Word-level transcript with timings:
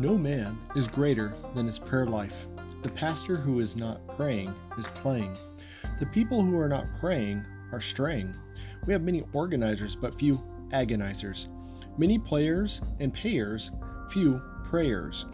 No 0.00 0.16
man 0.16 0.56
is 0.74 0.88
greater 0.88 1.34
than 1.54 1.66
his 1.66 1.78
prayer 1.78 2.06
life. 2.06 2.46
The 2.82 2.88
pastor 2.88 3.36
who 3.36 3.60
is 3.60 3.76
not 3.76 4.00
praying 4.16 4.54
is 4.78 4.86
playing. 4.86 5.36
The 5.98 6.06
people 6.06 6.42
who 6.42 6.58
are 6.58 6.70
not 6.70 6.86
praying 6.98 7.44
are 7.70 7.82
straying. 7.82 8.34
We 8.86 8.94
have 8.94 9.02
many 9.02 9.24
organizers, 9.34 9.94
but 9.94 10.18
few 10.18 10.42
agonizers. 10.72 11.48
Many 11.98 12.18
players 12.18 12.80
and 12.98 13.12
payers, 13.12 13.72
few 14.10 14.40
prayers. 14.64 15.26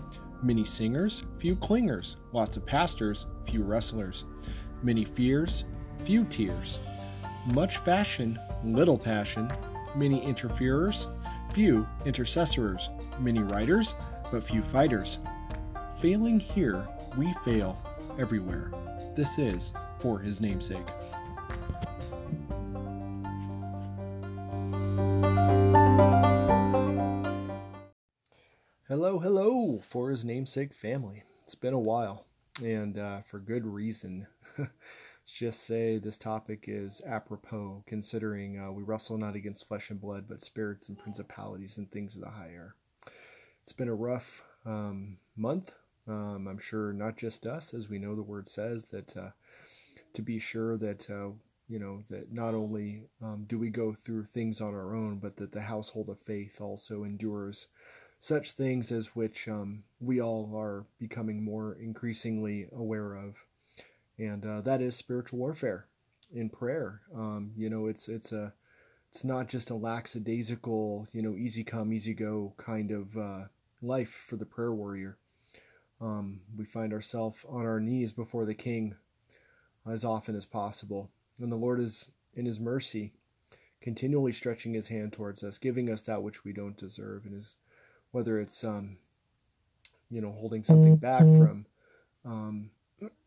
Many 0.43 0.65
singers, 0.65 1.23
few 1.39 1.55
clingers. 1.55 2.17
Lots 2.33 2.57
of 2.57 2.67
pastors, 2.67 3.25
few 3.45 3.63
wrestlers. 3.63 4.25
Many 4.83 5.05
fears, 5.05 5.63
few 6.05 6.25
tears. 6.25 6.81
Much 7.53 7.77
fashion, 7.79 8.37
little 8.65 8.99
passion. 8.99 9.49
Many 9.95 10.25
interferers, 10.25 11.07
few 11.53 11.87
intercessors. 12.05 12.91
Many 13.21 13.45
writers, 13.45 13.95
but 14.31 14.45
few 14.45 14.63
fighters. 14.63 15.19
Failing 16.01 16.41
here, 16.41 16.87
we 17.17 17.33
fail 17.45 17.77
everywhere. 18.19 18.71
This 19.15 19.39
is 19.39 19.73
for 19.99 20.19
his 20.19 20.41
namesake. 20.41 20.87
Hello, 28.89 29.19
hello, 29.19 29.81
for 29.81 30.11
his 30.11 30.25
namesake 30.25 30.73
family. 30.73 31.23
It's 31.43 31.55
been 31.55 31.75
a 31.75 31.79
while, 31.79 32.27
and 32.63 32.99
uh, 32.99 33.23
for 33.23 33.39
good 33.39 33.67
reason. 33.67 34.27
Let's 34.59 34.73
just 35.27 35.65
say 35.65 35.99
this 35.99 36.19
topic 36.19 36.65
is 36.69 37.03
apropos, 37.05 37.83
considering 37.87 38.59
uh, 38.61 38.71
we 38.71 38.83
wrestle 38.85 39.19
not 39.19 39.35
against 39.35 39.67
flesh 39.67 39.91
and 39.91 40.01
blood, 40.01 40.27
but 40.29 40.41
spirits 40.41 40.89
and 40.89 40.97
principalities 40.97 41.79
and 41.79 41.91
things 41.91 42.15
of 42.15 42.23
the 42.23 42.31
high 42.31 42.51
air. 42.53 42.77
It's 43.67 43.73
been 43.73 43.89
a 43.89 43.95
rough 43.97 44.45
um, 44.65 45.19
month. 45.35 45.75
Um, 46.07 46.47
I'm 46.47 46.61
sure 46.61 46.93
not 46.93 47.17
just 47.17 47.47
us, 47.47 47.75
as 47.75 47.89
we 47.89 47.99
know 47.99 48.15
the 48.15 48.23
word 48.23 48.49
says, 48.49 48.85
that 48.93 49.17
uh, 49.17 49.31
to 50.13 50.23
be 50.23 50.39
sure 50.39 50.77
that, 50.77 51.11
uh, 51.11 51.31
you 51.69 51.81
know, 51.81 52.05
that 52.09 52.33
not 52.33 52.55
only 52.55 53.03
um, 53.21 53.45
do 53.49 53.59
we 53.59 53.71
go 53.71 53.93
through 53.93 54.27
things 54.27 54.61
on 54.61 54.73
our 54.73 54.95
own, 54.95 55.19
but 55.19 55.35
that 55.39 55.51
the 55.51 55.63
household 55.63 56.11
of 56.11 56.21
faith 56.21 56.61
also 56.61 57.03
endures 57.03 57.67
such 58.21 58.53
things 58.53 58.93
as 58.93 59.17
which 59.17 59.49
um, 59.49 59.83
we 59.99 60.21
all 60.23 60.53
are 60.57 60.87
becoming 61.01 61.43
more 61.43 61.77
increasingly 61.83 62.69
aware 62.73 63.15
of. 63.17 63.35
And 64.17 64.47
uh, 64.47 64.61
that 64.61 64.81
is 64.81 64.95
spiritual 64.95 65.41
warfare 65.41 65.87
in 66.33 66.51
prayer. 66.51 67.01
Um, 67.13 67.51
you 67.57 67.69
know, 67.69 67.89
it's, 67.89 68.09
it's 68.09 68.31
a, 68.31 68.53
it's 69.11 69.25
not 69.25 69.49
just 69.49 69.71
a 69.71 69.75
lackadaisical, 69.75 71.09
you 71.13 71.21
know, 71.21 71.35
easy 71.35 71.65
come, 71.65 71.93
easy 71.93 72.15
go 72.15 72.55
kind 72.59 72.93
of 72.93 73.17
uh, 73.17 73.45
life 73.83 74.25
for 74.27 74.37
the 74.37 74.47
prayer 74.47 74.73
warrior. 74.73 75.19
Um, 76.01 76.41
we 76.57 76.65
find 76.65 76.93
ourselves 76.93 77.45
on 77.49 77.65
our 77.65 77.81
knees 77.81 78.13
before 78.13 78.45
the 78.45 78.55
King 78.55 78.95
as 79.91 80.05
often 80.05 80.35
as 80.35 80.45
possible. 80.45 81.11
And 81.39 81.51
the 81.51 81.57
Lord 81.57 81.81
is, 81.81 82.11
in 82.35 82.45
His 82.45 82.61
mercy, 82.61 83.13
continually 83.81 84.33
stretching 84.33 84.75
His 84.75 84.89
hand 84.89 85.13
towards 85.13 85.43
us, 85.43 85.59
giving 85.59 85.91
us 85.91 86.03
that 86.03 86.23
which 86.23 86.45
we 86.45 86.53
don't 86.53 86.77
deserve, 86.77 87.25
and 87.25 87.35
is 87.35 87.57
whether 88.11 88.41
it's 88.41 88.65
um, 88.65 88.99
you 90.11 90.21
know 90.21 90.33
holding 90.33 90.65
something 90.65 90.97
back 90.97 91.23
from 91.23 91.67
um, 92.25 92.71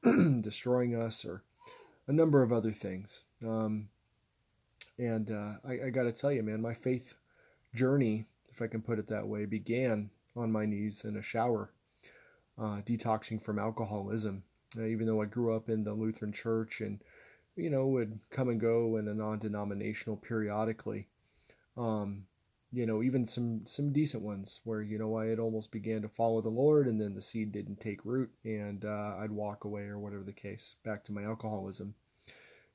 destroying 0.41 0.95
us 0.95 1.25
or 1.25 1.44
a 2.08 2.13
number 2.13 2.41
of 2.41 2.52
other 2.52 2.72
things. 2.72 3.23
Um, 3.45 3.89
and 4.97 5.31
uh, 5.31 5.53
I, 5.67 5.88
I 5.88 5.89
got 5.91 6.03
to 6.03 6.11
tell 6.11 6.31
you, 6.31 6.44
man, 6.44 6.61
my 6.61 6.73
faith 6.73 7.16
journey, 7.73 8.25
if 8.50 8.61
I 8.61 8.67
can 8.67 8.81
put 8.81 9.00
it 9.00 9.08
that 9.08 9.28
way, 9.28 9.45
began 9.45 10.09
on 10.39 10.51
my 10.51 10.66
knees 10.66 11.03
in 11.05 11.17
a 11.17 11.22
shower, 11.22 11.72
uh, 12.57 12.81
detoxing 12.81 13.41
from 13.41 13.59
alcoholism. 13.59 14.44
Uh, 14.77 14.85
even 14.85 15.07
though 15.07 15.22
I 15.22 15.25
grew 15.25 15.55
up 15.55 15.69
in 15.69 15.83
the 15.83 15.94
Lutheran 15.94 16.31
church 16.31 16.81
and, 16.81 17.00
you 17.55 17.69
know, 17.69 17.88
would 17.88 18.19
come 18.29 18.50
and 18.50 18.59
go 18.59 18.97
in 18.97 19.07
a 19.07 19.13
non 19.13 19.39
denominational 19.39 20.17
periodically, 20.17 21.07
um, 21.75 22.25
you 22.72 22.85
know, 22.85 23.01
even 23.01 23.25
some, 23.25 23.66
some 23.66 23.91
decent 23.91 24.22
ones 24.22 24.61
where, 24.63 24.81
you 24.81 25.00
know, 25.00 25.17
I 25.17 25.25
had 25.25 25.39
almost 25.39 25.72
began 25.72 26.03
to 26.03 26.09
follow 26.09 26.39
the 26.41 26.50
Lord 26.50 26.88
and 26.88 27.01
then 27.01 27.16
the 27.16 27.21
seed 27.21 27.51
didn't 27.51 27.79
take 27.79 28.06
root 28.06 28.29
and 28.44 28.85
uh, 28.85 29.16
I'd 29.19 29.31
walk 29.31 29.63
away 29.63 29.83
or 29.83 29.97
whatever 29.97 30.23
the 30.23 30.31
case, 30.31 30.75
back 30.83 31.03
to 31.06 31.11
my 31.11 31.23
alcoholism 31.23 31.95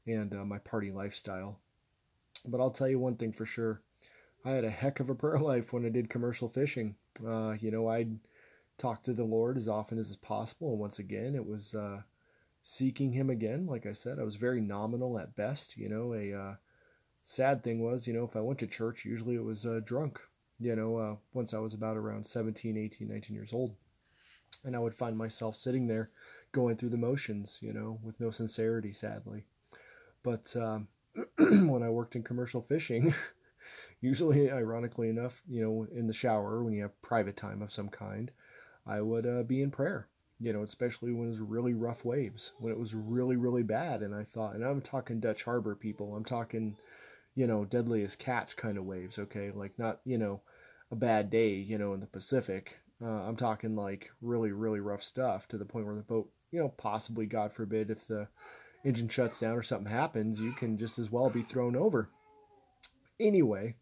and 0.07 0.35
uh, 0.35 0.45
my 0.45 0.59
party 0.59 0.91
lifestyle. 0.91 1.61
But 2.47 2.61
I'll 2.61 2.71
tell 2.71 2.89
you 2.89 2.99
one 2.99 3.17
thing 3.17 3.33
for 3.33 3.47
sure. 3.47 3.81
I 4.45 4.51
had 4.51 4.65
a 4.65 4.71
heck 4.71 5.01
of 5.01 5.09
a 5.09 5.15
prayer 5.15 5.39
life 5.41 5.73
when 5.73 5.87
I 5.87 5.89
did 5.89 6.11
commercial 6.11 6.49
fishing. 6.49 6.97
Uh, 7.27 7.55
you 7.61 7.71
know, 7.71 7.89
I'd 7.89 8.19
talk 8.77 9.03
to 9.05 9.13
the 9.13 9.25
Lord 9.25 9.57
as 9.57 9.69
often 9.69 9.99
as 9.99 10.15
possible. 10.17 10.71
And 10.71 10.81
once 10.81 10.99
again, 10.99 11.35
it 11.35 11.47
was 11.47 11.75
uh, 11.75 12.03
seeking 12.63 13.13
Him 13.13 13.31
again. 13.31 13.67
Like 13.67 13.87
I 13.87 13.93
said, 13.93 14.19
I 14.19 14.25
was 14.25 14.37
very 14.37 14.61
nominal 14.61 15.19
at 15.19 15.37
best. 15.37 15.77
You 15.77 15.89
know, 15.89 16.13
a 16.13 16.33
uh, 16.33 16.55
sad 17.23 17.63
thing 17.63 17.81
was, 17.83 18.07
you 18.07 18.13
know, 18.13 18.25
if 18.25 18.37
I 18.37 18.41
went 18.41 18.59
to 18.61 18.67
church, 18.67 19.05
usually 19.05 19.37
it 19.37 19.45
was 19.45 19.65
uh, 19.65 19.81
drunk. 19.85 20.21
You 20.61 20.77
know, 20.77 20.97
uh, 20.97 21.17
once 21.33 21.53
I 21.53 21.59
was 21.59 21.75
about 21.75 21.97
around 21.97 22.25
17, 22.25 22.77
18, 22.77 23.09
19 23.09 23.35
years 23.35 23.53
old. 23.53 23.75
And 24.65 24.77
I 24.77 24.79
would 24.79 24.95
find 24.95 25.17
myself 25.17 25.57
sitting 25.57 25.87
there 25.87 26.11
going 26.53 26.77
through 26.77 26.91
the 26.91 26.97
motions, 26.97 27.59
you 27.61 27.73
know, 27.73 27.99
with 28.03 28.21
no 28.21 28.31
sincerity, 28.31 28.93
sadly. 28.93 29.45
But 30.23 30.55
um, 30.57 30.89
when 31.69 31.83
I 31.83 31.91
worked 31.91 32.17
in 32.17 32.23
commercial 32.23 32.63
fishing, 32.63 33.13
usually, 34.05 34.51
ironically 34.51 35.09
enough, 35.09 35.43
you 35.49 35.63
know, 35.63 35.87
in 35.99 36.07
the 36.07 36.13
shower 36.13 36.63
when 36.63 36.75
you 36.75 36.83
have 36.83 37.03
private 37.03 37.37
time 37.37 37.63
of 37.63 37.73
some 37.73 37.89
kind, 37.89 38.31
I 38.87 39.01
would 39.01 39.27
uh, 39.27 39.43
be 39.43 39.63
in 39.63 39.71
prayer. 39.71 40.09
You 40.41 40.53
know, 40.53 40.63
especially 40.63 41.13
when 41.13 41.27
it 41.27 41.31
was 41.31 41.41
really 41.41 41.75
rough 41.75 42.05
waves, 42.05 42.53
when 42.59 42.73
it 42.73 42.79
was 42.79 42.95
really, 42.95 43.37
really 43.37 43.63
bad. 43.63 44.03
And 44.03 44.15
I 44.15 44.25
thought, 44.25 44.55
and 44.55 44.65
I'm 44.65 44.81
talking 44.83 45.21
Dutch 45.21 45.45
Harbor 45.45 45.75
people, 45.77 46.15
I'm 46.15 46.25
talking, 46.25 46.77
you 47.35 47.47
know, 47.47 47.65
deadliest 47.65 48.19
catch 48.19 48.57
kind 48.57 48.77
of 48.77 48.85
waves, 48.85 49.19
okay? 49.19 49.53
Like 49.55 49.79
not, 49.79 50.01
you 50.05 50.19
know, 50.19 50.43
a 50.91 50.97
bad 50.97 51.31
day, 51.31 51.55
you 51.55 51.79
know, 51.79 51.95
in 51.95 52.01
the 52.01 52.07
Pacific. 52.07 52.77
Uh, 53.01 53.07
I'm 53.07 53.37
talking 53.37 53.77
like 53.77 54.11
really, 54.21 54.51
really 54.51 54.81
rough 54.81 55.03
stuff 55.03 55.49
to 55.49 55.57
the 55.57 55.65
point 55.65 55.87
where 55.87 55.95
the 55.95 56.03
boat, 56.03 56.31
you 56.51 56.61
know, 56.61 56.69
possibly, 56.69 57.27
God 57.27 57.53
forbid, 57.53 57.91
if 57.91 58.07
the 58.07 58.29
engine 58.85 59.09
shuts 59.09 59.41
down 59.41 59.57
or 59.57 59.63
something 59.63 59.91
happens, 59.91 60.41
you 60.41 60.53
can 60.53 60.77
just 60.77 60.99
as 60.99 61.13
well 61.13 61.31
be 61.31 61.43
thrown 61.43 61.77
over. 61.77 62.11
Anyway, 63.21 63.77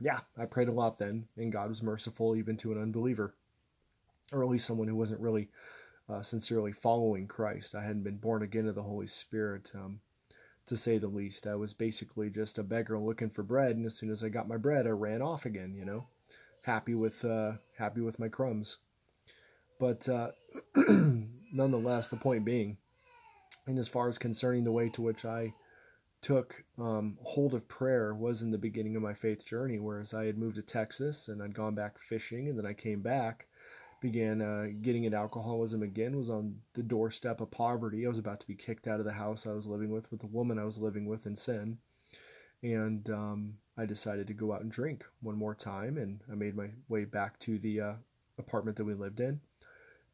yeah, 0.00 0.20
I 0.36 0.44
prayed 0.44 0.68
a 0.68 0.72
lot 0.72 0.98
then, 0.98 1.26
and 1.36 1.52
God 1.52 1.68
was 1.68 1.82
merciful 1.82 2.36
even 2.36 2.56
to 2.58 2.72
an 2.72 2.80
unbeliever, 2.80 3.34
or 4.32 4.42
at 4.42 4.48
least 4.48 4.66
someone 4.66 4.88
who 4.88 4.96
wasn't 4.96 5.20
really 5.20 5.48
uh, 6.08 6.22
sincerely 6.22 6.72
following 6.72 7.26
Christ. 7.26 7.74
I 7.74 7.82
hadn't 7.82 8.04
been 8.04 8.18
born 8.18 8.42
again 8.42 8.66
of 8.66 8.74
the 8.74 8.82
Holy 8.82 9.06
Spirit, 9.06 9.72
um, 9.74 10.00
to 10.66 10.76
say 10.76 10.98
the 10.98 11.08
least. 11.08 11.46
I 11.46 11.54
was 11.54 11.72
basically 11.72 12.30
just 12.30 12.58
a 12.58 12.62
beggar 12.62 12.98
looking 12.98 13.30
for 13.30 13.42
bread, 13.42 13.76
and 13.76 13.86
as 13.86 13.94
soon 13.94 14.10
as 14.10 14.22
I 14.22 14.28
got 14.28 14.48
my 14.48 14.56
bread, 14.56 14.86
I 14.86 14.90
ran 14.90 15.22
off 15.22 15.46
again. 15.46 15.74
You 15.74 15.84
know, 15.84 16.06
happy 16.62 16.94
with 16.94 17.24
uh, 17.24 17.52
happy 17.78 18.00
with 18.02 18.18
my 18.18 18.28
crumbs. 18.28 18.78
But 19.78 20.08
uh, 20.08 20.32
nonetheless, 21.52 22.08
the 22.08 22.16
point 22.16 22.44
being, 22.44 22.76
and 23.66 23.78
as 23.78 23.88
far 23.88 24.08
as 24.08 24.18
concerning 24.18 24.64
the 24.64 24.72
way 24.72 24.88
to 24.90 25.02
which 25.02 25.24
I 25.24 25.54
took 26.26 26.64
um, 26.80 27.16
hold 27.22 27.54
of 27.54 27.68
prayer 27.68 28.12
was 28.12 28.42
in 28.42 28.50
the 28.50 28.58
beginning 28.58 28.96
of 28.96 29.02
my 29.02 29.14
faith 29.14 29.46
journey, 29.46 29.78
whereas 29.78 30.12
I 30.12 30.24
had 30.24 30.36
moved 30.36 30.56
to 30.56 30.62
Texas 30.62 31.28
and 31.28 31.40
I'd 31.40 31.54
gone 31.54 31.76
back 31.76 32.00
fishing, 32.00 32.48
and 32.48 32.58
then 32.58 32.66
I 32.66 32.72
came 32.72 33.00
back, 33.00 33.46
began 34.00 34.42
uh, 34.42 34.66
getting 34.82 35.04
into 35.04 35.16
alcoholism 35.16 35.84
again, 35.84 36.16
was 36.16 36.28
on 36.28 36.56
the 36.72 36.82
doorstep 36.82 37.40
of 37.40 37.52
poverty. 37.52 38.04
I 38.04 38.08
was 38.08 38.18
about 38.18 38.40
to 38.40 38.46
be 38.48 38.56
kicked 38.56 38.88
out 38.88 38.98
of 38.98 39.06
the 39.06 39.12
house 39.12 39.46
I 39.46 39.52
was 39.52 39.68
living 39.68 39.92
with, 39.92 40.10
with 40.10 40.18
the 40.18 40.26
woman 40.26 40.58
I 40.58 40.64
was 40.64 40.78
living 40.78 41.06
with 41.06 41.26
in 41.26 41.36
sin, 41.36 41.78
and 42.60 43.08
um, 43.08 43.54
I 43.78 43.86
decided 43.86 44.26
to 44.26 44.34
go 44.34 44.52
out 44.52 44.62
and 44.62 44.72
drink 44.72 45.04
one 45.20 45.36
more 45.36 45.54
time, 45.54 45.96
and 45.96 46.20
I 46.28 46.34
made 46.34 46.56
my 46.56 46.70
way 46.88 47.04
back 47.04 47.38
to 47.40 47.56
the 47.56 47.80
uh, 47.80 47.92
apartment 48.36 48.76
that 48.78 48.84
we 48.84 48.94
lived 48.94 49.20
in, 49.20 49.40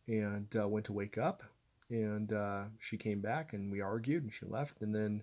and 0.08 0.54
uh, 0.60 0.68
went 0.68 0.84
to 0.86 0.92
wake 0.92 1.16
up, 1.16 1.42
and 1.88 2.34
uh, 2.34 2.64
she 2.80 2.98
came 2.98 3.22
back, 3.22 3.54
and 3.54 3.72
we 3.72 3.80
argued, 3.80 4.24
and 4.24 4.32
she 4.32 4.44
left, 4.44 4.82
and 4.82 4.94
then 4.94 5.22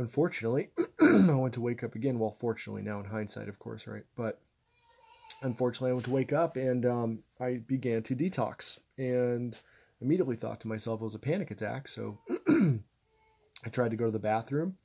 unfortunately, 0.00 0.70
I 1.00 1.34
went 1.34 1.54
to 1.54 1.60
wake 1.60 1.84
up 1.84 1.94
again. 1.94 2.18
Well, 2.18 2.36
fortunately, 2.40 2.82
now 2.82 2.98
in 3.00 3.04
hindsight, 3.04 3.48
of 3.48 3.58
course, 3.58 3.86
right? 3.86 4.04
But 4.16 4.40
unfortunately, 5.42 5.90
I 5.90 5.94
went 5.94 6.06
to 6.06 6.10
wake 6.10 6.32
up 6.32 6.56
and 6.56 6.86
um, 6.86 7.18
I 7.38 7.58
began 7.66 8.02
to 8.04 8.16
detox 8.16 8.78
and 8.98 9.54
immediately 10.00 10.36
thought 10.36 10.60
to 10.60 10.68
myself 10.68 11.00
it 11.00 11.04
was 11.04 11.14
a 11.14 11.20
panic 11.20 11.50
attack. 11.50 11.86
So 11.86 12.18
I 12.48 13.68
tried 13.70 13.90
to 13.90 13.96
go 13.96 14.06
to 14.06 14.10
the 14.10 14.18
bathroom 14.18 14.76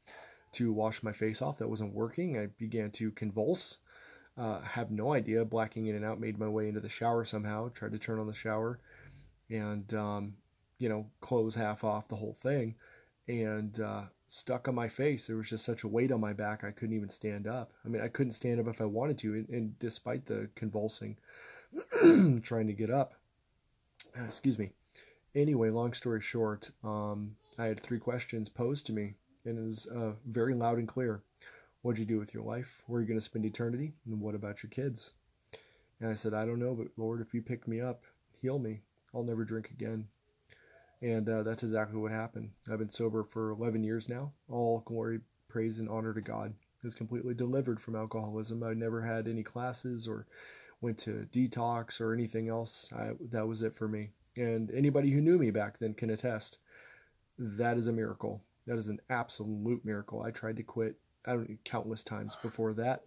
to 0.54 0.74
wash 0.74 1.02
my 1.02 1.14
face 1.14 1.42
off. 1.42 1.60
That 1.60 1.70
wasn't 1.70 1.94
working. 1.94 2.38
I 2.38 2.48
began 2.58 2.92
to 2.92 3.12
convulse. 3.12 3.78
Uh, 4.38 4.60
have 4.62 4.92
no 4.92 5.14
idea. 5.14 5.46
Blacking 5.46 5.88
in 5.88 5.96
and 5.96 6.04
out. 6.04 6.20
Made 6.20 6.38
my 6.38 6.50
way 6.50 6.68
into 6.68 6.82
the 6.82 6.90
shower 6.90 7.24
somehow. 7.24 7.70
Tried 7.70 7.94
to 7.94 8.00
turn 8.00 8.20
on 8.20 8.28
the 8.28 8.34
shower, 8.34 8.82
and 9.50 9.94
um, 9.94 10.34
you 10.78 10.90
know, 10.90 11.06
close 11.22 11.56
half 11.56 11.86
off 11.86 12.10
the 12.10 12.18
whole 12.18 12.34
thing, 12.34 12.76
and 13.27 13.80
uh, 13.80 14.04
stuck 14.27 14.68
on 14.68 14.75
my 14.75 14.88
face. 14.88 15.27
There 15.27 15.38
was 15.38 15.50
just 15.50 15.66
such 15.66 15.83
a 15.83 15.88
weight 15.88 16.12
on 16.12 16.19
my 16.19 16.33
back, 16.33 16.63
I 16.63 16.72
couldn't 16.72 16.95
even 16.95 17.10
stand 17.10 17.48
up. 17.48 17.72
I 17.86 17.89
mean, 17.89 18.01
I 18.01 18.07
couldn't 18.07 18.31
stand 18.31 18.60
up 18.60 18.68
if 18.68 18.81
I 18.81 18.86
wanted 18.86 19.18
to, 19.19 19.33
and, 19.33 19.50
and 19.50 19.80
despite 19.80 20.25
the 20.25 20.50
convulsing. 20.56 21.18
trying 22.42 22.68
to 22.68 22.74
get 22.74 22.89
up. 22.89 23.13
Uh, 24.18 24.25
excuse 24.25 24.57
me. 24.57 24.72
Anyway, 25.33 25.69
long 25.69 25.94
story 25.94 26.22
short, 26.22 26.72
um, 26.83 27.36
I 27.57 27.66
had 27.66 27.80
three 27.80 28.00
questions 28.00 28.48
posed 28.48 28.86
to 28.88 28.94
me, 28.94 29.16
and 29.44 29.57
it 29.57 29.68
was 29.68 29.88
uh, 29.88 30.13
very 30.27 30.54
loud 30.54 30.77
and 30.77 30.88
clear. 30.88 31.22
What'd 31.81 32.00
you 32.00 32.06
do 32.06 32.18
with 32.18 32.33
your 32.33 32.44
life? 32.44 32.81
Where 32.88 33.00
are 33.00 33.01
you 33.01 33.07
going 33.07 33.19
to 33.19 33.25
spend 33.25 33.45
eternity? 33.45 33.94
And 34.06 34.19
what 34.19 34.36
about 34.36 34.63
your 34.63 34.69
kids? 34.69 35.13
And 36.00 36.10
I 36.10 36.13
said, 36.13 36.33
I 36.33 36.45
don't 36.45 36.60
know, 36.60 36.74
but 36.74 36.88
Lord, 36.98 37.22
if 37.22 37.33
you 37.33 37.42
pick 37.42 37.68
me 37.68 37.81
up, 37.81 38.04
heal 38.42 38.57
me. 38.57 38.81
I'll 39.13 39.24
never 39.24 39.44
drink 39.45 39.69
again. 39.72 40.07
And 41.02 41.28
uh, 41.28 41.44
that's 41.44 41.64
exactly 41.64 42.00
what 42.00 42.12
happened. 42.12 42.52
I've 42.72 42.80
been 42.80 42.90
sober 42.90 43.24
for 43.24 43.52
11 43.52 43.84
years 43.84 44.10
now. 44.10 44.32
All 44.50 44.80
glory, 44.86 45.20
praise, 45.48 45.80
and 45.80 45.90
honor 45.90 46.14
to 46.14 46.22
God. 46.22 46.54
Is 46.84 46.94
completely 46.94 47.34
delivered 47.34 47.80
from 47.80 47.96
alcoholism. 47.96 48.62
I 48.62 48.74
never 48.74 49.02
had 49.02 49.28
any 49.28 49.42
classes 49.42 50.08
or 50.08 50.28
went 50.82 51.00
to 51.00 51.28
detox 51.32 52.00
or 52.00 52.14
anything 52.14 52.48
else. 52.48 52.92
I, 52.96 53.12
that 53.32 53.48
was 53.48 53.64
it 53.64 53.76
for 53.76 53.88
me. 53.88 54.12
And 54.38 54.70
anybody 54.72 55.10
who 55.10 55.22
knew 55.22 55.40
me 55.40 55.50
back 55.50 55.80
then 55.80 55.96
can 55.96 56.12
attest. 56.12 56.60
That 57.40 57.78
is 57.78 57.88
a 57.88 57.92
miracle. 57.92 58.44
That 58.68 58.78
is 58.78 58.90
an 58.90 59.00
absolute 59.10 59.84
miracle. 59.84 60.22
I 60.22 60.32
tried 60.32 60.58
to 60.58 60.64
quit 60.64 60.96
I 61.26 61.32
don't 61.32 61.58
countless 61.64 62.04
times 62.04 62.36
before 62.36 62.74
that. 62.76 63.04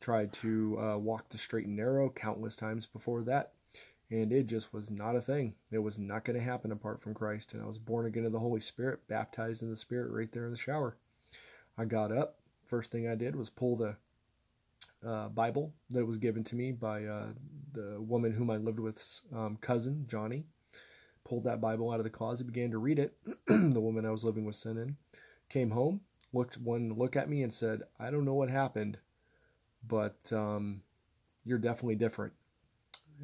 Tried 0.00 0.32
to 0.34 0.78
uh, 0.78 0.98
walk 0.98 1.28
the 1.28 1.38
straight 1.38 1.66
and 1.66 1.76
narrow 1.76 2.08
countless 2.08 2.54
times 2.54 2.86
before 2.86 3.22
that 3.24 3.52
and 4.10 4.32
it 4.32 4.46
just 4.46 4.72
was 4.72 4.90
not 4.90 5.16
a 5.16 5.20
thing. 5.20 5.54
It 5.70 5.78
was 5.78 5.98
not 5.98 6.24
going 6.24 6.38
to 6.38 6.44
happen 6.44 6.72
apart 6.72 7.02
from 7.02 7.14
Christ. 7.14 7.52
And 7.52 7.62
I 7.62 7.66
was 7.66 7.78
born 7.78 8.06
again 8.06 8.24
of 8.24 8.32
the 8.32 8.38
Holy 8.38 8.60
Spirit, 8.60 9.06
baptized 9.06 9.62
in 9.62 9.70
the 9.70 9.76
Spirit 9.76 10.10
right 10.10 10.30
there 10.32 10.46
in 10.46 10.50
the 10.50 10.56
shower. 10.56 10.96
I 11.76 11.84
got 11.84 12.10
up. 12.10 12.38
First 12.64 12.90
thing 12.90 13.08
I 13.08 13.14
did 13.14 13.36
was 13.36 13.50
pull 13.50 13.76
the 13.76 13.96
uh, 15.06 15.28
Bible 15.28 15.72
that 15.90 16.06
was 16.06 16.18
given 16.18 16.42
to 16.44 16.56
me 16.56 16.72
by 16.72 17.04
uh, 17.04 17.26
the 17.72 18.00
woman 18.00 18.32
whom 18.32 18.50
I 18.50 18.56
lived 18.56 18.80
with's 18.80 19.22
um, 19.34 19.58
cousin, 19.60 20.04
Johnny. 20.08 20.44
Pulled 21.24 21.44
that 21.44 21.60
Bible 21.60 21.90
out 21.90 22.00
of 22.00 22.04
the 22.04 22.10
closet, 22.10 22.46
began 22.46 22.70
to 22.70 22.78
read 22.78 22.98
it. 22.98 23.14
the 23.46 23.80
woman 23.80 24.06
I 24.06 24.10
was 24.10 24.24
living 24.24 24.46
with 24.46 24.56
sent 24.56 24.78
in. 24.78 24.96
Came 25.50 25.70
home, 25.70 26.00
looked 26.32 26.56
one 26.56 26.94
look 26.94 27.16
at 27.16 27.28
me, 27.28 27.42
and 27.42 27.52
said, 27.52 27.82
"I 27.98 28.10
don't 28.10 28.24
know 28.24 28.34
what 28.34 28.48
happened, 28.48 28.98
but 29.86 30.32
um, 30.32 30.82
you're 31.44 31.58
definitely 31.58 31.96
different." 31.96 32.32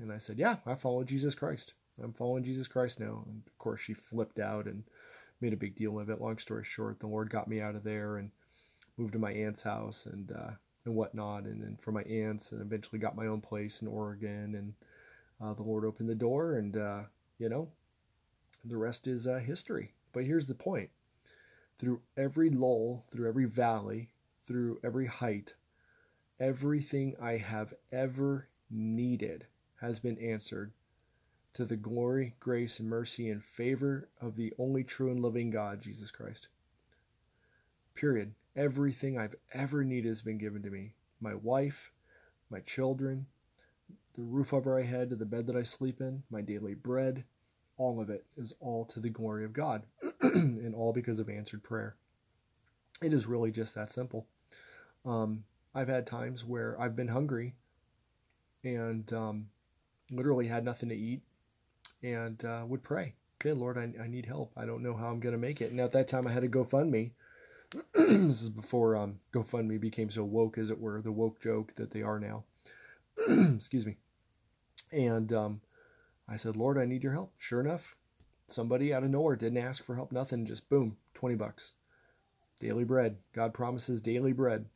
And 0.01 0.13
I 0.13 0.19
said, 0.19 0.39
Yeah, 0.39 0.57
I 0.67 0.75
follow 0.75 1.05
Jesus 1.05 1.35
Christ. 1.35 1.75
I'm 2.03 2.13
following 2.13 2.43
Jesus 2.43 2.67
Christ 2.67 2.99
now. 2.99 3.25
And 3.27 3.43
of 3.47 3.59
course, 3.59 3.81
she 3.81 3.95
flipped 3.95 4.41
out 4.41 4.67
and 4.67 4.83
made 5.41 5.53
a 5.53 5.57
big 5.57 5.77
deal 5.77 6.01
of 6.01 6.11
it. 6.11 6.21
Long 6.21 6.39
story 6.39 6.65
short, 6.65 6.99
the 6.99 7.07
Lord 7.07 7.31
got 7.31 7.47
me 7.47 7.61
out 7.61 7.77
of 7.77 7.85
there 7.85 8.17
and 8.17 8.33
moved 8.97 9.13
to 9.13 9.21
my 9.21 9.31
aunt's 9.33 9.63
house 9.63 10.07
and 10.07 10.33
uh, 10.33 10.51
and 10.85 10.97
whatnot. 10.97 11.45
And 11.45 11.63
then 11.63 11.77
for 11.77 11.93
my 11.93 12.03
aunts, 12.03 12.51
and 12.51 12.61
eventually 12.61 12.99
got 12.99 13.15
my 13.15 13.27
own 13.27 13.41
place 13.41 13.83
in 13.83 13.89
Oregon. 13.89 14.57
And 14.57 14.75
uh, 15.41 15.55
the 15.55 15.63
Lord 15.63 15.85
opened 15.85 16.09
the 16.09 16.15
door, 16.17 16.57
and 16.57 16.77
uh, 16.77 17.03
you 17.39 17.49
know, 17.49 17.71
the 18.65 18.77
rest 18.77 19.07
is 19.07 19.29
uh, 19.29 19.39
history. 19.39 19.93
But 20.13 20.25
here's 20.25 20.47
the 20.47 20.57
point: 20.57 20.91
through 21.79 22.01
every 22.17 22.51
lull, 22.51 23.05
through 23.13 23.29
every 23.29 23.45
valley, 23.45 24.11
through 24.45 24.81
every 24.83 25.07
height, 25.07 25.55
everything 26.41 27.15
I 27.21 27.37
have 27.37 27.73
ever 27.93 28.49
needed 28.71 29.47
has 29.87 30.01
been 30.01 30.19
answered 30.19 30.73
to 31.55 31.65
the 31.65 31.77
glory, 31.77 32.35
grace, 32.41 32.81
and 32.81 32.89
mercy 32.89 33.31
and 33.31 33.43
favor 33.43 34.09
of 34.21 34.37
the 34.37 34.53
only 34.59 34.83
true 34.83 35.11
and 35.11 35.21
living 35.21 35.51
God, 35.51 35.81
Jesus 35.81 36.11
Christ. 36.11 36.49
Period. 37.95 38.35
Everything 38.57 39.19
I've 39.19 39.37
ever 39.53 39.85
needed 39.85 40.09
has 40.09 40.23
been 40.23 40.39
given 40.39 40.63
to 40.63 40.71
me. 40.71 40.95
My 41.21 41.35
wife, 41.35 41.93
my 42.51 42.61
children, 42.61 43.27
the 44.15 44.23
roof 44.23 44.53
over 44.53 44.75
my 44.75 44.83
head, 44.83 45.11
the 45.11 45.25
bed 45.25 45.47
that 45.47 45.57
I 45.57 45.63
sleep 45.63 46.01
in, 46.01 46.23
my 46.31 46.41
daily 46.41 46.75
bread, 46.75 47.25
all 47.77 48.01
of 48.01 48.11
it 48.11 48.25
is 48.37 48.53
all 48.61 48.85
to 48.87 49.01
the 49.01 49.11
glory 49.11 49.45
of 49.45 49.53
God, 49.53 49.83
and 50.23 50.75
all 50.75 50.93
because 50.93 51.19
of 51.19 51.29
answered 51.29 51.63
prayer. 51.63 51.97
It 53.03 53.13
is 53.13 53.27
really 53.27 53.51
just 53.51 53.75
that 53.75 53.91
simple. 53.91 54.27
Um, 55.05 55.45
I've 55.75 55.89
had 55.89 56.07
times 56.07 56.45
where 56.45 56.81
I've 56.81 56.95
been 56.95 57.09
hungry, 57.09 57.55
and 58.63 59.13
um, 59.13 59.49
literally 60.11 60.47
had 60.47 60.65
nothing 60.65 60.89
to 60.89 60.97
eat 60.97 61.23
and 62.03 62.45
uh, 62.45 62.65
would 62.67 62.83
pray. 62.83 63.15
Okay, 63.41 63.53
Lord, 63.53 63.77
I, 63.77 63.93
I 64.03 64.07
need 64.07 64.27
help. 64.27 64.53
I 64.57 64.65
don't 64.65 64.83
know 64.83 64.95
how 64.95 65.09
I'm 65.09 65.21
going 65.21 65.35
to 65.35 65.39
make 65.39 65.61
it. 65.61 65.71
And 65.71 65.81
at 65.81 65.93
that 65.93 66.09
time, 66.09 66.27
I 66.27 66.33
had 66.33 66.45
a 66.45 66.49
GoFundMe. 66.49 67.11
this 67.95 68.43
is 68.43 68.49
before 68.49 68.97
um, 68.97 69.19
GoFundMe 69.33 69.81
became 69.81 70.11
so 70.11 70.25
woke, 70.25 70.59
as 70.59 70.71
it 70.71 70.81
were, 70.81 71.03
the 71.03 71.13
woke 71.13 71.41
joke 71.41 71.75
that 71.75 71.91
they 71.91 72.03
are 72.03 72.19
now. 72.19 72.45
Excuse 73.29 73.87
me. 73.87 73.97
And 74.93 75.33
um, 75.33 75.61
I 76.29 76.37
said, 76.37 76.57
Lord, 76.57 76.79
I 76.79 76.85
need 76.85 77.03
your 77.03 77.13
help. 77.13 77.33
Sure 77.37 77.61
enough, 77.61 77.97
somebody 78.47 78.95
out 78.95 79.05
of 79.05 79.11
nowhere 79.11 79.37
didn't 79.37 79.59
ask 79.59 79.85
for 79.85 79.95
help, 79.95 80.13
nothing, 80.13 80.47
just 80.47 80.69
boom, 80.69 80.97
20 81.15 81.35
bucks. 81.35 81.75
Daily 82.61 82.85
bread. 82.85 83.17
God 83.33 83.53
promises 83.53 84.01
daily 84.01 84.33
bread. 84.33 84.67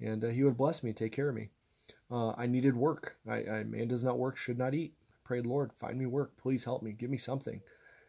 And 0.00 0.24
uh, 0.24 0.28
He 0.28 0.44
would 0.44 0.56
bless 0.56 0.82
me, 0.82 0.92
take 0.92 1.12
care 1.12 1.28
of 1.28 1.34
me. 1.34 1.50
Uh, 2.10 2.32
I 2.36 2.46
needed 2.46 2.76
work. 2.76 3.16
I, 3.28 3.44
I, 3.44 3.64
man 3.64 3.88
does 3.88 4.02
not 4.02 4.18
work, 4.18 4.36
should 4.36 4.58
not 4.58 4.74
eat. 4.74 4.94
Prayed, 5.24 5.46
Lord, 5.46 5.72
find 5.72 5.96
me 5.96 6.06
work. 6.06 6.36
Please 6.36 6.64
help 6.64 6.82
me. 6.82 6.92
Give 6.92 7.10
me 7.10 7.16
something. 7.16 7.60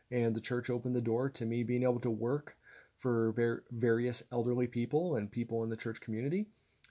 And 0.10 0.36
the 0.36 0.42
church 0.42 0.70
opened 0.70 0.96
the 0.96 1.02
door 1.02 1.30
to 1.30 1.46
me 1.46 1.64
being 1.64 1.84
able 1.84 2.00
to 2.00 2.10
work 2.10 2.58
for 2.98 3.32
ver- 3.34 3.64
various 3.72 4.24
elderly 4.32 4.68
people 4.68 5.16
and 5.16 5.32
people 5.32 5.64
in 5.64 5.70
the 5.70 5.78
church 5.78 6.02
community. 6.02 6.48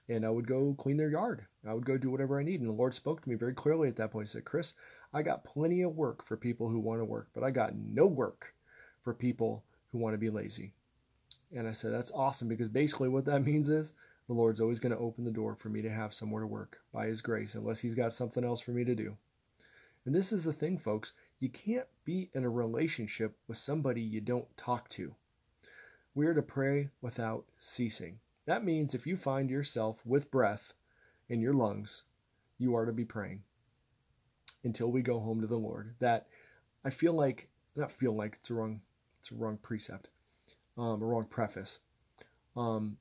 And 0.07 0.25
I 0.25 0.29
would 0.29 0.47
go 0.47 0.73
clean 0.77 0.97
their 0.97 1.09
yard. 1.09 1.45
I 1.67 1.73
would 1.73 1.85
go 1.85 1.97
do 1.97 2.09
whatever 2.09 2.39
I 2.39 2.43
need. 2.43 2.61
And 2.61 2.69
the 2.69 2.73
Lord 2.73 2.93
spoke 2.93 3.21
to 3.21 3.29
me 3.29 3.35
very 3.35 3.53
clearly 3.53 3.89
at 3.89 3.97
that 3.97 4.11
point. 4.11 4.27
He 4.27 4.31
said, 4.31 4.45
Chris, 4.45 4.73
I 5.13 5.21
got 5.21 5.43
plenty 5.43 5.81
of 5.81 5.95
work 5.95 6.25
for 6.25 6.37
people 6.37 6.69
who 6.69 6.79
want 6.79 7.01
to 7.01 7.05
work, 7.05 7.29
but 7.33 7.43
I 7.43 7.51
got 7.51 7.75
no 7.75 8.05
work 8.07 8.53
for 9.03 9.13
people 9.13 9.63
who 9.91 9.97
want 9.99 10.13
to 10.13 10.17
be 10.17 10.29
lazy. 10.29 10.73
And 11.53 11.67
I 11.67 11.73
said, 11.73 11.93
that's 11.93 12.11
awesome 12.11 12.47
because 12.47 12.69
basically 12.69 13.09
what 13.09 13.25
that 13.25 13.45
means 13.45 13.69
is 13.69 13.93
the 14.31 14.37
Lord's 14.37 14.61
always 14.61 14.79
going 14.79 14.93
to 14.93 14.97
open 14.97 15.25
the 15.25 15.29
door 15.29 15.55
for 15.55 15.67
me 15.67 15.81
to 15.81 15.89
have 15.89 16.13
somewhere 16.13 16.39
to 16.39 16.47
work 16.47 16.79
by 16.93 17.07
His 17.07 17.21
grace, 17.21 17.55
unless 17.55 17.81
He's 17.81 17.95
got 17.95 18.13
something 18.13 18.45
else 18.45 18.61
for 18.61 18.71
me 18.71 18.85
to 18.85 18.95
do. 18.95 19.17
And 20.05 20.15
this 20.15 20.31
is 20.31 20.45
the 20.45 20.53
thing, 20.53 20.77
folks. 20.77 21.11
You 21.41 21.49
can't 21.49 21.87
be 22.05 22.29
in 22.33 22.45
a 22.45 22.49
relationship 22.49 23.35
with 23.49 23.57
somebody 23.57 24.01
you 24.01 24.21
don't 24.21 24.47
talk 24.55 24.87
to. 24.91 25.13
We 26.15 26.27
are 26.27 26.33
to 26.33 26.41
pray 26.41 26.91
without 27.01 27.43
ceasing. 27.57 28.21
That 28.45 28.63
means 28.63 28.93
if 28.93 29.05
you 29.05 29.17
find 29.17 29.49
yourself 29.49 30.01
with 30.05 30.31
breath 30.31 30.75
in 31.27 31.41
your 31.41 31.53
lungs, 31.53 32.03
you 32.57 32.73
are 32.77 32.85
to 32.85 32.93
be 32.93 33.03
praying 33.03 33.43
until 34.63 34.93
we 34.93 35.01
go 35.01 35.19
home 35.19 35.41
to 35.41 35.47
the 35.47 35.59
Lord. 35.59 35.93
That 35.99 36.27
I 36.85 36.89
feel 36.89 37.11
like, 37.11 37.49
not 37.75 37.91
feel 37.91 38.15
like 38.15 38.35
it's 38.35 38.49
a 38.49 38.53
wrong, 38.53 38.79
it's 39.19 39.31
a 39.31 39.35
wrong 39.35 39.57
precept, 39.57 40.07
um, 40.77 41.01
a 41.01 41.05
wrong 41.05 41.25
preface. 41.25 41.81
Um, 42.55 42.95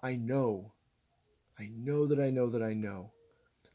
I 0.00 0.14
know, 0.14 0.70
I 1.58 1.68
know 1.74 2.06
that 2.06 2.20
I 2.20 2.30
know 2.30 2.48
that 2.50 2.62
I 2.62 2.72
know 2.72 3.10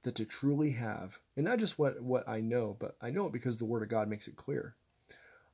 that 0.03 0.15
to 0.15 0.25
truly 0.25 0.71
have, 0.71 1.19
and 1.35 1.43
not 1.43 1.59
just 1.59 1.77
what, 1.77 2.01
what 2.01 2.29
I 2.29 2.39
know, 2.39 2.77
but 2.79 2.95
I 3.01 3.09
know 3.09 3.25
it 3.25 3.33
because 3.33 3.57
the 3.57 3.65
Word 3.65 3.83
of 3.83 3.89
God 3.89 4.07
makes 4.07 4.29
it 4.29 4.37
clear, 4.37 4.73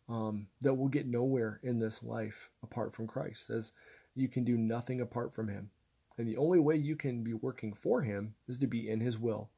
um, 0.07 0.47
that 0.61 0.75
we'll 0.75 0.87
get 0.89 1.07
nowhere 1.07 1.59
in 1.63 1.79
this 1.79 2.03
life 2.03 2.51
apart 2.61 2.93
from 2.93 3.07
Christ. 3.07 3.47
Says 3.47 3.71
you 4.15 4.27
can 4.27 4.43
do 4.43 4.57
nothing 4.57 5.01
apart 5.01 5.33
from 5.33 5.47
Him. 5.47 5.71
And 6.19 6.27
the 6.27 6.37
only 6.37 6.59
way 6.59 6.75
you 6.75 6.95
can 6.95 7.23
be 7.23 7.33
working 7.33 7.73
for 7.73 8.03
Him 8.03 8.35
is 8.47 8.59
to 8.59 8.67
be 8.67 8.89
in 8.89 8.99
His 8.99 9.17
will. 9.17 9.49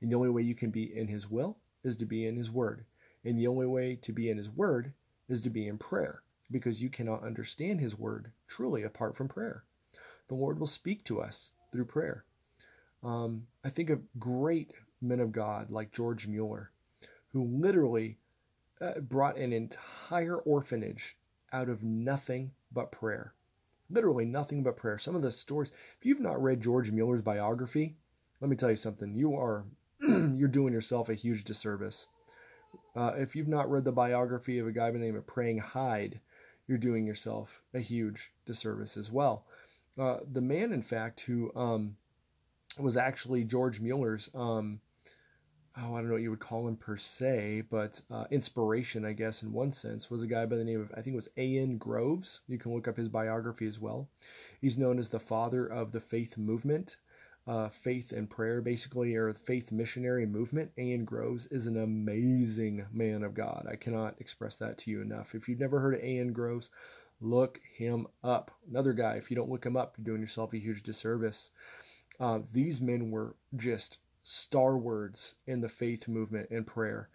And 0.00 0.10
the 0.10 0.16
only 0.16 0.30
way 0.30 0.42
you 0.42 0.56
can 0.56 0.70
be 0.70 0.96
in 0.96 1.06
His 1.06 1.30
will 1.30 1.58
is 1.84 1.96
to 1.98 2.06
be 2.06 2.26
in 2.26 2.34
His 2.34 2.50
Word. 2.50 2.84
And 3.24 3.38
the 3.38 3.46
only 3.46 3.66
way 3.66 3.94
to 4.02 4.12
be 4.12 4.30
in 4.30 4.36
His 4.36 4.50
Word 4.50 4.92
is 5.28 5.42
to 5.42 5.50
be 5.50 5.68
in 5.68 5.78
prayer, 5.78 6.22
because 6.50 6.82
you 6.82 6.90
cannot 6.90 7.22
understand 7.22 7.80
His 7.80 7.96
Word 7.96 8.32
truly 8.48 8.82
apart 8.82 9.14
from 9.14 9.28
prayer 9.28 9.62
the 10.28 10.34
Lord 10.34 10.58
will 10.58 10.66
speak 10.66 11.04
to 11.04 11.20
us 11.20 11.52
through 11.72 11.84
prayer. 11.86 12.24
Um, 13.02 13.46
I 13.64 13.70
think 13.70 13.90
of 13.90 14.02
great 14.18 14.72
men 15.00 15.20
of 15.20 15.32
God 15.32 15.70
like 15.70 15.92
George 15.92 16.26
Mueller, 16.26 16.70
who 17.28 17.44
literally 17.44 18.18
uh, 18.80 19.00
brought 19.00 19.36
an 19.36 19.52
entire 19.52 20.38
orphanage 20.38 21.16
out 21.52 21.68
of 21.68 21.82
nothing 21.82 22.52
but 22.72 22.90
prayer. 22.90 23.34
Literally 23.88 24.24
nothing 24.24 24.62
but 24.62 24.76
prayer. 24.76 24.98
Some 24.98 25.14
of 25.14 25.22
the 25.22 25.30
stories, 25.30 25.70
if 25.98 26.04
you've 26.04 26.20
not 26.20 26.42
read 26.42 26.60
George 26.60 26.90
Mueller's 26.90 27.22
biography, 27.22 27.96
let 28.40 28.50
me 28.50 28.56
tell 28.56 28.70
you 28.70 28.76
something. 28.76 29.14
You 29.14 29.36
are 29.36 29.64
you're 30.00 30.48
doing 30.48 30.72
yourself 30.72 31.08
a 31.08 31.14
huge 31.14 31.44
disservice. 31.44 32.08
Uh, 32.94 33.12
if 33.16 33.36
you've 33.36 33.48
not 33.48 33.70
read 33.70 33.84
the 33.84 33.92
biography 33.92 34.58
of 34.58 34.66
a 34.66 34.72
guy 34.72 34.90
by 34.90 34.98
the 34.98 35.04
name 35.04 35.16
of 35.16 35.26
Praying 35.26 35.58
Hyde, 35.58 36.20
you're 36.66 36.78
doing 36.78 37.06
yourself 37.06 37.62
a 37.72 37.78
huge 37.78 38.32
disservice 38.44 38.96
as 38.96 39.10
well. 39.12 39.46
Uh, 39.98 40.18
the 40.32 40.40
man, 40.40 40.72
in 40.72 40.82
fact, 40.82 41.20
who 41.20 41.52
um, 41.56 41.96
was 42.78 42.96
actually 42.96 43.44
George 43.44 43.80
Mueller's, 43.80 44.30
um, 44.34 44.80
oh, 45.78 45.94
I 45.94 45.98
don't 45.98 46.08
know 46.08 46.14
what 46.14 46.22
you 46.22 46.30
would 46.30 46.40
call 46.40 46.68
him 46.68 46.76
per 46.76 46.96
se, 46.96 47.64
but 47.70 48.00
uh, 48.10 48.24
inspiration, 48.30 49.04
I 49.04 49.12
guess, 49.12 49.42
in 49.42 49.52
one 49.52 49.70
sense, 49.72 50.10
was 50.10 50.22
a 50.22 50.26
guy 50.26 50.46
by 50.46 50.56
the 50.56 50.64
name 50.64 50.80
of, 50.80 50.90
I 50.92 51.02
think 51.02 51.14
it 51.14 51.16
was 51.16 51.28
A.N. 51.36 51.78
Groves. 51.78 52.40
You 52.48 52.58
can 52.58 52.74
look 52.74 52.88
up 52.88 52.96
his 52.96 53.08
biography 53.08 53.66
as 53.66 53.80
well. 53.80 54.08
He's 54.60 54.78
known 54.78 54.98
as 54.98 55.08
the 55.08 55.20
father 55.20 55.66
of 55.66 55.92
the 55.92 56.00
faith 56.00 56.36
movement. 56.38 56.98
uh, 57.46 57.68
faith 57.68 58.12
and 58.12 58.28
prayer, 58.28 58.60
basically, 58.60 59.14
or 59.14 59.32
faith 59.32 59.70
missionary 59.70 60.26
movement, 60.26 60.72
A.N. 60.78 61.04
Groves 61.04 61.46
is 61.46 61.66
an 61.66 61.78
amazing 61.82 62.84
man 62.92 63.22
of 63.22 63.34
God. 63.34 63.66
I 63.70 63.76
cannot 63.76 64.20
express 64.20 64.56
that 64.56 64.78
to 64.78 64.90
you 64.90 65.00
enough. 65.00 65.34
If 65.34 65.48
you've 65.48 65.60
never 65.60 65.80
heard 65.80 65.94
of 65.94 66.00
A.N. 66.00 66.32
Groves, 66.32 66.70
look 67.20 67.60
him 67.74 68.06
up. 68.22 68.50
Another 68.68 68.92
guy, 68.92 69.14
if 69.14 69.30
you 69.30 69.36
don't 69.36 69.50
look 69.50 69.64
him 69.64 69.76
up, 69.76 69.94
you're 69.96 70.04
doing 70.04 70.20
yourself 70.20 70.52
a 70.52 70.58
huge 70.58 70.82
disservice. 70.82 71.50
Uh, 72.20 72.40
these 72.52 72.80
men 72.80 73.10
were 73.10 73.36
just 73.56 73.98
star 74.22 74.76
words 74.76 75.36
in 75.46 75.60
the 75.60 75.68
faith 75.68 76.08
movement 76.08 76.50
and 76.50 76.66
prayer. 76.66 77.08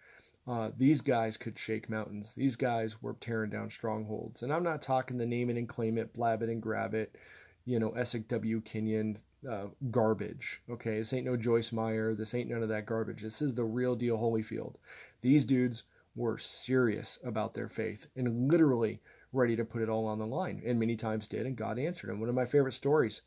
Uh, 0.46 0.70
these 0.76 1.00
guys 1.00 1.36
could 1.36 1.58
shake 1.58 1.88
mountains. 1.88 2.32
These 2.34 2.56
guys 2.56 3.00
were 3.00 3.14
tearing 3.20 3.50
down 3.50 3.70
strongholds. 3.70 4.42
And 4.42 4.52
I'm 4.52 4.64
not 4.64 4.82
talking 4.82 5.16
the 5.16 5.26
name 5.26 5.50
it 5.50 5.56
and 5.56 5.68
claim 5.68 5.98
it, 5.98 6.12
blab 6.12 6.42
it 6.42 6.48
and 6.48 6.60
grab 6.60 6.94
it, 6.94 7.16
you 7.64 7.78
know, 7.78 7.90
Essek 7.90 8.26
W. 8.28 8.60
Kenyon 8.62 9.18
uh, 9.48 9.66
garbage. 9.90 10.60
Okay, 10.68 10.98
this 10.98 11.12
ain't 11.12 11.26
no 11.26 11.36
Joyce 11.36 11.70
Meyer. 11.70 12.14
This 12.14 12.34
ain't 12.34 12.50
none 12.50 12.62
of 12.62 12.68
that 12.70 12.86
garbage. 12.86 13.22
This 13.22 13.40
is 13.40 13.54
the 13.54 13.64
real 13.64 13.94
deal 13.94 14.18
Holyfield. 14.18 14.74
These 15.20 15.44
dudes 15.44 15.84
were 16.16 16.38
serious 16.38 17.18
about 17.24 17.54
their 17.54 17.68
faith 17.68 18.06
and 18.16 18.50
literally 18.50 19.00
ready 19.32 19.56
to 19.56 19.64
put 19.64 19.82
it 19.82 19.88
all 19.88 20.06
on 20.06 20.18
the 20.18 20.26
line, 20.26 20.62
and 20.64 20.78
many 20.78 20.96
times 20.96 21.28
did, 21.28 21.46
and 21.46 21.56
God 21.56 21.78
answered 21.78 22.10
him. 22.10 22.20
One 22.20 22.28
of 22.28 22.34
my 22.34 22.44
favorite 22.44 22.72
stories 22.72 23.22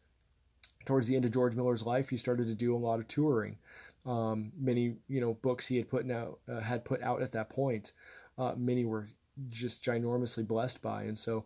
towards 0.85 1.07
the 1.07 1.15
end 1.15 1.25
of 1.25 1.31
George 1.31 1.55
Mueller's 1.55 1.85
life, 1.85 2.09
he 2.09 2.17
started 2.17 2.47
to 2.47 2.55
do 2.55 2.75
a 2.75 2.77
lot 2.77 2.99
of 2.99 3.07
touring. 3.07 3.57
Um, 4.05 4.51
many, 4.57 4.97
you 5.07 5.19
know, 5.19 5.33
books 5.33 5.65
he 5.65 5.77
had 5.77 5.89
put 5.89 6.09
out 6.11 6.39
uh, 6.47 6.59
had 6.59 6.85
put 6.85 7.01
out 7.01 7.21
at 7.21 7.31
that 7.31 7.49
point. 7.49 7.93
Uh, 8.37 8.53
many 8.55 8.85
were 8.85 9.09
just 9.49 9.83
ginormously 9.83 10.47
blessed 10.47 10.81
by, 10.81 11.03
and 11.03 11.17
so 11.17 11.45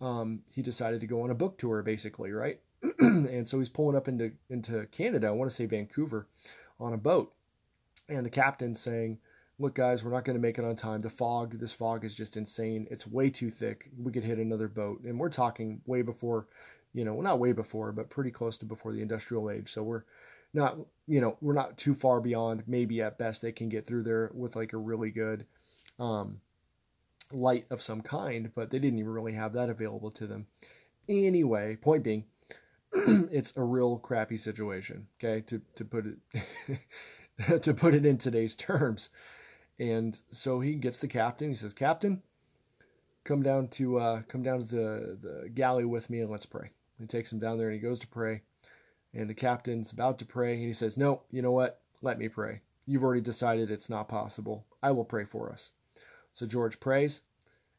um, 0.00 0.42
he 0.50 0.62
decided 0.62 1.00
to 1.00 1.06
go 1.06 1.22
on 1.22 1.30
a 1.30 1.34
book 1.34 1.56
tour, 1.56 1.82
basically, 1.82 2.32
right? 2.32 2.60
and 2.98 3.46
so 3.46 3.58
he's 3.58 3.68
pulling 3.68 3.96
up 3.96 4.08
into 4.08 4.32
into 4.48 4.86
Canada. 4.86 5.28
I 5.28 5.30
want 5.30 5.50
to 5.50 5.54
say 5.54 5.66
Vancouver, 5.66 6.26
on 6.80 6.94
a 6.94 6.98
boat, 6.98 7.32
and 8.08 8.26
the 8.26 8.30
captain 8.30 8.74
saying, 8.74 9.18
"Look, 9.60 9.74
guys, 9.74 10.02
we're 10.02 10.10
not 10.10 10.24
going 10.24 10.36
to 10.36 10.42
make 10.42 10.58
it 10.58 10.64
on 10.64 10.74
time. 10.74 11.00
The 11.00 11.10
fog, 11.10 11.58
this 11.58 11.72
fog 11.72 12.04
is 12.04 12.14
just 12.14 12.36
insane. 12.36 12.88
It's 12.90 13.06
way 13.06 13.30
too 13.30 13.50
thick. 13.50 13.88
We 13.96 14.10
could 14.10 14.24
hit 14.24 14.38
another 14.38 14.66
boat, 14.68 15.02
and 15.04 15.18
we're 15.18 15.28
talking 15.28 15.80
way 15.86 16.02
before 16.02 16.48
you 16.92 17.04
know, 17.04 17.14
well, 17.14 17.22
not 17.22 17.38
way 17.38 17.52
before, 17.52 17.92
but 17.92 18.10
pretty 18.10 18.30
close 18.30 18.58
to 18.58 18.64
before 18.64 18.92
the 18.92 19.02
industrial 19.02 19.50
age. 19.50 19.72
So 19.72 19.82
we're 19.82 20.02
not, 20.52 20.76
you 21.06 21.20
know, 21.20 21.36
we're 21.40 21.54
not 21.54 21.76
too 21.78 21.94
far 21.94 22.20
beyond. 22.20 22.64
Maybe 22.66 23.00
at 23.02 23.18
best 23.18 23.42
they 23.42 23.52
can 23.52 23.68
get 23.68 23.86
through 23.86 24.02
there 24.02 24.30
with 24.34 24.56
like 24.56 24.72
a 24.72 24.78
really 24.78 25.10
good 25.10 25.46
um, 25.98 26.40
light 27.32 27.66
of 27.70 27.82
some 27.82 28.00
kind, 28.00 28.50
but 28.54 28.70
they 28.70 28.78
didn't 28.78 28.98
even 28.98 29.12
really 29.12 29.34
have 29.34 29.52
that 29.52 29.70
available 29.70 30.10
to 30.12 30.26
them. 30.26 30.46
Anyway, 31.08 31.76
point 31.76 32.02
being, 32.02 32.24
it's 32.92 33.52
a 33.56 33.62
real 33.62 33.98
crappy 33.98 34.36
situation. 34.36 35.06
Okay, 35.18 35.42
to 35.42 35.60
to 35.76 35.84
put 35.84 36.06
it 36.06 37.62
to 37.62 37.74
put 37.74 37.94
it 37.94 38.04
in 38.04 38.18
today's 38.18 38.56
terms. 38.56 39.10
And 39.80 40.20
so 40.30 40.60
he 40.60 40.74
gets 40.74 40.98
the 40.98 41.08
captain. 41.08 41.48
He 41.48 41.56
says, 41.56 41.74
"Captain, 41.74 42.22
come 43.24 43.42
down 43.42 43.66
to 43.68 43.98
uh, 43.98 44.22
come 44.28 44.44
down 44.44 44.60
to 44.60 44.64
the 44.64 45.18
the 45.20 45.48
galley 45.48 45.84
with 45.84 46.08
me 46.08 46.20
and 46.20 46.30
let's 46.30 46.46
pray." 46.46 46.70
He 47.00 47.06
takes 47.06 47.32
him 47.32 47.38
down 47.38 47.56
there 47.56 47.68
and 47.68 47.74
he 47.74 47.80
goes 47.80 47.98
to 48.00 48.06
pray. 48.06 48.42
And 49.14 49.28
the 49.28 49.34
captain's 49.34 49.90
about 49.90 50.18
to 50.18 50.26
pray. 50.26 50.54
And 50.54 50.62
he 50.62 50.72
says, 50.72 50.96
No, 50.96 51.22
you 51.30 51.42
know 51.42 51.52
what? 51.52 51.80
Let 52.02 52.18
me 52.18 52.28
pray. 52.28 52.60
You've 52.86 53.02
already 53.02 53.22
decided 53.22 53.70
it's 53.70 53.90
not 53.90 54.08
possible. 54.08 54.66
I 54.82 54.90
will 54.90 55.04
pray 55.04 55.24
for 55.24 55.50
us. 55.50 55.72
So 56.32 56.46
George 56.46 56.78
prays 56.78 57.22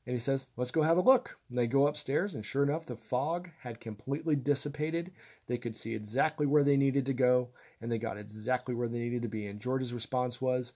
and 0.07 0.13
he 0.15 0.19
says, 0.19 0.47
Let's 0.57 0.71
go 0.71 0.81
have 0.81 0.97
a 0.97 1.01
look. 1.01 1.37
And 1.49 1.57
they 1.57 1.67
go 1.67 1.85
upstairs, 1.87 2.33
and 2.33 2.43
sure 2.43 2.63
enough, 2.63 2.87
the 2.87 2.95
fog 2.95 3.51
had 3.59 3.79
completely 3.79 4.35
dissipated. 4.35 5.11
They 5.45 5.59
could 5.59 5.75
see 5.75 5.93
exactly 5.93 6.47
where 6.47 6.63
they 6.63 6.77
needed 6.77 7.05
to 7.05 7.13
go, 7.13 7.49
and 7.79 7.91
they 7.91 7.99
got 7.99 8.17
exactly 8.17 8.73
where 8.73 8.87
they 8.87 8.97
needed 8.97 9.21
to 9.21 9.27
be. 9.27 9.47
And 9.47 9.59
George's 9.59 9.93
response 9.93 10.41
was, 10.41 10.73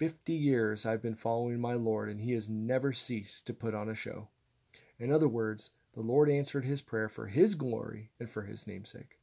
Fifty 0.00 0.32
years 0.32 0.86
I've 0.86 1.02
been 1.02 1.14
following 1.14 1.60
my 1.60 1.74
Lord, 1.74 2.08
and 2.08 2.18
he 2.18 2.32
has 2.32 2.48
never 2.48 2.90
ceased 2.90 3.46
to 3.46 3.52
put 3.52 3.74
on 3.74 3.90
a 3.90 3.94
show. 3.94 4.28
In 4.98 5.12
other 5.12 5.28
words, 5.28 5.72
the 5.92 6.00
Lord 6.00 6.30
answered 6.30 6.64
his 6.64 6.80
prayer 6.80 7.10
for 7.10 7.26
his 7.26 7.54
glory 7.54 8.08
and 8.18 8.26
for 8.26 8.40
his 8.40 8.66
namesake. 8.66 9.18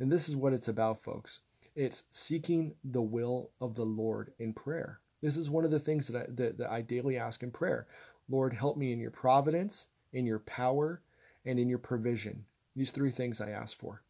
And 0.00 0.10
this 0.10 0.28
is 0.28 0.34
what 0.34 0.52
it's 0.52 0.66
about, 0.66 1.00
folks. 1.00 1.42
It's 1.76 2.02
seeking 2.10 2.74
the 2.82 3.02
will 3.02 3.50
of 3.60 3.76
the 3.76 3.86
Lord 3.86 4.32
in 4.40 4.52
prayer. 4.52 4.98
This 5.22 5.36
is 5.36 5.48
one 5.48 5.64
of 5.64 5.70
the 5.70 5.78
things 5.78 6.08
that 6.08 6.22
I, 6.22 6.26
that, 6.30 6.58
that 6.58 6.72
I 6.72 6.80
daily 6.80 7.16
ask 7.16 7.44
in 7.44 7.52
prayer. 7.52 7.86
Lord, 8.28 8.52
help 8.52 8.76
me 8.76 8.92
in 8.92 8.98
your 8.98 9.12
providence, 9.12 9.86
in 10.12 10.26
your 10.26 10.40
power, 10.40 11.02
and 11.44 11.56
in 11.56 11.68
your 11.68 11.78
provision. 11.78 12.44
These 12.74 12.90
three 12.90 13.12
things 13.12 13.40
I 13.40 13.50
ask 13.50 13.78
for. 13.78 14.02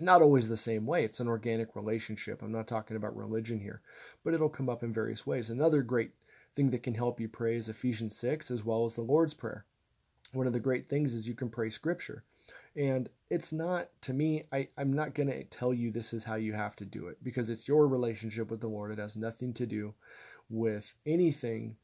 Not 0.00 0.22
always 0.22 0.48
the 0.48 0.56
same 0.56 0.86
way. 0.86 1.04
It's 1.04 1.20
an 1.20 1.28
organic 1.28 1.76
relationship. 1.76 2.42
I'm 2.42 2.52
not 2.52 2.66
talking 2.66 2.96
about 2.96 3.16
religion 3.16 3.60
here, 3.60 3.80
but 4.24 4.34
it'll 4.34 4.48
come 4.48 4.68
up 4.68 4.82
in 4.82 4.92
various 4.92 5.26
ways. 5.26 5.50
Another 5.50 5.82
great 5.82 6.12
thing 6.54 6.70
that 6.70 6.82
can 6.82 6.94
help 6.94 7.20
you 7.20 7.28
pray 7.28 7.56
is 7.56 7.68
Ephesians 7.68 8.16
6 8.16 8.50
as 8.50 8.64
well 8.64 8.84
as 8.84 8.94
the 8.94 9.02
Lord's 9.02 9.34
Prayer 9.34 9.64
one 10.34 10.46
of 10.46 10.52
the 10.52 10.60
great 10.60 10.86
things 10.86 11.14
is 11.14 11.28
you 11.28 11.34
can 11.34 11.48
pray 11.48 11.70
scripture. 11.70 12.24
And 12.76 13.08
it's 13.30 13.52
not, 13.52 13.88
to 14.02 14.12
me, 14.12 14.44
I, 14.52 14.68
I'm 14.76 14.92
not 14.92 15.14
going 15.14 15.28
to 15.28 15.44
tell 15.44 15.72
you 15.72 15.90
this 15.90 16.12
is 16.12 16.24
how 16.24 16.34
you 16.34 16.52
have 16.52 16.74
to 16.76 16.84
do 16.84 17.06
it 17.06 17.18
because 17.22 17.50
it's 17.50 17.68
your 17.68 17.86
relationship 17.86 18.50
with 18.50 18.60
the 18.60 18.68
Lord. 18.68 18.90
It 18.90 18.98
has 18.98 19.16
nothing 19.16 19.52
to 19.54 19.66
do 19.66 19.94
with 20.50 20.94
anything 21.06 21.76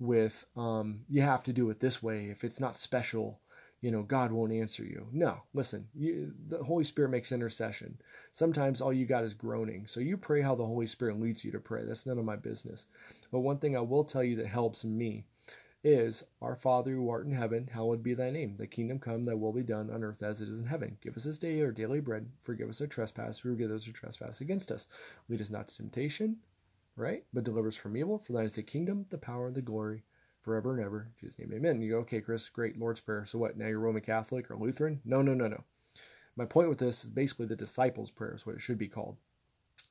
with, 0.00 0.44
um, 0.56 1.00
you 1.08 1.22
have 1.22 1.44
to 1.44 1.52
do 1.52 1.70
it 1.70 1.78
this 1.78 2.02
way. 2.02 2.28
If 2.30 2.42
it's 2.42 2.58
not 2.58 2.76
special, 2.76 3.40
you 3.82 3.90
know, 3.90 4.02
God 4.02 4.30
won't 4.30 4.52
answer 4.52 4.84
you. 4.84 5.06
No, 5.12 5.42
listen, 5.54 5.86
you, 5.92 6.32
the 6.48 6.62
Holy 6.62 6.84
Spirit 6.84 7.10
makes 7.10 7.32
intercession. 7.32 7.98
Sometimes 8.32 8.80
all 8.80 8.92
you 8.92 9.04
got 9.04 9.24
is 9.24 9.34
groaning. 9.34 9.86
So 9.88 9.98
you 9.98 10.16
pray 10.16 10.40
how 10.40 10.54
the 10.54 10.64
Holy 10.64 10.86
Spirit 10.86 11.20
leads 11.20 11.44
you 11.44 11.50
to 11.50 11.58
pray. 11.58 11.84
That's 11.84 12.06
none 12.06 12.18
of 12.18 12.24
my 12.24 12.36
business. 12.36 12.86
But 13.32 13.40
one 13.40 13.58
thing 13.58 13.76
I 13.76 13.80
will 13.80 14.04
tell 14.04 14.22
you 14.22 14.36
that 14.36 14.46
helps 14.46 14.84
me 14.84 15.24
is 15.82 16.22
Our 16.40 16.54
Father 16.54 16.92
who 16.92 17.10
art 17.10 17.26
in 17.26 17.32
heaven, 17.32 17.66
hallowed 17.66 18.04
be 18.04 18.14
thy 18.14 18.30
name. 18.30 18.54
Thy 18.56 18.66
kingdom 18.66 19.00
come, 19.00 19.24
thy 19.24 19.34
will 19.34 19.52
be 19.52 19.64
done 19.64 19.90
on 19.90 20.04
earth 20.04 20.22
as 20.22 20.40
it 20.40 20.48
is 20.48 20.60
in 20.60 20.66
heaven. 20.66 20.96
Give 21.00 21.16
us 21.16 21.24
this 21.24 21.40
day 21.40 21.60
our 21.60 21.72
daily 21.72 21.98
bread. 21.98 22.30
Forgive 22.44 22.68
us 22.68 22.80
our 22.80 22.86
trespass. 22.86 23.42
We 23.42 23.50
forgive 23.50 23.68
those 23.68 23.84
who 23.84 23.90
trespass 23.90 24.40
against 24.40 24.70
us. 24.70 24.86
Lead 25.28 25.40
us 25.40 25.50
not 25.50 25.66
to 25.66 25.76
temptation, 25.76 26.36
right? 26.94 27.24
But 27.34 27.42
deliver 27.42 27.66
us 27.66 27.74
from 27.74 27.96
evil. 27.96 28.18
For 28.18 28.32
thine 28.32 28.44
is 28.44 28.52
the 28.52 28.62
kingdom, 28.62 29.06
the 29.10 29.18
power, 29.18 29.48
and 29.48 29.56
the 29.56 29.60
glory 29.60 30.04
forever 30.42 30.72
and 30.74 30.84
ever. 30.84 31.08
Jesus' 31.18 31.38
name, 31.38 31.52
amen. 31.54 31.80
You 31.80 31.92
go, 31.92 31.98
okay, 31.98 32.20
Chris, 32.20 32.48
great, 32.48 32.78
Lord's 32.78 33.00
Prayer. 33.00 33.24
So 33.24 33.38
what? 33.38 33.56
Now 33.56 33.66
you're 33.66 33.78
Roman 33.78 34.02
Catholic 34.02 34.50
or 34.50 34.56
Lutheran? 34.56 35.00
No, 35.04 35.22
no, 35.22 35.34
no, 35.34 35.48
no. 35.48 35.62
My 36.36 36.44
point 36.44 36.68
with 36.68 36.78
this 36.78 37.04
is 37.04 37.10
basically 37.10 37.46
the 37.46 37.56
disciples' 37.56 38.10
prayer 38.10 38.34
is 38.34 38.46
what 38.46 38.54
it 38.54 38.60
should 38.60 38.78
be 38.78 38.88
called. 38.88 39.16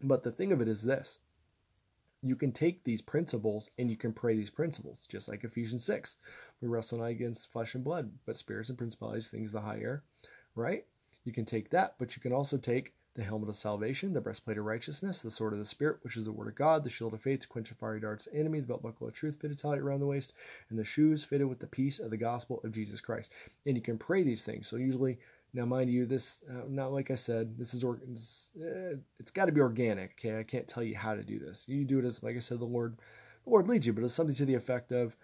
But 0.01 0.23
the 0.23 0.31
thing 0.31 0.51
of 0.51 0.61
it 0.61 0.67
is 0.67 0.81
this 0.81 1.19
you 2.23 2.35
can 2.35 2.51
take 2.51 2.83
these 2.83 3.01
principles 3.01 3.71
and 3.79 3.89
you 3.89 3.97
can 3.97 4.13
pray 4.13 4.35
these 4.35 4.49
principles, 4.49 5.07
just 5.07 5.27
like 5.27 5.43
Ephesians 5.43 5.83
6. 5.85 6.17
We 6.61 6.67
wrestle 6.67 6.99
not 6.99 7.05
against 7.05 7.51
flesh 7.51 7.73
and 7.73 7.83
blood, 7.83 8.11
but 8.25 8.37
spirits 8.37 8.69
and 8.69 8.77
principalities, 8.77 9.27
things 9.27 9.49
of 9.49 9.61
the 9.61 9.67
high 9.67 9.79
air, 9.79 10.03
right? 10.55 10.85
You 11.23 11.33
can 11.33 11.45
take 11.45 11.69
that, 11.71 11.95
but 11.97 12.15
you 12.15 12.21
can 12.21 12.31
also 12.31 12.57
take 12.57 12.93
the 13.13 13.23
helmet 13.23 13.49
of 13.49 13.55
salvation, 13.55 14.13
the 14.13 14.21
breastplate 14.21 14.57
of 14.57 14.65
righteousness, 14.65 15.21
the 15.21 15.29
sword 15.29 15.53
of 15.53 15.59
the 15.59 15.65
Spirit, 15.65 15.97
which 16.01 16.15
is 16.15 16.25
the 16.25 16.31
word 16.31 16.47
of 16.47 16.55
God, 16.55 16.83
the 16.83 16.89
shield 16.89 17.13
of 17.13 17.21
faith 17.21 17.41
to 17.41 17.47
quench 17.47 17.69
the 17.69 17.75
fiery 17.75 17.99
darts 17.99 18.27
of 18.27 18.33
enemy, 18.33 18.59
the 18.59 18.67
belt 18.67 18.81
buckle 18.81 19.07
of 19.07 19.13
truth 19.13 19.37
fitted 19.41 19.57
tightly 19.57 19.79
around 19.79 19.99
the 19.99 20.05
waist, 20.05 20.33
and 20.69 20.79
the 20.79 20.83
shoes 20.83 21.23
fitted 21.23 21.47
with 21.47 21.59
the 21.59 21.67
peace 21.67 21.99
of 21.99 22.09
the 22.09 22.17
gospel 22.17 22.61
of 22.63 22.71
Jesus 22.71 23.01
Christ. 23.01 23.33
And 23.65 23.75
you 23.75 23.81
can 23.81 23.97
pray 23.97 24.23
these 24.23 24.43
things. 24.43 24.67
So 24.67 24.77
usually 24.77 25.17
now, 25.53 25.65
mind 25.65 25.89
you, 25.89 26.05
this 26.05 26.43
uh, 26.49 26.61
not 26.69 26.93
like 26.93 27.11
I 27.11 27.15
said, 27.15 27.57
this 27.57 27.73
is 27.73 27.83
or 27.83 27.99
it's, 28.09 28.51
uh, 28.61 28.95
it's 29.19 29.31
got 29.31 29.45
to 29.45 29.51
be 29.51 29.59
organic. 29.59 30.13
Okay, 30.17 30.39
I 30.39 30.43
can't 30.43 30.67
tell 30.67 30.83
you 30.83 30.95
how 30.95 31.13
to 31.13 31.23
do 31.23 31.39
this. 31.39 31.65
You 31.67 31.83
do 31.83 31.99
it 31.99 32.05
as, 32.05 32.23
like 32.23 32.37
I 32.37 32.39
said, 32.39 32.59
the 32.59 32.65
Lord, 32.65 32.97
the 33.43 33.49
Lord 33.49 33.67
leads 33.67 33.85
you. 33.85 33.91
But 33.91 34.05
it's 34.05 34.13
something 34.13 34.35
to 34.35 34.45
the 34.45 34.55
effect 34.55 34.93
of, 34.93 35.17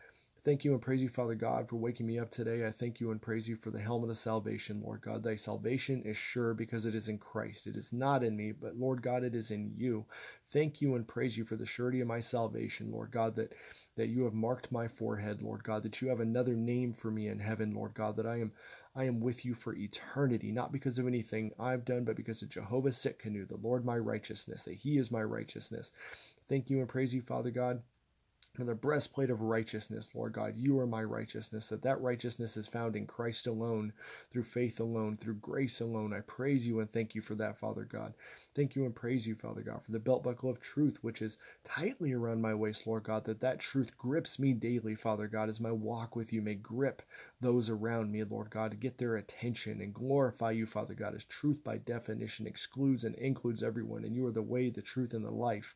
"Thank 0.47 0.63
you 0.63 0.71
and 0.71 0.81
praise 0.81 1.03
you, 1.03 1.09
Father 1.09 1.35
God, 1.35 1.67
for 1.67 1.75
waking 1.75 2.05
me 2.07 2.19
up 2.19 2.31
today. 2.31 2.65
I 2.65 2.71
thank 2.71 3.01
you 3.01 3.11
and 3.11 3.21
praise 3.21 3.49
you 3.49 3.57
for 3.57 3.69
the 3.69 3.81
helmet 3.81 4.11
of 4.11 4.15
salvation, 4.15 4.79
Lord 4.79 5.01
God. 5.01 5.21
Thy 5.21 5.35
salvation 5.35 6.01
is 6.03 6.15
sure 6.15 6.53
because 6.53 6.85
it 6.85 6.95
is 6.95 7.09
in 7.09 7.17
Christ. 7.17 7.67
It 7.67 7.75
is 7.75 7.91
not 7.91 8.23
in 8.23 8.37
me, 8.37 8.53
but 8.53 8.77
Lord 8.77 9.01
God, 9.01 9.25
it 9.25 9.35
is 9.35 9.51
in 9.51 9.73
you. 9.75 10.05
Thank 10.45 10.79
you 10.79 10.95
and 10.95 11.05
praise 11.05 11.37
you 11.37 11.43
for 11.43 11.57
the 11.57 11.65
surety 11.65 11.99
of 11.99 12.07
my 12.07 12.21
salvation, 12.21 12.93
Lord 12.93 13.11
God, 13.11 13.35
that 13.35 13.55
that 13.97 14.07
you 14.07 14.23
have 14.23 14.33
marked 14.33 14.71
my 14.71 14.87
forehead, 14.87 15.41
Lord 15.41 15.65
God, 15.65 15.83
that 15.83 16.01
you 16.01 16.07
have 16.07 16.21
another 16.21 16.55
name 16.55 16.93
for 16.93 17.11
me 17.11 17.27
in 17.27 17.39
heaven, 17.39 17.73
Lord 17.73 17.93
God, 17.93 18.15
that 18.15 18.25
I 18.25 18.39
am 18.39 18.53
I 18.95 19.03
am 19.03 19.19
with 19.19 19.43
you 19.43 19.53
for 19.53 19.75
eternity, 19.75 20.53
not 20.53 20.71
because 20.71 20.97
of 20.97 21.07
anything 21.07 21.51
I've 21.59 21.83
done, 21.83 22.05
but 22.05 22.15
because 22.15 22.41
of 22.41 22.47
Jehovah 22.47 22.91
Tsidkenu, 22.91 23.49
the 23.49 23.57
Lord 23.57 23.83
my 23.83 23.97
righteousness, 23.97 24.63
that 24.63 24.75
he 24.75 24.97
is 24.97 25.11
my 25.11 25.23
righteousness. 25.23 25.91
Thank 26.47 26.69
you 26.69 26.79
and 26.79 26.87
praise 26.87 27.13
you, 27.13 27.21
Father 27.21 27.51
God, 27.51 27.83
and 28.57 28.67
the 28.67 28.75
breastplate 28.75 29.29
of 29.29 29.41
righteousness, 29.41 30.15
Lord 30.15 30.33
God. 30.33 30.55
You 30.57 30.79
are 30.79 30.87
my 30.87 31.03
righteousness, 31.03 31.69
that 31.69 31.81
that 31.83 32.01
righteousness 32.01 32.57
is 32.57 32.67
found 32.67 32.95
in 32.95 33.05
Christ 33.05 33.47
alone, 33.47 33.93
through 34.31 34.43
faith 34.43 34.79
alone, 34.79 35.17
through 35.17 35.35
grace 35.35 35.81
alone. 35.81 36.13
I 36.13 36.21
praise 36.21 36.65
you 36.65 36.79
and 36.79 36.89
thank 36.89 37.13
you 37.13 37.21
for 37.21 37.35
that, 37.35 37.57
Father 37.57 37.83
God. 37.83 38.13
Thank 38.55 38.75
you 38.75 38.85
and 38.85 38.95
praise 38.95 39.27
you, 39.27 39.35
Father 39.35 39.61
God, 39.61 39.83
for 39.83 39.91
the 39.91 39.99
belt 39.99 40.23
buckle 40.23 40.49
of 40.49 40.59
truth, 40.59 40.97
which 41.03 41.21
is 41.21 41.37
tightly 41.63 42.13
around 42.13 42.41
my 42.41 42.55
waist, 42.55 42.87
Lord 42.87 43.03
God, 43.03 43.23
that 43.25 43.41
that 43.41 43.59
truth 43.59 43.97
grips 43.97 44.39
me 44.39 44.53
daily, 44.53 44.95
Father 44.95 45.27
God, 45.27 45.49
as 45.49 45.59
my 45.59 45.71
walk 45.71 46.15
with 46.15 46.33
you 46.33 46.41
may 46.41 46.55
grip 46.55 47.01
those 47.39 47.69
around 47.69 48.11
me, 48.11 48.23
Lord 48.23 48.49
God, 48.49 48.71
to 48.71 48.77
get 48.77 48.97
their 48.97 49.17
attention 49.17 49.81
and 49.81 49.93
glorify 49.93 50.51
you, 50.51 50.65
Father 50.65 50.95
God, 50.95 51.13
as 51.13 51.23
truth 51.25 51.63
by 51.63 51.77
definition 51.77 52.47
excludes 52.47 53.03
and 53.03 53.15
includes 53.15 53.61
everyone, 53.61 54.03
and 54.03 54.15
you 54.15 54.25
are 54.25 54.31
the 54.31 54.41
way, 54.41 54.69
the 54.69 54.81
truth, 54.81 55.13
and 55.13 55.23
the 55.23 55.31
life. 55.31 55.75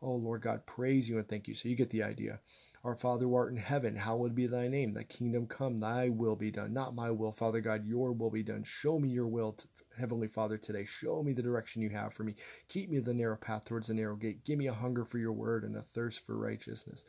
Oh, 0.00 0.14
Lord 0.14 0.42
God, 0.42 0.64
praise 0.64 1.08
you 1.08 1.18
and 1.18 1.28
thank 1.28 1.48
you. 1.48 1.54
So 1.54 1.68
you 1.68 1.74
get 1.74 1.90
the 1.90 2.04
idea. 2.04 2.38
Our 2.84 2.94
Father 2.94 3.24
who 3.24 3.34
art 3.34 3.50
in 3.50 3.56
heaven, 3.56 3.96
hallowed 3.96 4.34
be 4.34 4.46
thy 4.46 4.68
name. 4.68 4.94
Thy 4.94 5.02
kingdom 5.02 5.46
come, 5.48 5.80
thy 5.80 6.08
will 6.08 6.36
be 6.36 6.52
done. 6.52 6.72
Not 6.72 6.94
my 6.94 7.10
will, 7.10 7.32
Father 7.32 7.60
God, 7.60 7.84
your 7.84 8.12
will 8.12 8.30
be 8.30 8.44
done. 8.44 8.62
Show 8.62 8.98
me 9.00 9.08
your 9.08 9.26
will, 9.26 9.56
Heavenly 9.98 10.28
Father, 10.28 10.56
today. 10.56 10.84
Show 10.84 11.22
me 11.24 11.32
the 11.32 11.42
direction 11.42 11.82
you 11.82 11.90
have 11.90 12.14
for 12.14 12.22
me. 12.22 12.36
Keep 12.68 12.90
me 12.90 13.00
the 13.00 13.12
narrow 13.12 13.36
path 13.36 13.64
towards 13.64 13.88
the 13.88 13.94
narrow 13.94 14.14
gate. 14.14 14.44
Give 14.44 14.58
me 14.58 14.68
a 14.68 14.72
hunger 14.72 15.04
for 15.04 15.18
your 15.18 15.32
word 15.32 15.64
and 15.64 15.76
a 15.76 15.82
thirst 15.82 16.24
for 16.24 16.36
righteousness. 16.36 17.04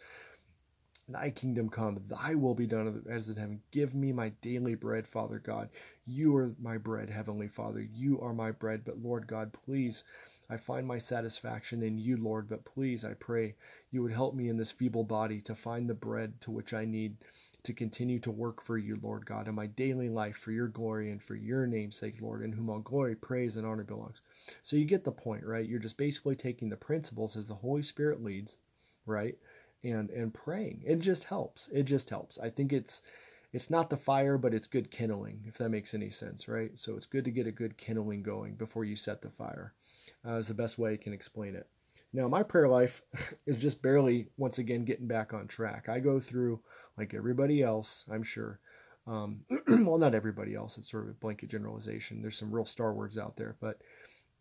Thy 1.07 1.29
kingdom 1.29 1.69
come, 1.69 1.99
thy 2.07 2.35
will 2.35 2.55
be 2.55 2.67
done 2.67 3.03
as 3.09 3.29
in 3.29 3.35
heaven. 3.35 3.61
Give 3.71 3.95
me 3.95 4.11
my 4.11 4.29
daily 4.41 4.75
bread, 4.75 5.07
Father 5.07 5.39
God. 5.39 5.69
You 6.05 6.35
are 6.37 6.55
my 6.59 6.77
bread, 6.77 7.09
Heavenly 7.09 7.47
Father. 7.47 7.81
You 7.81 8.21
are 8.21 8.33
my 8.33 8.51
bread. 8.51 8.83
But 8.85 8.99
Lord 8.99 9.27
God, 9.27 9.53
please 9.53 10.03
I 10.51 10.57
find 10.57 10.87
my 10.87 10.97
satisfaction 10.97 11.83
in 11.83 11.99
you, 11.99 12.17
Lord, 12.17 12.49
but 12.49 12.65
please, 12.65 13.05
I 13.05 13.13
pray, 13.13 13.53
you 13.91 14.01
would 14.01 14.11
help 14.11 14.33
me 14.33 14.49
in 14.49 14.57
this 14.57 14.71
feeble 14.71 15.03
body 15.03 15.41
to 15.41 15.53
find 15.53 15.87
the 15.87 15.93
bread 15.93 16.41
to 16.41 16.49
which 16.49 16.73
I 16.73 16.85
need 16.85 17.17
to 17.61 17.71
continue 17.71 18.17
to 18.21 18.31
work 18.31 18.63
for 18.63 18.75
you, 18.75 18.97
Lord 19.03 19.27
God, 19.27 19.47
in 19.47 19.53
my 19.53 19.67
daily 19.67 20.09
life 20.09 20.37
for 20.37 20.51
your 20.51 20.67
glory 20.67 21.11
and 21.11 21.21
for 21.21 21.35
your 21.35 21.67
name's 21.67 21.97
sake, 21.97 22.19
Lord, 22.19 22.41
in 22.41 22.51
whom 22.51 22.67
all 22.67 22.79
glory, 22.79 23.15
praise, 23.15 23.57
and 23.57 23.67
honor 23.67 23.83
belongs. 23.83 24.21
So 24.63 24.75
you 24.75 24.85
get 24.85 25.03
the 25.03 25.11
point, 25.11 25.45
right? 25.45 25.67
You're 25.67 25.77
just 25.77 25.97
basically 25.97 26.35
taking 26.35 26.69
the 26.69 26.77
principles 26.77 27.37
as 27.37 27.45
the 27.45 27.53
Holy 27.53 27.83
Spirit 27.83 28.23
leads, 28.23 28.57
right? 29.05 29.37
And 29.83 30.09
and 30.09 30.33
praying. 30.33 30.81
It 30.83 30.97
just 30.97 31.25
helps. 31.25 31.67
It 31.67 31.83
just 31.83 32.09
helps. 32.09 32.39
I 32.39 32.49
think 32.49 32.73
it's 32.73 33.03
it's 33.53 33.69
not 33.69 33.91
the 33.91 33.97
fire, 33.97 34.39
but 34.39 34.55
it's 34.55 34.67
good 34.67 34.89
kindling, 34.89 35.43
if 35.47 35.59
that 35.59 35.69
makes 35.69 35.93
any 35.93 36.09
sense, 36.09 36.47
right? 36.47 36.71
So 36.75 36.95
it's 36.95 37.05
good 37.05 37.25
to 37.25 37.31
get 37.31 37.45
a 37.45 37.51
good 37.51 37.77
kindling 37.77 38.23
going 38.23 38.55
before 38.55 38.83
you 38.83 38.95
set 38.95 39.21
the 39.21 39.29
fire 39.29 39.73
uh, 40.25 40.35
is 40.35 40.47
the 40.47 40.53
best 40.53 40.77
way 40.77 40.93
I 40.93 40.97
can 40.97 41.13
explain 41.13 41.55
it. 41.55 41.67
Now, 42.11 42.27
my 42.27 42.43
prayer 42.43 42.67
life 42.67 43.01
is 43.45 43.57
just 43.57 43.81
barely, 43.81 44.27
once 44.37 44.57
again, 44.57 44.85
getting 44.85 45.07
back 45.07 45.33
on 45.33 45.47
track. 45.47 45.89
I 45.89 45.99
go 45.99 46.19
through, 46.19 46.59
like 46.97 47.13
everybody 47.13 47.61
else, 47.61 48.05
I'm 48.11 48.23
sure. 48.23 48.59
Um, 49.07 49.41
well, 49.67 49.97
not 49.97 50.15
everybody 50.15 50.55
else. 50.55 50.77
It's 50.77 50.89
sort 50.89 51.05
of 51.05 51.09
a 51.11 51.13
blanket 51.13 51.49
generalization. 51.49 52.21
There's 52.21 52.37
some 52.37 52.51
real 52.51 52.65
star 52.65 52.93
words 52.93 53.17
out 53.17 53.37
there, 53.37 53.55
but 53.59 53.79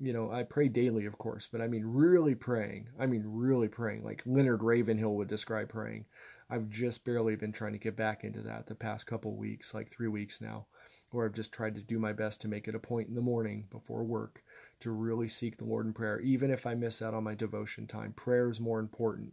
you 0.01 0.13
know, 0.13 0.31
I 0.31 0.45
pray 0.45 0.69
daily, 0.69 1.07
of 1.07 1.19
course. 1.19 1.49
But 1.51 1.61
I 1.61 1.67
mean, 1.67 1.85
really 1.85 2.35
praying. 2.35 2.89
I 2.99 3.07
mean, 3.07 3.25
really 3.27 3.69
praying, 3.69 4.05
like 4.05 4.23
Leonard 4.27 4.63
Ravenhill 4.63 5.15
would 5.17 5.29
describe 5.29 5.69
praying. 5.69 6.05
I've 6.51 6.69
just 6.71 7.05
barely 7.05 7.37
been 7.37 7.53
trying 7.53 7.73
to 7.73 7.79
get 7.79 7.97
back 7.97 8.25
into 8.25 8.43
that 8.43 8.67
the 8.67 8.75
past 8.75 9.07
couple 9.07 9.37
weeks, 9.37 9.75
like 9.75 9.91
three 9.91 10.09
weeks 10.09 10.41
now, 10.41 10.67
where 11.11 11.27
I've 11.27 11.35
just 11.35 11.53
tried 11.53 11.75
to 11.77 11.83
do 11.83 11.99
my 11.99 12.13
best 12.13 12.41
to 12.43 12.49
make 12.49 12.69
it 12.69 12.75
a 12.75 12.79
point 12.79 13.09
in 13.09 13.15
the 13.15 13.21
morning 13.21 13.67
before 13.71 14.05
work 14.05 14.43
to 14.81 14.91
really 14.91 15.29
seek 15.29 15.57
the 15.57 15.65
Lord 15.65 15.87
in 15.87 15.93
prayer, 15.93 16.21
even 16.21 16.51
if 16.51 16.67
I 16.67 16.75
miss 16.75 17.03
out 17.03 17.15
on 17.15 17.25
my 17.25 17.35
devotion 17.35 17.87
time. 17.87 18.13
Prayer 18.13 18.51
is 18.51 18.61
more 18.61 18.79
important 18.79 19.33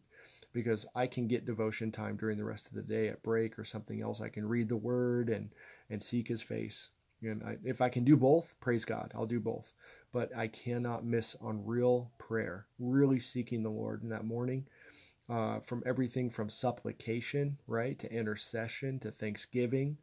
because 0.53 0.85
I 0.95 1.05
can 1.05 1.27
get 1.27 1.45
devotion 1.45 1.91
time 1.91 2.15
during 2.15 2.37
the 2.37 2.45
rest 2.45 2.67
of 2.67 2.73
the 2.73 2.81
day 2.81 3.09
at 3.09 3.21
break 3.21 3.59
or 3.59 3.65
something 3.65 4.01
else. 4.01 4.21
I 4.21 4.29
can 4.29 4.47
read 4.47 4.69
the 4.69 4.77
Word 4.77 5.29
and 5.29 5.49
and 5.89 6.01
seek 6.01 6.27
His 6.27 6.41
face. 6.41 6.89
And 7.21 7.43
I, 7.43 7.57
if 7.63 7.81
I 7.81 7.89
can 7.89 8.03
do 8.03 8.15
both, 8.17 8.53
praise 8.59 8.85
God, 8.85 9.11
I'll 9.13 9.25
do 9.25 9.39
both. 9.39 9.73
But 10.11 10.35
I 10.35 10.47
cannot 10.47 11.05
miss 11.05 11.35
on 11.41 11.65
real 11.65 12.11
prayer, 12.17 12.67
really 12.79 13.19
seeking 13.19 13.63
the 13.63 13.69
Lord 13.69 14.01
in 14.03 14.09
that 14.09 14.25
morning. 14.25 14.65
Uh, 15.27 15.59
from 15.59 15.81
everything 15.87 16.29
from 16.29 16.49
supplication, 16.49 17.57
right, 17.65 17.97
to 17.97 18.11
intercession, 18.13 18.99
to 18.99 19.09
thanksgiving, 19.09 19.97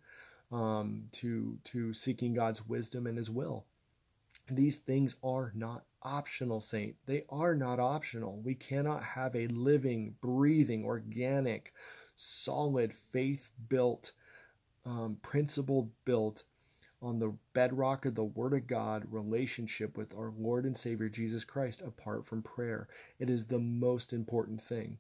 um, 0.53 1.05
to 1.13 1.59
to 1.65 1.93
seeking 1.93 2.35
God's 2.35 2.67
wisdom 2.69 3.07
and 3.07 3.17
His 3.17 3.31
will. 3.31 3.65
These 4.49 4.77
things 4.77 5.17
are 5.25 5.53
not 5.55 5.85
optional, 6.03 6.61
saint. 6.61 6.97
They 7.07 7.25
are 7.31 7.55
not 7.55 7.81
optional. 7.81 8.41
We 8.45 8.55
cannot 8.55 9.03
have 9.03 9.35
a 9.35 9.47
living, 9.49 10.15
breathing, 10.21 10.85
organic, 10.85 11.73
solid, 12.15 12.93
faith 12.93 13.51
built, 13.69 14.13
um, 14.85 15.17
principle 15.23 15.91
built 16.05 16.45
on 17.01 17.19
the 17.19 17.35
bedrock 17.53 18.07
of 18.07 18.15
the 18.15 18.25
Word 18.25 18.53
of 18.53 18.67
God 18.67 19.05
relationship 19.11 19.97
with 19.97 20.15
our 20.15 20.33
Lord 20.39 20.65
and 20.67 20.77
Savior 20.77 21.09
Jesus 21.09 21.45
Christ 21.45 21.83
apart 21.83 22.25
from 22.25 22.43
prayer. 22.43 22.89
It 23.19 23.29
is 23.29 23.45
the 23.45 23.59
most 23.59 24.13
important 24.13 24.61
thing. 24.61 24.99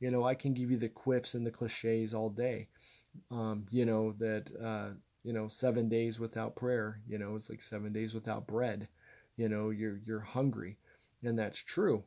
You 0.00 0.10
know, 0.10 0.24
I 0.24 0.34
can 0.34 0.52
give 0.52 0.70
you 0.70 0.76
the 0.76 0.88
quips 0.88 1.34
and 1.34 1.46
the 1.46 1.50
cliches 1.50 2.12
all 2.14 2.30
day. 2.30 2.68
Um, 3.30 3.66
you 3.70 3.84
know, 3.84 4.12
that 4.18 4.50
uh, 4.62 4.90
you 5.24 5.32
know, 5.32 5.48
seven 5.48 5.88
days 5.88 6.20
without 6.20 6.54
prayer, 6.54 7.00
you 7.08 7.18
know, 7.18 7.34
it's 7.34 7.48
like 7.48 7.62
seven 7.62 7.92
days 7.92 8.14
without 8.14 8.46
bread. 8.46 8.88
You 9.36 9.48
know, 9.48 9.70
you're 9.70 10.00
you're 10.04 10.20
hungry. 10.20 10.76
And 11.22 11.38
that's 11.38 11.58
true. 11.58 12.04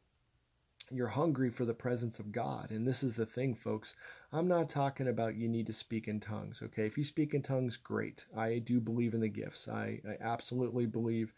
You're 0.92 1.08
hungry 1.08 1.50
for 1.50 1.66
the 1.66 1.74
presence 1.74 2.20
of 2.20 2.32
God. 2.32 2.72
And 2.72 2.88
this 2.88 3.02
is 3.02 3.16
the 3.16 3.26
thing, 3.26 3.56
folks. 3.56 3.96
I'm 4.32 4.48
not 4.48 4.70
talking 4.70 5.08
about 5.08 5.36
you 5.36 5.50
need 5.50 5.66
to 5.68 5.74
speak 5.74 6.08
in 6.08 6.20
tongues, 6.20 6.62
okay? 6.62 6.86
If 6.86 6.98
you 6.98 7.04
speak 7.04 7.34
in 7.34 7.42
tongues, 7.42 7.76
great. 7.76 8.26
I 8.36 8.60
do 8.60 8.80
believe 8.80 9.16
in 9.16 9.22
the 9.22 9.28
gifts. 9.28 9.68
I, 9.68 10.00
I 10.08 10.18
absolutely 10.22 10.86
believe 10.86 11.34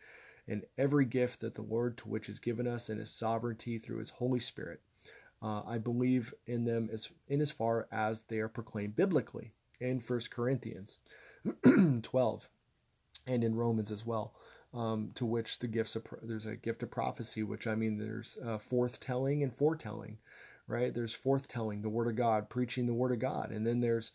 in 0.48 0.64
every 0.78 1.06
gift 1.06 1.40
that 1.40 1.56
the 1.56 1.62
Lord 1.62 1.98
to 2.00 2.10
which 2.10 2.28
is 2.28 2.40
given 2.40 2.68
us 2.68 2.90
in 2.90 2.98
his 2.98 3.10
sovereignty 3.12 3.80
through 3.80 4.00
his 4.00 4.10
Holy 4.10 4.40
Spirit. 4.40 4.82
Uh, 5.42 5.62
I 5.66 5.78
believe 5.78 6.34
in 6.48 6.66
them 6.66 6.90
as 6.92 7.10
in 7.30 7.40
as 7.40 7.52
far 7.52 7.88
as 7.92 8.24
they 8.24 8.40
are 8.40 8.50
proclaimed 8.50 8.98
biblically 8.98 9.54
in 9.80 10.00
First 10.00 10.32
Corinthians. 10.32 11.00
12 12.04 12.50
and 13.28 13.44
in 13.44 13.56
Romans 13.56 13.92
as 13.92 14.06
well. 14.06 14.34
Um, 14.74 15.12
to 15.16 15.26
which 15.26 15.58
the 15.58 15.68
gifts 15.68 15.96
of 15.96 16.04
there's 16.22 16.46
a 16.46 16.56
gift 16.56 16.84
of 16.84 16.92
prophecy, 16.92 17.42
which 17.42 17.66
I 17.66 17.74
mean 17.74 17.98
there's 17.98 18.38
uh, 18.46 18.60
forthtelling 18.60 19.42
and 19.42 19.52
foretelling, 19.52 20.20
right? 20.68 20.94
There's 20.94 21.16
forthtelling, 21.18 21.82
the 21.82 21.90
word 21.90 22.08
of 22.08 22.16
God, 22.16 22.50
preaching 22.50 22.86
the 22.86 22.94
word 22.94 23.12
of 23.12 23.18
God, 23.18 23.52
and 23.52 23.66
then 23.66 23.80
there's 23.80 24.12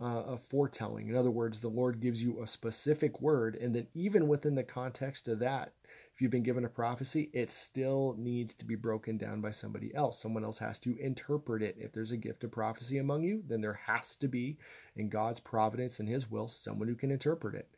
uh, 0.00 0.22
a 0.28 0.38
foretelling. 0.38 1.08
In 1.08 1.14
other 1.14 1.30
words, 1.30 1.60
the 1.60 1.68
Lord 1.68 2.00
gives 2.00 2.22
you 2.22 2.42
a 2.42 2.46
specific 2.46 3.20
word, 3.20 3.54
and 3.56 3.74
then 3.74 3.86
even 3.92 4.28
within 4.28 4.54
the 4.54 4.64
context 4.64 5.28
of 5.28 5.38
that, 5.40 5.74
if 6.14 6.20
you've 6.20 6.30
been 6.30 6.42
given 6.42 6.64
a 6.64 6.68
prophecy, 6.68 7.30
it 7.32 7.48
still 7.48 8.14
needs 8.18 8.52
to 8.54 8.66
be 8.66 8.74
broken 8.74 9.16
down 9.16 9.40
by 9.40 9.50
somebody 9.50 9.94
else. 9.94 10.18
Someone 10.20 10.44
else 10.44 10.58
has 10.58 10.78
to 10.80 10.96
interpret 10.98 11.62
it. 11.62 11.76
If 11.78 11.92
there's 11.92 12.12
a 12.12 12.18
gift 12.18 12.44
of 12.44 12.50
prophecy 12.50 12.98
among 12.98 13.22
you, 13.22 13.42
then 13.46 13.60
there 13.62 13.80
has 13.86 14.14
to 14.16 14.28
be, 14.28 14.58
in 14.96 15.08
God's 15.08 15.40
providence 15.40 16.00
and 16.00 16.08
His 16.08 16.30
will, 16.30 16.48
someone 16.48 16.88
who 16.88 16.94
can 16.94 17.10
interpret 17.10 17.54
it. 17.54 17.68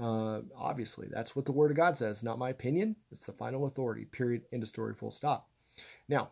Uh, 0.00 0.42
obviously, 0.56 1.08
that's 1.10 1.34
what 1.34 1.44
the 1.44 1.52
Word 1.52 1.72
of 1.72 1.76
God 1.76 1.96
says. 1.96 2.22
Not 2.22 2.38
my 2.38 2.50
opinion. 2.50 2.94
It's 3.10 3.26
the 3.26 3.32
final 3.32 3.66
authority. 3.66 4.04
Period. 4.04 4.42
End 4.52 4.62
of 4.62 4.68
story. 4.68 4.94
Full 4.94 5.10
stop. 5.10 5.48
Now, 6.08 6.30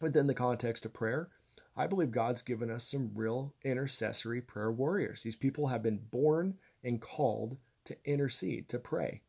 within 0.00 0.26
the 0.26 0.34
context 0.34 0.84
of 0.84 0.92
prayer, 0.92 1.28
I 1.76 1.86
believe 1.86 2.10
God's 2.10 2.42
given 2.42 2.70
us 2.70 2.84
some 2.84 3.10
real 3.14 3.54
intercessory 3.64 4.40
prayer 4.40 4.70
warriors. 4.70 5.22
These 5.22 5.36
people 5.36 5.66
have 5.66 5.82
been 5.82 5.98
born 6.10 6.58
and 6.84 7.00
called 7.00 7.56
to 7.84 7.96
intercede, 8.04 8.68
to 8.68 8.78
pray. 8.78 9.22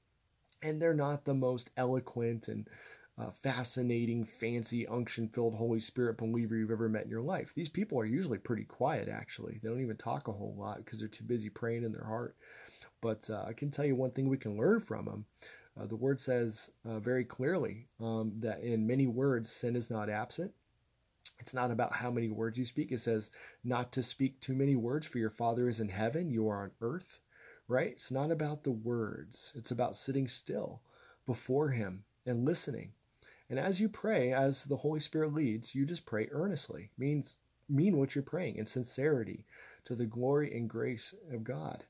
And 0.63 0.81
they're 0.81 0.93
not 0.93 1.25
the 1.25 1.33
most 1.33 1.69
eloquent 1.77 2.47
and 2.47 2.67
uh, 3.17 3.29
fascinating, 3.31 4.25
fancy, 4.25 4.87
unction 4.87 5.27
filled 5.27 5.53
Holy 5.53 5.79
Spirit 5.79 6.17
believer 6.17 6.55
you've 6.55 6.71
ever 6.71 6.89
met 6.89 7.03
in 7.03 7.11
your 7.11 7.21
life. 7.21 7.53
These 7.53 7.69
people 7.69 7.99
are 7.99 8.05
usually 8.05 8.39
pretty 8.39 8.63
quiet, 8.63 9.07
actually. 9.07 9.59
They 9.61 9.69
don't 9.69 9.81
even 9.81 9.97
talk 9.97 10.27
a 10.27 10.31
whole 10.31 10.55
lot 10.57 10.77
because 10.77 10.99
they're 10.99 11.09
too 11.09 11.23
busy 11.25 11.49
praying 11.49 11.83
in 11.83 11.91
their 11.91 12.05
heart. 12.05 12.35
But 13.01 13.29
uh, 13.29 13.43
I 13.47 13.53
can 13.53 13.69
tell 13.69 13.85
you 13.85 13.95
one 13.95 14.11
thing 14.11 14.29
we 14.29 14.37
can 14.37 14.57
learn 14.57 14.79
from 14.79 15.05
them. 15.05 15.25
Uh, 15.79 15.85
the 15.85 15.95
word 15.95 16.19
says 16.19 16.69
uh, 16.85 16.99
very 16.99 17.25
clearly 17.25 17.87
um, 17.99 18.31
that 18.39 18.61
in 18.61 18.87
many 18.87 19.07
words, 19.07 19.51
sin 19.51 19.75
is 19.75 19.89
not 19.89 20.09
absent. 20.09 20.51
It's 21.39 21.53
not 21.53 21.71
about 21.71 21.93
how 21.93 22.09
many 22.09 22.29
words 22.29 22.57
you 22.57 22.65
speak. 22.65 22.91
It 22.91 22.99
says 22.99 23.31
not 23.63 23.91
to 23.93 24.03
speak 24.03 24.39
too 24.39 24.53
many 24.53 24.75
words, 24.75 25.05
for 25.05 25.17
your 25.17 25.29
Father 25.29 25.67
is 25.67 25.79
in 25.79 25.89
heaven, 25.89 26.29
you 26.29 26.47
are 26.47 26.63
on 26.63 26.71
earth, 26.81 27.19
right? 27.67 27.91
It's 27.91 28.11
not 28.11 28.31
about 28.31 28.63
the 28.63 28.71
words, 28.71 29.53
it's 29.55 29.71
about 29.71 29.95
sitting 29.95 30.27
still 30.27 30.81
before 31.25 31.69
Him 31.69 32.03
and 32.25 32.45
listening. 32.45 32.93
And 33.49 33.59
as 33.59 33.79
you 33.79 33.89
pray, 33.89 34.33
as 34.33 34.63
the 34.63 34.77
Holy 34.77 34.99
Spirit 34.99 35.33
leads, 35.33 35.75
you 35.75 35.85
just 35.85 36.05
pray 36.05 36.27
earnestly. 36.31 36.89
Means 36.97 37.37
mean 37.69 37.97
what 37.97 38.15
you're 38.15 38.23
praying 38.23 38.55
in 38.55 38.65
sincerity 38.65 39.45
to 39.85 39.95
the 39.95 40.05
glory 40.05 40.55
and 40.55 40.69
grace 40.69 41.13
of 41.31 41.43
God 41.43 41.83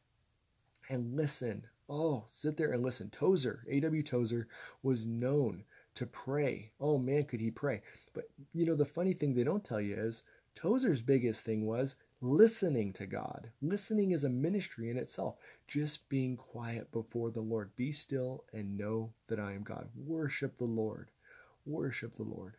and 0.89 1.15
listen. 1.15 1.65
Oh, 1.89 2.23
sit 2.27 2.57
there 2.57 2.71
and 2.71 2.83
listen. 2.83 3.09
Tozer, 3.09 3.65
A.W. 3.69 4.03
Tozer, 4.03 4.47
was 4.81 5.05
known 5.05 5.63
to 5.95 6.05
pray. 6.05 6.71
Oh 6.79 6.97
man, 6.97 7.23
could 7.23 7.39
he 7.39 7.51
pray. 7.51 7.81
But 8.13 8.29
you 8.53 8.65
know, 8.65 8.75
the 8.75 8.85
funny 8.85 9.13
thing 9.13 9.33
they 9.33 9.43
don't 9.43 9.63
tell 9.63 9.81
you 9.81 9.95
is 9.95 10.23
Tozer's 10.55 11.01
biggest 11.01 11.41
thing 11.41 11.65
was 11.65 11.95
listening 12.23 12.93
to 12.93 13.05
God. 13.05 13.51
Listening 13.61 14.11
is 14.11 14.23
a 14.23 14.29
ministry 14.29 14.89
in 14.89 14.97
itself. 14.97 15.35
Just 15.67 16.07
being 16.07 16.37
quiet 16.37 16.89
before 16.93 17.31
the 17.31 17.41
Lord. 17.41 17.75
Be 17.75 17.91
still 17.91 18.45
and 18.53 18.77
know 18.77 19.11
that 19.27 19.41
I 19.41 19.51
am 19.51 19.63
God. 19.63 19.89
Worship 19.93 20.57
the 20.57 20.63
Lord. 20.63 21.11
Worship 21.65 22.13
the 22.15 22.23
Lord. 22.23 22.55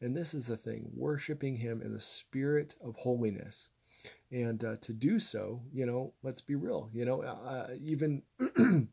And 0.00 0.16
this 0.16 0.32
is 0.32 0.46
the 0.46 0.56
thing 0.56 0.90
worshiping 0.96 1.56
Him 1.56 1.82
in 1.82 1.92
the 1.92 2.00
spirit 2.00 2.74
of 2.82 2.96
holiness. 2.96 3.68
And 4.30 4.64
uh, 4.64 4.76
to 4.80 4.94
do 4.94 5.18
so, 5.18 5.60
you 5.74 5.84
know, 5.84 6.14
let's 6.22 6.40
be 6.40 6.54
real, 6.54 6.88
you 6.94 7.04
know, 7.04 7.20
uh, 7.20 7.74
even 7.82 8.22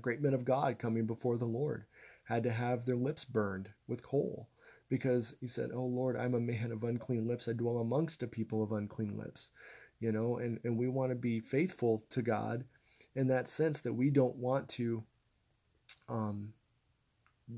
great 0.00 0.22
men 0.22 0.34
of 0.34 0.44
God 0.44 0.78
coming 0.78 1.04
before 1.04 1.36
the 1.36 1.46
Lord 1.46 1.84
had 2.24 2.44
to 2.44 2.52
have 2.52 2.86
their 2.86 2.96
lips 2.96 3.24
burned 3.24 3.70
with 3.88 4.04
coal 4.04 4.48
because 4.92 5.34
he 5.40 5.46
said, 5.46 5.70
Oh 5.72 5.86
Lord, 5.86 6.18
I'm 6.18 6.34
a 6.34 6.38
man 6.38 6.70
of 6.70 6.84
unclean 6.84 7.26
lips. 7.26 7.48
I 7.48 7.54
dwell 7.54 7.78
amongst 7.78 8.22
a 8.22 8.26
people 8.26 8.62
of 8.62 8.72
unclean 8.72 9.16
lips. 9.16 9.52
You 10.00 10.12
know, 10.12 10.36
and, 10.36 10.60
and 10.64 10.76
we 10.76 10.86
want 10.86 11.12
to 11.12 11.16
be 11.16 11.40
faithful 11.40 12.02
to 12.10 12.20
God 12.20 12.64
in 13.14 13.26
that 13.28 13.48
sense 13.48 13.80
that 13.80 13.94
we 13.94 14.10
don't 14.10 14.36
want 14.36 14.68
to 14.68 15.02
um 16.10 16.52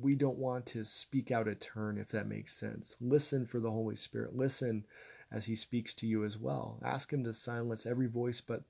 we 0.00 0.14
don't 0.14 0.38
want 0.38 0.64
to 0.66 0.84
speak 0.84 1.32
out 1.32 1.48
a 1.48 1.56
turn 1.56 1.98
if 1.98 2.06
that 2.10 2.28
makes 2.28 2.56
sense. 2.56 2.96
Listen 3.00 3.46
for 3.46 3.58
the 3.58 3.70
Holy 3.70 3.96
Spirit. 3.96 4.36
Listen 4.36 4.84
as 5.32 5.44
he 5.44 5.56
speaks 5.56 5.92
to 5.94 6.06
you 6.06 6.22
as 6.22 6.38
well. 6.38 6.78
Ask 6.84 7.12
him 7.12 7.24
to 7.24 7.32
silence 7.32 7.84
every 7.84 8.06
voice 8.06 8.40
but 8.40 8.62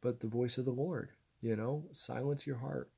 but 0.00 0.20
the 0.20 0.26
voice 0.26 0.56
of 0.56 0.64
the 0.64 0.70
Lord. 0.70 1.10
You 1.42 1.54
know, 1.54 1.84
silence 1.92 2.46
your 2.46 2.56
heart 2.56 2.88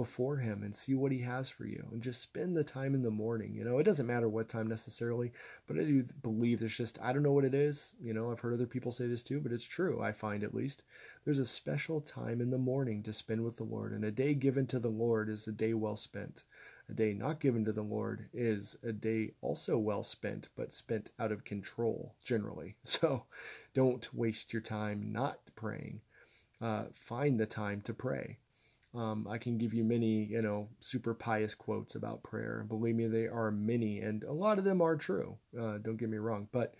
before 0.00 0.38
him 0.38 0.62
and 0.62 0.74
see 0.74 0.94
what 0.94 1.12
he 1.12 1.18
has 1.18 1.50
for 1.50 1.66
you 1.66 1.86
and 1.92 2.00
just 2.00 2.22
spend 2.22 2.56
the 2.56 2.64
time 2.64 2.94
in 2.94 3.02
the 3.02 3.10
morning 3.10 3.54
you 3.54 3.62
know? 3.62 3.76
It 3.76 3.84
doesn't 3.84 4.06
matter 4.06 4.30
what 4.30 4.48
time 4.48 4.66
necessarily 4.66 5.30
but 5.66 5.76
i 5.76 5.80
do 5.80 6.02
believe 6.22 6.58
there's 6.58 6.74
just 6.74 6.98
i 7.02 7.12
don't 7.12 7.22
know 7.22 7.32
what 7.32 7.44
it 7.44 7.52
is 7.52 7.92
you 8.00 8.14
know? 8.14 8.30
I've 8.32 8.40
heard 8.40 8.54
other 8.54 8.66
people 8.66 8.92
say 8.92 9.06
this 9.06 9.22
too 9.22 9.40
but 9.40 9.52
it's 9.52 9.62
true 9.62 10.00
i 10.00 10.10
find 10.10 10.42
at 10.42 10.54
least. 10.54 10.84
There's 11.26 11.38
a 11.38 11.44
special 11.44 12.00
time 12.00 12.40
in 12.40 12.48
the 12.48 12.56
morning 12.56 13.02
to 13.02 13.12
spend 13.12 13.44
with 13.44 13.58
the 13.58 13.64
lord 13.64 13.92
and 13.92 14.02
a 14.06 14.10
day 14.10 14.32
given 14.32 14.66
to 14.68 14.78
the 14.78 14.88
lord 14.88 15.28
is 15.28 15.46
a 15.46 15.52
day 15.52 15.74
well 15.74 15.96
spent. 15.96 16.44
A 16.88 16.94
day 16.94 17.12
not 17.12 17.38
given 17.38 17.62
to 17.66 17.72
the 17.72 17.82
lord 17.82 18.30
is 18.32 18.78
a 18.82 18.94
day 18.94 19.34
also 19.42 19.76
well 19.76 20.02
spent 20.02 20.48
but 20.56 20.72
spent 20.72 21.10
out 21.18 21.30
of 21.30 21.44
control 21.44 22.14
generally. 22.24 22.76
So 22.84 23.24
don't 23.74 24.08
waste 24.14 24.54
your 24.54 24.62
time 24.62 25.12
not 25.12 25.40
praying. 25.56 26.00
Uh, 26.58 26.84
find 26.94 27.38
the 27.38 27.44
time 27.44 27.82
to 27.82 27.92
pray 27.92 28.38
um, 28.94 29.28
I 29.28 29.38
can 29.38 29.56
give 29.56 29.72
you 29.72 29.84
many, 29.84 30.24
you 30.24 30.42
know, 30.42 30.68
super 30.80 31.14
pious 31.14 31.54
quotes 31.54 31.94
about 31.94 32.22
prayer. 32.22 32.64
Believe 32.68 32.96
me, 32.96 33.06
they 33.06 33.26
are 33.26 33.50
many, 33.50 34.00
and 34.00 34.24
a 34.24 34.32
lot 34.32 34.58
of 34.58 34.64
them 34.64 34.82
are 34.82 34.96
true. 34.96 35.36
Uh, 35.58 35.78
don't 35.78 35.96
get 35.96 36.08
me 36.08 36.18
wrong. 36.18 36.48
But, 36.50 36.74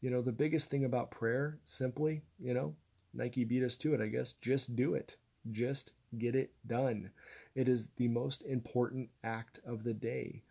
you 0.00 0.10
know, 0.10 0.22
the 0.22 0.32
biggest 0.32 0.70
thing 0.70 0.84
about 0.84 1.12
prayer, 1.12 1.58
simply, 1.64 2.22
you 2.40 2.52
know, 2.52 2.74
Nike 3.14 3.44
beat 3.44 3.62
us 3.62 3.76
to 3.78 3.94
it, 3.94 4.00
I 4.00 4.08
guess. 4.08 4.32
Just 4.34 4.74
do 4.74 4.94
it. 4.94 5.16
Just 5.52 5.92
get 6.18 6.34
it 6.34 6.50
done. 6.66 7.10
It 7.54 7.68
is 7.68 7.88
the 7.96 8.08
most 8.08 8.42
important 8.42 9.08
act 9.22 9.60
of 9.64 9.84
the 9.84 9.94
day. 9.94 10.42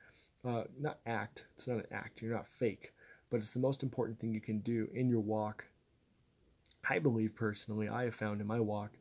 Uh, 0.45 0.63
not 0.79 0.99
act, 1.05 1.45
it's 1.53 1.67
not 1.67 1.77
an 1.77 1.85
act, 1.91 2.21
you're 2.21 2.33
not 2.33 2.47
fake, 2.47 2.93
but 3.29 3.37
it's 3.37 3.51
the 3.51 3.59
most 3.59 3.83
important 3.83 4.19
thing 4.19 4.33
you 4.33 4.41
can 4.41 4.59
do 4.59 4.87
in 4.93 5.07
your 5.07 5.19
walk. 5.19 5.65
I 6.89 6.97
believe 6.97 7.35
personally, 7.35 7.89
I 7.89 8.05
have 8.05 8.15
found 8.15 8.41
in 8.41 8.47
my 8.47 8.59
walk 8.59 8.91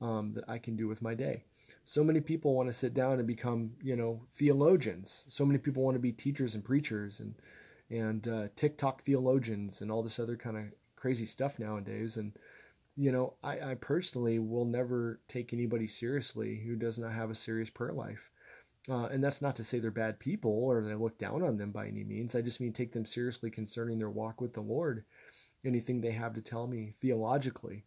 um, 0.00 0.32
that 0.34 0.44
I 0.48 0.58
can 0.58 0.76
do 0.76 0.88
with 0.88 1.02
my 1.02 1.14
day. 1.14 1.44
So 1.84 2.04
many 2.04 2.20
people 2.20 2.54
want 2.54 2.68
to 2.68 2.72
sit 2.72 2.94
down 2.94 3.18
and 3.18 3.26
become, 3.26 3.72
you 3.82 3.96
know, 3.96 4.20
theologians. 4.34 5.24
So 5.28 5.44
many 5.44 5.58
people 5.58 5.82
want 5.82 5.96
to 5.96 6.00
be 6.00 6.12
teachers 6.12 6.54
and 6.54 6.64
preachers 6.64 7.20
and 7.20 7.34
and 7.88 8.26
uh, 8.26 8.48
TikTok 8.56 9.02
theologians 9.02 9.80
and 9.80 9.90
all 9.90 10.02
this 10.02 10.18
other 10.18 10.36
kind 10.36 10.56
of 10.56 10.64
crazy 10.96 11.26
stuff 11.26 11.58
nowadays. 11.58 12.16
And 12.16 12.32
you 12.96 13.12
know, 13.12 13.34
I, 13.42 13.72
I 13.72 13.74
personally 13.74 14.38
will 14.38 14.64
never 14.64 15.20
take 15.28 15.52
anybody 15.52 15.86
seriously 15.86 16.56
who 16.56 16.76
does 16.76 16.98
not 16.98 17.12
have 17.12 17.30
a 17.30 17.34
serious 17.34 17.68
prayer 17.68 17.92
life. 17.92 18.30
Uh, 18.88 19.06
and 19.06 19.22
that's 19.22 19.42
not 19.42 19.56
to 19.56 19.64
say 19.64 19.78
they're 19.78 19.90
bad 19.90 20.18
people 20.18 20.52
or 20.52 20.82
that 20.82 20.92
I 20.92 20.94
look 20.94 21.18
down 21.18 21.42
on 21.42 21.56
them 21.56 21.72
by 21.72 21.88
any 21.88 22.04
means. 22.04 22.34
I 22.34 22.40
just 22.40 22.60
mean 22.60 22.72
take 22.72 22.92
them 22.92 23.04
seriously 23.04 23.50
concerning 23.50 23.98
their 23.98 24.10
walk 24.10 24.40
with 24.40 24.52
the 24.52 24.60
Lord. 24.60 25.04
Anything 25.64 26.00
they 26.00 26.12
have 26.12 26.32
to 26.34 26.42
tell 26.42 26.66
me 26.66 26.94
theologically 27.00 27.84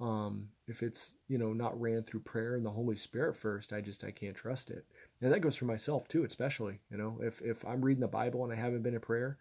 um, 0.00 0.48
if 0.66 0.82
it's 0.82 1.16
you 1.28 1.38
know 1.38 1.52
not 1.52 1.78
ran 1.80 2.02
through 2.02 2.20
prayer 2.20 2.56
and 2.56 2.64
the 2.64 2.70
Holy 2.70 2.96
Spirit 2.96 3.36
first, 3.36 3.72
I 3.72 3.80
just 3.80 4.02
I 4.04 4.10
can't 4.10 4.36
trust 4.36 4.70
it. 4.70 4.84
And 5.20 5.32
that 5.32 5.40
goes 5.40 5.56
for 5.56 5.66
myself 5.66 6.08
too, 6.08 6.24
especially 6.24 6.80
you 6.90 6.96
know 6.96 7.18
if 7.22 7.42
if 7.42 7.64
I'm 7.64 7.82
reading 7.82 8.00
the 8.00 8.08
Bible 8.08 8.44
and 8.44 8.52
I 8.52 8.56
haven't 8.56 8.82
been 8.82 8.94
in 8.94 9.00
prayer, 9.00 9.38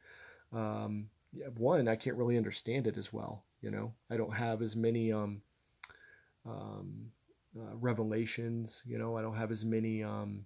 um, 0.51 1.09
one 1.57 1.87
I 1.87 1.95
can't 1.95 2.17
really 2.17 2.37
understand 2.37 2.87
it 2.87 2.97
as 2.97 3.13
well. 3.13 3.43
You 3.61 3.71
know 3.71 3.93
I 4.09 4.17
don't 4.17 4.35
have 4.35 4.61
as 4.61 4.75
many 4.75 5.13
um, 5.13 5.41
um, 6.45 7.11
uh, 7.57 7.75
revelations. 7.75 8.83
You 8.85 8.97
know 8.97 9.17
I 9.17 9.21
don't 9.21 9.37
have 9.37 9.51
as 9.51 9.63
many 9.63 10.03
um, 10.03 10.45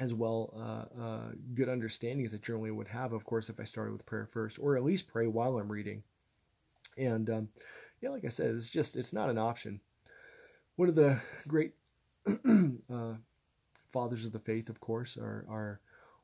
as 0.00 0.14
well 0.14 0.54
uh, 0.56 1.02
uh, 1.02 1.30
good 1.54 1.68
understanding 1.68 2.24
as 2.24 2.32
I 2.32 2.38
generally 2.38 2.70
would 2.70 2.88
have. 2.88 3.12
Of 3.12 3.24
course, 3.24 3.50
if 3.50 3.60
I 3.60 3.64
started 3.64 3.92
with 3.92 4.06
prayer 4.06 4.26
first, 4.26 4.58
or 4.58 4.76
at 4.76 4.84
least 4.84 5.08
pray 5.08 5.26
while 5.26 5.58
I'm 5.58 5.70
reading, 5.70 6.02
and 6.96 7.28
um, 7.28 7.48
yeah, 8.00 8.10
like 8.10 8.24
I 8.24 8.28
said, 8.28 8.54
it's 8.54 8.70
just 8.70 8.96
it's 8.96 9.12
not 9.12 9.30
an 9.30 9.38
option. 9.38 9.80
One 10.76 10.88
of 10.88 10.94
the 10.94 11.18
great 11.46 11.74
uh, 12.26 13.14
fathers 13.90 14.24
of 14.24 14.32
the 14.32 14.38
faith, 14.38 14.68
of 14.68 14.80
course, 14.80 15.16
our 15.16 15.44
our 15.48 15.80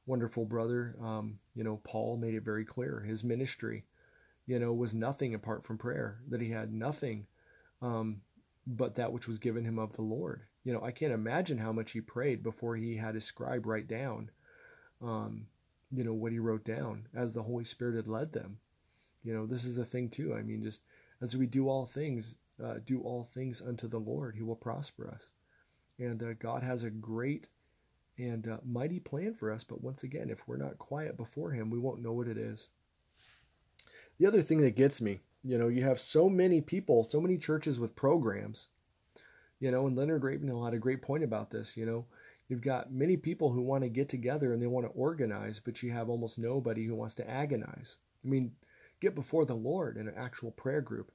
wonderful 0.07 0.45
brother, 0.45 0.97
um, 1.03 1.39
you 1.55 1.65
know, 1.65 1.81
Paul 1.83 2.17
made 2.17 2.35
it 2.35 2.45
very 2.45 2.65
clear. 2.65 3.01
His 3.01 3.25
ministry, 3.25 3.85
you 4.47 4.59
know, 4.59 4.73
was 4.73 4.95
nothing 4.95 5.35
apart 5.35 5.65
from 5.65 5.79
prayer. 5.79 6.19
That 6.29 6.41
he 6.41 6.51
had 6.51 6.73
nothing 6.73 7.27
um, 7.83 8.21
but 8.67 8.95
that 8.95 9.13
which 9.13 9.29
was 9.29 9.39
given 9.39 9.65
him 9.65 9.79
of 9.79 9.93
the 9.95 10.03
Lord. 10.03 10.43
You 10.65 10.73
know, 10.73 10.83
I 10.83 10.91
can't 10.93 11.13
imagine 11.13 11.59
how 11.59 11.73
much 11.73 11.91
he 11.91 12.01
prayed 12.01 12.43
before 12.43 12.77
he 12.77 12.97
had 12.97 13.15
his 13.15 13.25
scribe 13.25 13.67
write 13.67 13.89
down, 13.89 14.31
um, 15.03 15.47
you 15.93 16.05
know, 16.05 16.15
what 16.15 16.33
he 16.33 16.39
wrote 16.39 16.65
down 16.65 17.07
as 17.15 17.33
the 17.33 17.43
Holy 17.43 17.65
Spirit 17.65 17.97
had 17.97 18.09
led 18.09 18.33
them. 18.33 18.59
You 19.23 19.35
know, 19.35 19.47
this 19.47 19.65
is 19.65 19.77
the 19.77 19.85
thing 19.85 20.09
too. 20.09 20.35
I 20.35 20.43
mean, 20.43 20.63
just 20.63 20.81
as 21.25 21.37
we 21.39 21.47
do 21.47 21.71
all 21.71 21.87
things, 21.87 22.37
uh, 22.63 22.75
do 22.85 23.01
all 23.01 23.25
things 23.25 23.63
unto 23.63 23.89
the 23.89 23.99
Lord, 23.99 24.37
He 24.37 24.43
will 24.43 24.55
prosper 24.55 25.09
us. 25.09 25.31
And 25.99 26.23
uh, 26.23 26.35
God 26.35 26.63
has 26.63 26.85
a 26.85 26.91
great 26.91 27.49
and 28.19 28.47
uh, 28.47 28.59
mighty 28.63 29.01
plan 29.01 29.33
for 29.33 29.51
us. 29.51 29.65
But 29.65 29.83
once 29.83 30.03
again, 30.03 30.29
if 30.29 30.47
we're 30.47 30.59
not 30.59 30.79
quiet 30.79 31.17
before 31.17 31.51
Him, 31.51 31.71
we 31.71 31.79
won't 31.79 32.03
know 32.03 32.13
what 32.13 32.29
it 32.29 32.37
is. 32.37 32.69
The 34.19 34.27
other 34.27 34.43
thing 34.43 34.61
that 34.61 34.77
gets 34.77 35.01
me, 35.01 35.21
you 35.43 35.57
know, 35.57 35.69
you 35.69 35.83
have 35.83 35.99
so 35.99 36.29
many 36.29 36.61
people, 36.61 37.05
so 37.05 37.23
many 37.23 37.39
churches 37.39 37.81
with 37.81 37.97
programs, 37.97 38.69
you 39.61 39.71
know, 39.71 39.87
and 39.87 39.97
Leonard 39.97 40.25
Ravenhill 40.25 40.63
had 40.63 40.75
a 40.75 40.79
great 40.79 41.01
point 41.01 41.25
about 41.25 41.51
this, 41.51 41.75
you 41.75 41.87
know. 41.87 42.05
You've 42.49 42.61
got 42.61 42.93
many 42.93 43.17
people 43.17 43.51
who 43.51 43.63
want 43.63 43.83
to 43.83 43.89
get 43.89 44.11
together 44.11 44.53
and 44.53 44.61
they 44.61 44.67
want 44.67 44.85
to 44.85 44.93
organize, 44.93 45.59
but 45.59 45.83
you 45.83 45.91
have 45.93 46.11
almost 46.11 46.39
nobody 46.39 46.85
who 46.85 46.95
wants 46.95 47.15
to 47.15 47.29
agonize. 47.29 47.97
I 48.23 48.29
mean, 48.29 48.53
get 49.05 49.14
before 49.14 49.45
the 49.45 49.55
Lord 49.55 49.99
in 49.99 50.09
an 50.09 50.14
actual 50.17 50.51
prayer 50.51 50.81
group. 50.81 51.12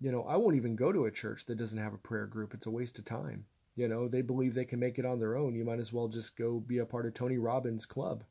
You 0.00 0.10
know, 0.10 0.24
I 0.24 0.36
won't 0.36 0.56
even 0.56 0.74
go 0.74 0.90
to 0.90 1.04
a 1.04 1.12
church 1.12 1.46
that 1.46 1.58
doesn't 1.58 1.78
have 1.78 1.94
a 1.94 1.98
prayer 1.98 2.26
group. 2.26 2.54
It's 2.54 2.66
a 2.66 2.70
waste 2.70 2.98
of 2.98 3.04
time. 3.04 3.44
You 3.76 3.86
know, 3.86 4.08
they 4.08 4.20
believe 4.20 4.52
they 4.52 4.64
can 4.64 4.80
make 4.80 4.98
it 4.98 5.06
on 5.06 5.20
their 5.20 5.36
own. 5.36 5.54
You 5.54 5.64
might 5.64 5.78
as 5.78 5.92
well 5.92 6.08
just 6.08 6.36
go 6.36 6.58
be 6.58 6.78
a 6.78 6.84
part 6.84 7.06
of 7.06 7.14
Tony 7.14 7.38
Robbins' 7.38 7.86
club. 7.86 8.24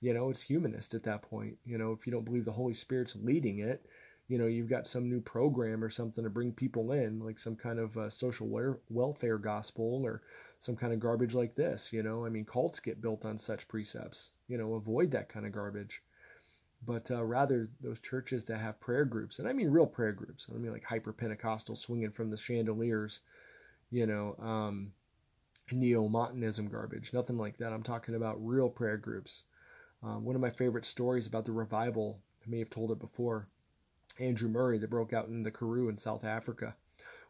You 0.00 0.14
know, 0.14 0.30
it's 0.30 0.42
humanist 0.42 0.94
at 0.94 1.02
that 1.02 1.22
point. 1.22 1.58
You 1.64 1.76
know, 1.76 1.90
if 1.90 2.06
you 2.06 2.12
don't 2.12 2.24
believe 2.24 2.44
the 2.44 2.52
Holy 2.52 2.72
Spirit's 2.72 3.16
leading 3.16 3.58
it, 3.58 3.84
you 4.28 4.38
know, 4.38 4.46
you've 4.46 4.68
got 4.68 4.86
some 4.86 5.08
new 5.08 5.20
program 5.20 5.82
or 5.82 5.90
something 5.90 6.22
to 6.22 6.30
bring 6.30 6.52
people 6.52 6.92
in, 6.92 7.18
like 7.18 7.40
some 7.40 7.56
kind 7.56 7.80
of 7.80 7.96
uh, 7.98 8.08
social 8.08 8.48
welfare 8.88 9.38
gospel 9.38 10.02
or 10.04 10.22
some 10.60 10.76
kind 10.76 10.92
of 10.92 11.00
garbage 11.00 11.34
like 11.34 11.56
this. 11.56 11.92
You 11.92 12.04
know, 12.04 12.24
I 12.24 12.28
mean, 12.28 12.44
cults 12.44 12.78
get 12.78 13.00
built 13.00 13.24
on 13.24 13.38
such 13.38 13.66
precepts. 13.66 14.30
You 14.46 14.56
know, 14.56 14.74
avoid 14.74 15.10
that 15.10 15.28
kind 15.28 15.46
of 15.46 15.52
garbage 15.52 16.02
but 16.84 17.10
uh, 17.10 17.24
rather 17.24 17.68
those 17.80 17.98
churches 17.98 18.44
that 18.44 18.58
have 18.58 18.80
prayer 18.80 19.04
groups, 19.04 19.38
and 19.38 19.48
I 19.48 19.52
mean 19.52 19.70
real 19.70 19.86
prayer 19.86 20.12
groups. 20.12 20.48
I 20.52 20.58
mean 20.58 20.72
like 20.72 20.84
hyper 20.84 21.12
Pentecostal 21.12 21.76
swinging 21.76 22.10
from 22.10 22.30
the 22.30 22.36
chandeliers, 22.36 23.20
you 23.90 24.06
know, 24.06 24.36
um, 24.38 24.92
neo 25.72 26.08
Montanism 26.08 26.68
garbage, 26.68 27.12
nothing 27.12 27.38
like 27.38 27.56
that. 27.58 27.72
I'm 27.72 27.82
talking 27.82 28.14
about 28.14 28.44
real 28.44 28.68
prayer 28.68 28.96
groups. 28.96 29.44
Um, 30.02 30.24
one 30.24 30.36
of 30.36 30.40
my 30.40 30.50
favorite 30.50 30.84
stories 30.84 31.26
about 31.26 31.44
the 31.44 31.52
revival, 31.52 32.20
I 32.46 32.50
may 32.50 32.58
have 32.58 32.70
told 32.70 32.92
it 32.92 32.98
before, 32.98 33.48
Andrew 34.20 34.48
Murray 34.48 34.78
that 34.78 34.90
broke 34.90 35.12
out 35.12 35.28
in 35.28 35.42
the 35.42 35.50
Karoo 35.50 35.88
in 35.88 35.96
South 35.96 36.24
Africa. 36.24 36.76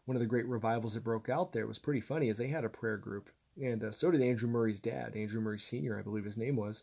One 0.04 0.16
of 0.16 0.20
the 0.20 0.26
great 0.26 0.46
revivals 0.46 0.94
that 0.94 1.04
broke 1.04 1.28
out 1.28 1.52
there 1.52 1.66
was 1.66 1.78
pretty 1.78 2.00
funny, 2.00 2.28
as 2.28 2.38
they 2.38 2.48
had 2.48 2.64
a 2.64 2.68
prayer 2.68 2.96
group, 2.96 3.30
and 3.60 3.82
uh, 3.82 3.90
so 3.90 4.10
did 4.10 4.20
Andrew 4.20 4.48
Murray's 4.48 4.80
dad, 4.80 5.16
Andrew 5.16 5.40
Murray 5.40 5.58
Sr., 5.58 5.98
I 5.98 6.02
believe 6.02 6.24
his 6.24 6.36
name 6.36 6.56
was 6.56 6.82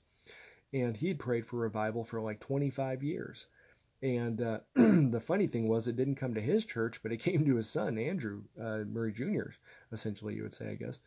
and 0.74 0.98
he'd 0.98 1.20
prayed 1.20 1.46
for 1.46 1.58
revival 1.58 2.04
for 2.04 2.20
like 2.20 2.40
25 2.40 3.04
years. 3.04 3.48
And 4.02 4.42
uh, 4.42 4.60
the 4.74 5.22
funny 5.24 5.48
thing 5.48 5.68
was, 5.68 5.88
it 5.88 5.96
didn't 5.96 6.16
come 6.16 6.34
to 6.34 6.42
his 6.42 6.66
church, 6.66 7.02
but 7.04 7.12
it 7.12 7.18
came 7.22 7.46
to 7.46 7.56
his 7.56 7.70
son, 7.70 7.98
Andrew 7.98 8.42
uh, 8.60 8.80
Murray 8.80 9.14
Jr., 9.14 9.52
essentially, 9.92 10.36
you 10.36 10.44
would 10.44 10.54
say, 10.54 10.72
I 10.72 10.76
guess. 10.76 11.00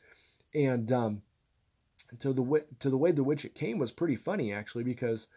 And 0.55 0.91
um, 0.93 1.23
to 2.21 2.33
the 2.33 2.43
way, 2.43 2.61
to 2.81 2.89
the 2.89 2.97
way 2.97 3.11
the 3.11 3.25
which 3.25 3.45
it 3.45 3.55
came 3.55 3.79
was 3.79 3.93
pretty 3.93 4.17
funny, 4.17 4.53
actually, 4.53 4.85
because 4.85 5.29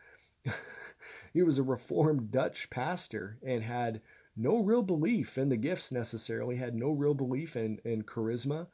he 1.33 1.41
was 1.41 1.59
a 1.59 1.63
reformed 1.63 2.31
Dutch 2.31 2.69
pastor 2.69 3.37
and 3.43 3.63
had 3.63 4.01
no 4.37 4.63
real 4.63 4.83
belief 4.83 5.37
in 5.37 5.49
the 5.49 5.57
gifts 5.57 5.91
necessarily, 5.91 6.55
had 6.55 6.75
no 6.75 6.91
real 6.91 7.13
belief 7.13 7.57
in, 7.57 7.79
in 7.83 8.03
charisma, 8.03 8.67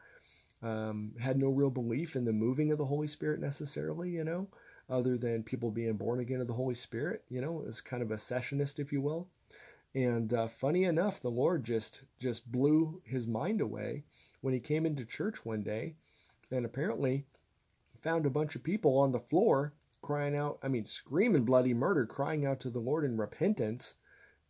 um, 0.61 1.13
had 1.19 1.39
no 1.39 1.49
real 1.49 1.71
belief 1.71 2.15
in 2.15 2.25
the 2.25 2.33
moving 2.33 2.71
of 2.71 2.77
the 2.77 2.85
Holy 2.85 3.07
Spirit 3.07 3.39
necessarily, 3.39 4.11
you 4.11 4.23
know, 4.23 4.47
other 4.89 5.17
than 5.17 5.43
people 5.43 5.71
being 5.71 5.97
born 5.97 6.19
again 6.19 6.41
of 6.41 6.47
the 6.47 6.53
Holy 6.53 6.75
Spirit, 6.75 7.23
you 7.29 7.41
know, 7.41 7.63
as 7.67 7.81
kind 7.81 8.03
of 8.03 8.11
a 8.11 8.15
cessationist, 8.15 8.79
if 8.79 8.91
you 8.93 9.01
will. 9.01 9.27
And 9.93 10.33
uh, 10.33 10.47
funny 10.47 10.83
enough, 10.83 11.21
the 11.21 11.31
Lord 11.31 11.63
just 11.63 12.03
just 12.19 12.51
blew 12.51 13.01
his 13.05 13.27
mind 13.27 13.61
away 13.61 14.03
when 14.41 14.53
he 14.53 14.59
came 14.59 14.85
into 14.85 15.05
church 15.05 15.45
one 15.45 15.63
day, 15.63 15.95
and 16.51 16.65
apparently 16.65 17.25
found 18.01 18.25
a 18.25 18.29
bunch 18.29 18.55
of 18.55 18.63
people 18.63 18.97
on 18.97 19.11
the 19.11 19.19
floor 19.19 19.73
crying 20.01 20.37
out, 20.37 20.59
I 20.61 20.67
mean, 20.67 20.85
screaming 20.85 21.45
bloody 21.45 21.73
murder, 21.73 22.05
crying 22.05 22.45
out 22.45 22.59
to 22.59 22.69
the 22.69 22.79
Lord 22.79 23.05
in 23.05 23.17
repentance 23.17 23.95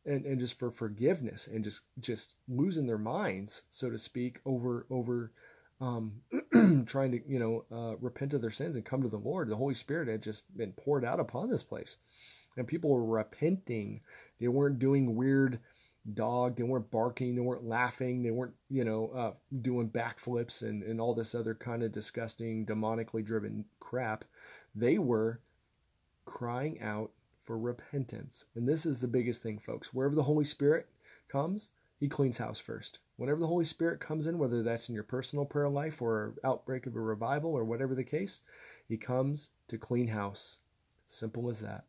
and, 0.05 0.25
and 0.25 0.39
just 0.39 0.59
for 0.59 0.69
forgiveness 0.69 1.47
and 1.47 1.63
just 1.63 1.83
just 1.99 2.35
losing 2.49 2.85
their 2.85 2.97
minds, 2.97 3.61
so 3.69 3.89
to 3.89 3.97
speak, 3.97 4.41
over 4.45 4.85
over 4.89 5.31
um, 5.81 6.21
trying 6.85 7.11
to 7.11 7.21
you 7.27 7.39
know 7.39 7.65
uh, 7.71 7.95
repent 7.97 8.33
of 8.33 8.41
their 8.41 8.51
sins 8.51 8.75
and 8.75 8.85
come 8.85 9.01
to 9.01 9.09
the 9.09 9.17
Lord. 9.17 9.49
The 9.49 9.55
Holy 9.55 9.73
Spirit 9.73 10.07
had 10.07 10.23
just 10.23 10.43
been 10.57 10.71
poured 10.73 11.05
out 11.05 11.19
upon 11.19 11.49
this 11.49 11.63
place, 11.63 11.97
and 12.57 12.67
people 12.67 12.89
were 12.89 13.05
repenting. 13.05 14.01
They 14.39 14.47
weren't 14.47 14.79
doing 14.79 15.15
weird 15.15 15.59
dog. 16.13 16.55
They 16.55 16.63
weren't 16.63 16.91
barking. 16.91 17.35
They 17.35 17.41
weren't 17.41 17.65
laughing. 17.65 18.21
They 18.21 18.31
weren't, 18.31 18.53
you 18.69 18.83
know, 18.83 19.07
uh, 19.07 19.31
doing 19.61 19.89
backflips 19.89 20.61
and, 20.61 20.83
and 20.83 21.01
all 21.01 21.15
this 21.15 21.33
other 21.33 21.55
kind 21.55 21.83
of 21.83 21.91
disgusting, 21.91 22.65
demonically 22.65 23.25
driven 23.25 23.65
crap. 23.79 24.23
They 24.75 24.97
were 24.99 25.39
crying 26.25 26.81
out 26.81 27.11
for 27.43 27.57
repentance. 27.57 28.45
And 28.55 28.67
this 28.67 28.85
is 28.85 28.99
the 28.99 29.07
biggest 29.07 29.41
thing, 29.41 29.59
folks. 29.59 29.93
Wherever 29.93 30.15
the 30.15 30.23
Holy 30.23 30.45
Spirit 30.45 30.87
comes, 31.27 31.71
he 31.99 32.07
cleans 32.07 32.37
house 32.37 32.59
first. 32.59 32.99
Whenever 33.17 33.39
the 33.39 33.47
Holy 33.47 33.63
Spirit 33.63 34.01
comes 34.01 34.27
in, 34.27 34.37
whether 34.37 34.61
that's 34.61 34.89
in 34.89 34.95
your 34.95 35.03
personal 35.03 35.45
prayer 35.45 35.69
life 35.69 36.01
or 36.01 36.35
outbreak 36.43 36.85
of 36.85 36.97
a 36.97 36.99
revival 36.99 37.53
or 37.53 37.63
whatever 37.63 37.95
the 37.95 38.03
case, 38.03 38.43
he 38.89 38.97
comes 38.97 39.51
to 39.69 39.77
clean 39.77 40.07
house. 40.07 40.59
Simple 41.05 41.47
as 41.47 41.61
that. 41.61 41.85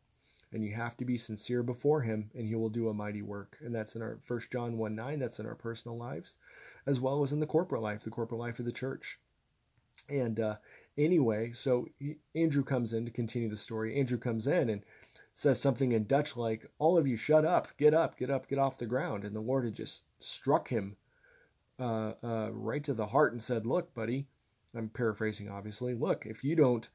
And 0.53 0.63
you 0.63 0.73
have 0.73 0.95
to 0.97 1.03
be 1.03 1.17
sincere 1.17 1.63
before 1.63 2.01
him, 2.01 2.31
and 2.33 2.47
he 2.47 2.55
will 2.55 2.69
do 2.69 2.87
a 2.87 2.93
mighty 2.93 3.21
work. 3.21 3.57
And 3.59 3.75
that's 3.75 3.97
in 3.97 4.01
our 4.01 4.19
First 4.23 4.51
John 4.51 4.77
1 4.77 4.95
9, 4.95 5.19
that's 5.19 5.39
in 5.39 5.45
our 5.45 5.55
personal 5.55 5.97
lives, 5.97 6.37
as 6.85 7.01
well 7.01 7.21
as 7.21 7.33
in 7.33 7.41
the 7.41 7.45
corporate 7.45 7.81
life, 7.81 8.03
the 8.05 8.09
corporate 8.09 8.39
life 8.39 8.59
of 8.59 8.65
the 8.65 8.71
church. 8.71 9.19
And 10.07 10.39
uh, 10.39 10.55
anyway, 10.97 11.51
so 11.51 11.89
Andrew 12.35 12.63
comes 12.63 12.93
in 12.93 13.03
to 13.03 13.11
continue 13.11 13.49
the 13.49 13.57
story. 13.57 13.99
Andrew 13.99 14.17
comes 14.17 14.47
in 14.47 14.69
and 14.69 14.81
says 15.33 15.59
something 15.59 15.91
in 15.91 16.05
Dutch 16.05 16.37
like, 16.37 16.71
All 16.79 16.97
of 16.97 17.05
you, 17.05 17.17
shut 17.17 17.43
up, 17.43 17.75
get 17.75 17.93
up, 17.93 18.17
get 18.17 18.29
up, 18.29 18.47
get 18.47 18.59
off 18.59 18.77
the 18.77 18.85
ground. 18.85 19.25
And 19.25 19.35
the 19.35 19.41
Lord 19.41 19.65
had 19.65 19.75
just 19.75 20.05
struck 20.19 20.69
him 20.69 20.95
uh, 21.79 22.13
uh, 22.23 22.49
right 22.51 22.83
to 22.83 22.93
the 22.93 23.05
heart 23.05 23.33
and 23.33 23.41
said, 23.41 23.65
Look, 23.65 23.93
buddy, 23.93 24.27
I'm 24.75 24.89
paraphrasing 24.89 25.49
obviously, 25.49 25.93
look, 25.93 26.25
if 26.25 26.43
you 26.43 26.55
don't 26.55 26.87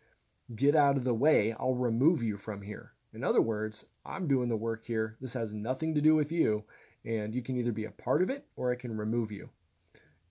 get 0.54 0.74
out 0.74 0.96
of 0.96 1.04
the 1.04 1.14
way, 1.14 1.54
I'll 1.58 1.74
remove 1.74 2.22
you 2.22 2.36
from 2.36 2.62
here. 2.62 2.92
In 3.14 3.24
other 3.24 3.42
words, 3.42 3.86
I'm 4.04 4.26
doing 4.26 4.48
the 4.48 4.56
work 4.56 4.84
here. 4.86 5.16
This 5.20 5.34
has 5.34 5.52
nothing 5.52 5.94
to 5.94 6.00
do 6.00 6.14
with 6.14 6.32
you. 6.32 6.64
And 7.04 7.34
you 7.34 7.42
can 7.42 7.56
either 7.56 7.72
be 7.72 7.84
a 7.84 7.90
part 7.90 8.22
of 8.22 8.30
it 8.30 8.46
or 8.56 8.70
I 8.70 8.76
can 8.76 8.96
remove 8.96 9.32
you. 9.32 9.50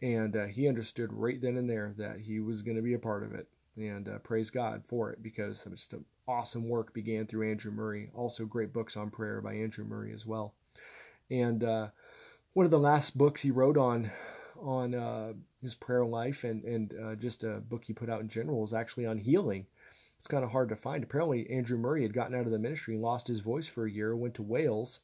And 0.02 0.36
uh, 0.36 0.46
he 0.46 0.68
understood 0.68 1.14
right 1.14 1.40
then 1.40 1.58
and 1.58 1.70
there 1.70 1.94
that 1.98 2.20
he 2.20 2.40
was 2.40 2.62
going 2.62 2.78
to 2.78 2.82
be 2.82 2.94
a 2.94 3.00
part 3.00 3.24
of 3.24 3.34
it. 3.34 3.48
And 3.78 4.10
uh, 4.10 4.18
praise 4.20 4.50
God 4.50 4.84
for 4.86 5.12
it 5.12 5.22
because 5.22 5.64
just 5.66 5.94
awesome 6.28 6.68
work 6.68 6.94
began 6.94 7.28
through 7.28 7.50
Andrew 7.50 7.72
Murray. 7.72 8.10
Also, 8.16 8.46
great 8.46 8.74
books 8.74 8.98
on 8.98 9.12
prayer 9.12 9.42
by 9.42 9.54
Andrew 9.54 9.86
Murray 9.86 10.14
as 10.14 10.26
well. 10.26 10.54
And 11.30 11.64
uh, 11.64 11.90
one 12.54 12.66
of 12.66 12.72
the 12.72 12.80
last 12.80 13.18
books 13.18 13.42
he 13.42 13.52
wrote 13.52 13.78
on 13.78 14.10
on 14.62 14.96
uh, 14.96 15.34
his 15.62 15.76
prayer 15.76 16.06
life 16.06 16.44
and 16.44 16.64
and 16.64 16.94
uh, 16.94 17.16
just 17.16 17.44
a 17.44 17.62
book 17.62 17.84
he 17.86 17.94
put 17.94 18.10
out 18.10 18.22
in 18.22 18.30
general 18.30 18.62
was 18.62 18.74
actually 18.74 19.06
on 19.06 19.18
healing. 19.18 19.66
It's 20.18 20.28
kind 20.28 20.44
of 20.44 20.52
hard 20.52 20.70
to 20.70 20.76
find. 20.76 21.04
Apparently, 21.04 21.50
Andrew 21.50 21.78
Murray 21.78 22.04
had 22.04 22.14
gotten 22.14 22.36
out 22.36 22.46
of 22.46 22.52
the 22.52 22.60
ministry 22.60 22.94
and 22.94 23.04
lost 23.04 23.28
his 23.28 23.40
voice 23.40 23.68
for 23.68 23.86
a 23.86 23.92
year. 23.92 24.16
Went 24.16 24.36
to 24.36 24.44
Wales. 24.44 25.02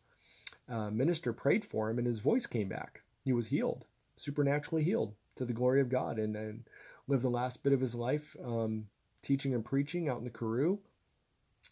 Uh, 0.70 0.92
minister 0.92 1.34
prayed 1.34 1.66
for 1.66 1.90
him, 1.90 1.98
and 1.98 2.06
his 2.06 2.20
voice 2.20 2.46
came 2.46 2.70
back. 2.70 3.02
He 3.24 3.34
was 3.34 3.48
healed 3.48 3.86
supernaturally 4.18 4.84
healed 4.84 5.16
to 5.36 5.46
the 5.46 5.54
glory 5.54 5.80
of 5.80 5.90
God 5.90 6.20
and, 6.20 6.36
and 6.36 6.64
lived 7.08 7.24
the 7.24 7.30
last 7.30 7.64
bit 7.64 7.74
of 7.74 7.80
his 7.80 7.96
life 7.96 8.36
um, 8.44 8.88
teaching 9.22 9.54
and 9.54 9.64
preaching 9.64 10.10
out 10.10 10.18
in 10.18 10.26
the 10.26 10.30
Karoo. 10.30 10.80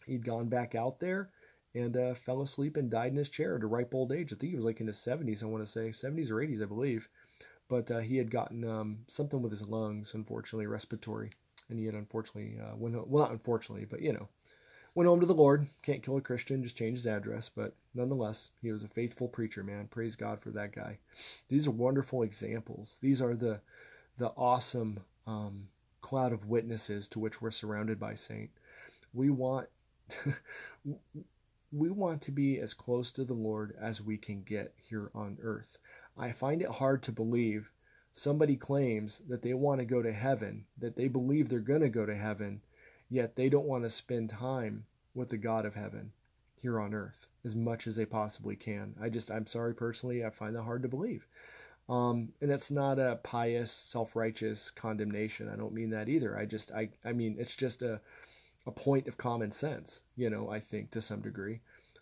He'd 0.06 0.24
gone 0.24 0.48
back 0.48 0.74
out 0.74 0.98
there 1.00 1.30
and 1.74 1.96
uh, 1.96 2.14
fell 2.14 2.40
asleep 2.40 2.76
and 2.76 2.90
died 2.90 3.10
in 3.10 3.16
his 3.16 3.28
chair 3.28 3.56
at 3.56 3.62
a 3.62 3.66
ripe 3.66 3.94
old 3.94 4.12
age. 4.12 4.32
I 4.32 4.36
think 4.36 4.50
he 4.50 4.56
was 4.56 4.64
like 4.64 4.80
in 4.80 4.86
his 4.86 4.96
70s, 4.96 5.42
I 5.42 5.46
want 5.46 5.64
to 5.64 5.70
say, 5.70 5.88
70s 5.88 6.30
or 6.30 6.36
80s, 6.36 6.62
I 6.62 6.66
believe. 6.66 7.08
But 7.68 7.90
uh, 7.90 7.98
he 7.98 8.16
had 8.16 8.30
gotten 8.30 8.68
um, 8.68 8.98
something 9.08 9.42
with 9.42 9.52
his 9.52 9.66
lungs, 9.66 10.14
unfortunately, 10.14 10.66
respiratory. 10.66 11.32
And 11.68 11.78
he 11.78 11.86
had 11.86 11.94
unfortunately, 11.94 12.58
uh, 12.60 12.76
went, 12.76 12.94
well, 13.08 13.24
not 13.24 13.32
unfortunately, 13.32 13.86
but 13.86 14.00
you 14.00 14.12
know, 14.12 14.28
went 14.94 15.08
home 15.08 15.20
to 15.20 15.26
the 15.26 15.34
Lord. 15.34 15.66
Can't 15.82 16.02
kill 16.02 16.16
a 16.16 16.20
Christian, 16.20 16.62
just 16.62 16.76
change 16.76 16.98
his 16.98 17.06
address. 17.06 17.50
But 17.54 17.74
nonetheless, 17.94 18.50
he 18.62 18.72
was 18.72 18.82
a 18.82 18.88
faithful 18.88 19.28
preacher, 19.28 19.62
man. 19.64 19.88
Praise 19.88 20.16
God 20.16 20.40
for 20.40 20.50
that 20.50 20.72
guy. 20.72 20.98
These 21.48 21.66
are 21.66 21.72
wonderful 21.72 22.22
examples. 22.22 22.98
These 23.00 23.22
are 23.22 23.34
the 23.34 23.60
the 24.16 24.28
awesome 24.36 24.98
um, 25.26 25.68
cloud 26.00 26.32
of 26.32 26.46
witnesses 26.46 27.08
to 27.08 27.18
which 27.18 27.42
we're 27.42 27.50
surrounded 27.50 28.00
by 28.00 28.14
saint. 28.14 28.50
We 29.12 29.30
want 29.30 29.68
we 31.72 31.90
want 31.90 32.22
to 32.22 32.32
be 32.32 32.58
as 32.60 32.72
close 32.74 33.12
to 33.12 33.24
the 33.24 33.34
Lord 33.34 33.76
as 33.80 34.00
we 34.00 34.16
can 34.16 34.42
get 34.42 34.72
here 34.88 35.10
on 35.14 35.36
earth. 35.42 35.78
I 36.18 36.32
find 36.32 36.62
it 36.62 36.68
hard 36.68 37.02
to 37.04 37.12
believe 37.12 37.70
somebody 38.12 38.56
claims 38.56 39.20
that 39.28 39.42
they 39.42 39.52
want 39.52 39.80
to 39.80 39.84
go 39.84 40.02
to 40.02 40.12
heaven, 40.12 40.64
that 40.78 40.96
they 40.96 41.08
believe 41.08 41.48
they're 41.48 41.60
going 41.60 41.82
to 41.82 41.88
go 41.88 42.06
to 42.06 42.16
heaven, 42.16 42.60
yet 43.10 43.36
they 43.36 43.48
don't 43.48 43.66
want 43.66 43.84
to 43.84 43.90
spend 43.90 44.30
time 44.30 44.84
with 45.14 45.28
the 45.28 45.36
God 45.36 45.66
of 45.66 45.74
heaven 45.74 46.10
here 46.56 46.80
on 46.80 46.94
earth 46.94 47.26
as 47.44 47.54
much 47.54 47.86
as 47.86 47.96
they 47.96 48.06
possibly 48.06 48.56
can. 48.56 48.94
I 49.00 49.10
just, 49.10 49.30
I'm 49.30 49.46
sorry 49.46 49.74
personally, 49.74 50.24
I 50.24 50.30
find 50.30 50.56
that 50.56 50.62
hard 50.62 50.82
to 50.82 50.88
believe. 50.88 51.26
Um, 51.88 52.32
and 52.40 52.50
it's 52.50 52.70
not 52.70 52.98
a 52.98 53.20
pious, 53.22 53.70
self-righteous 53.70 54.70
condemnation. 54.70 55.48
I 55.48 55.56
don't 55.56 55.74
mean 55.74 55.90
that 55.90 56.08
either. 56.08 56.36
I 56.36 56.46
just, 56.46 56.72
I, 56.72 56.88
I 57.04 57.12
mean, 57.12 57.36
it's 57.38 57.54
just 57.54 57.82
a, 57.82 58.00
a 58.66 58.72
point 58.72 59.06
of 59.06 59.18
common 59.18 59.50
sense, 59.50 60.00
you 60.16 60.30
know, 60.30 60.50
I 60.50 60.58
think 60.58 60.90
to 60.92 61.00
some 61.00 61.20
degree, 61.20 61.60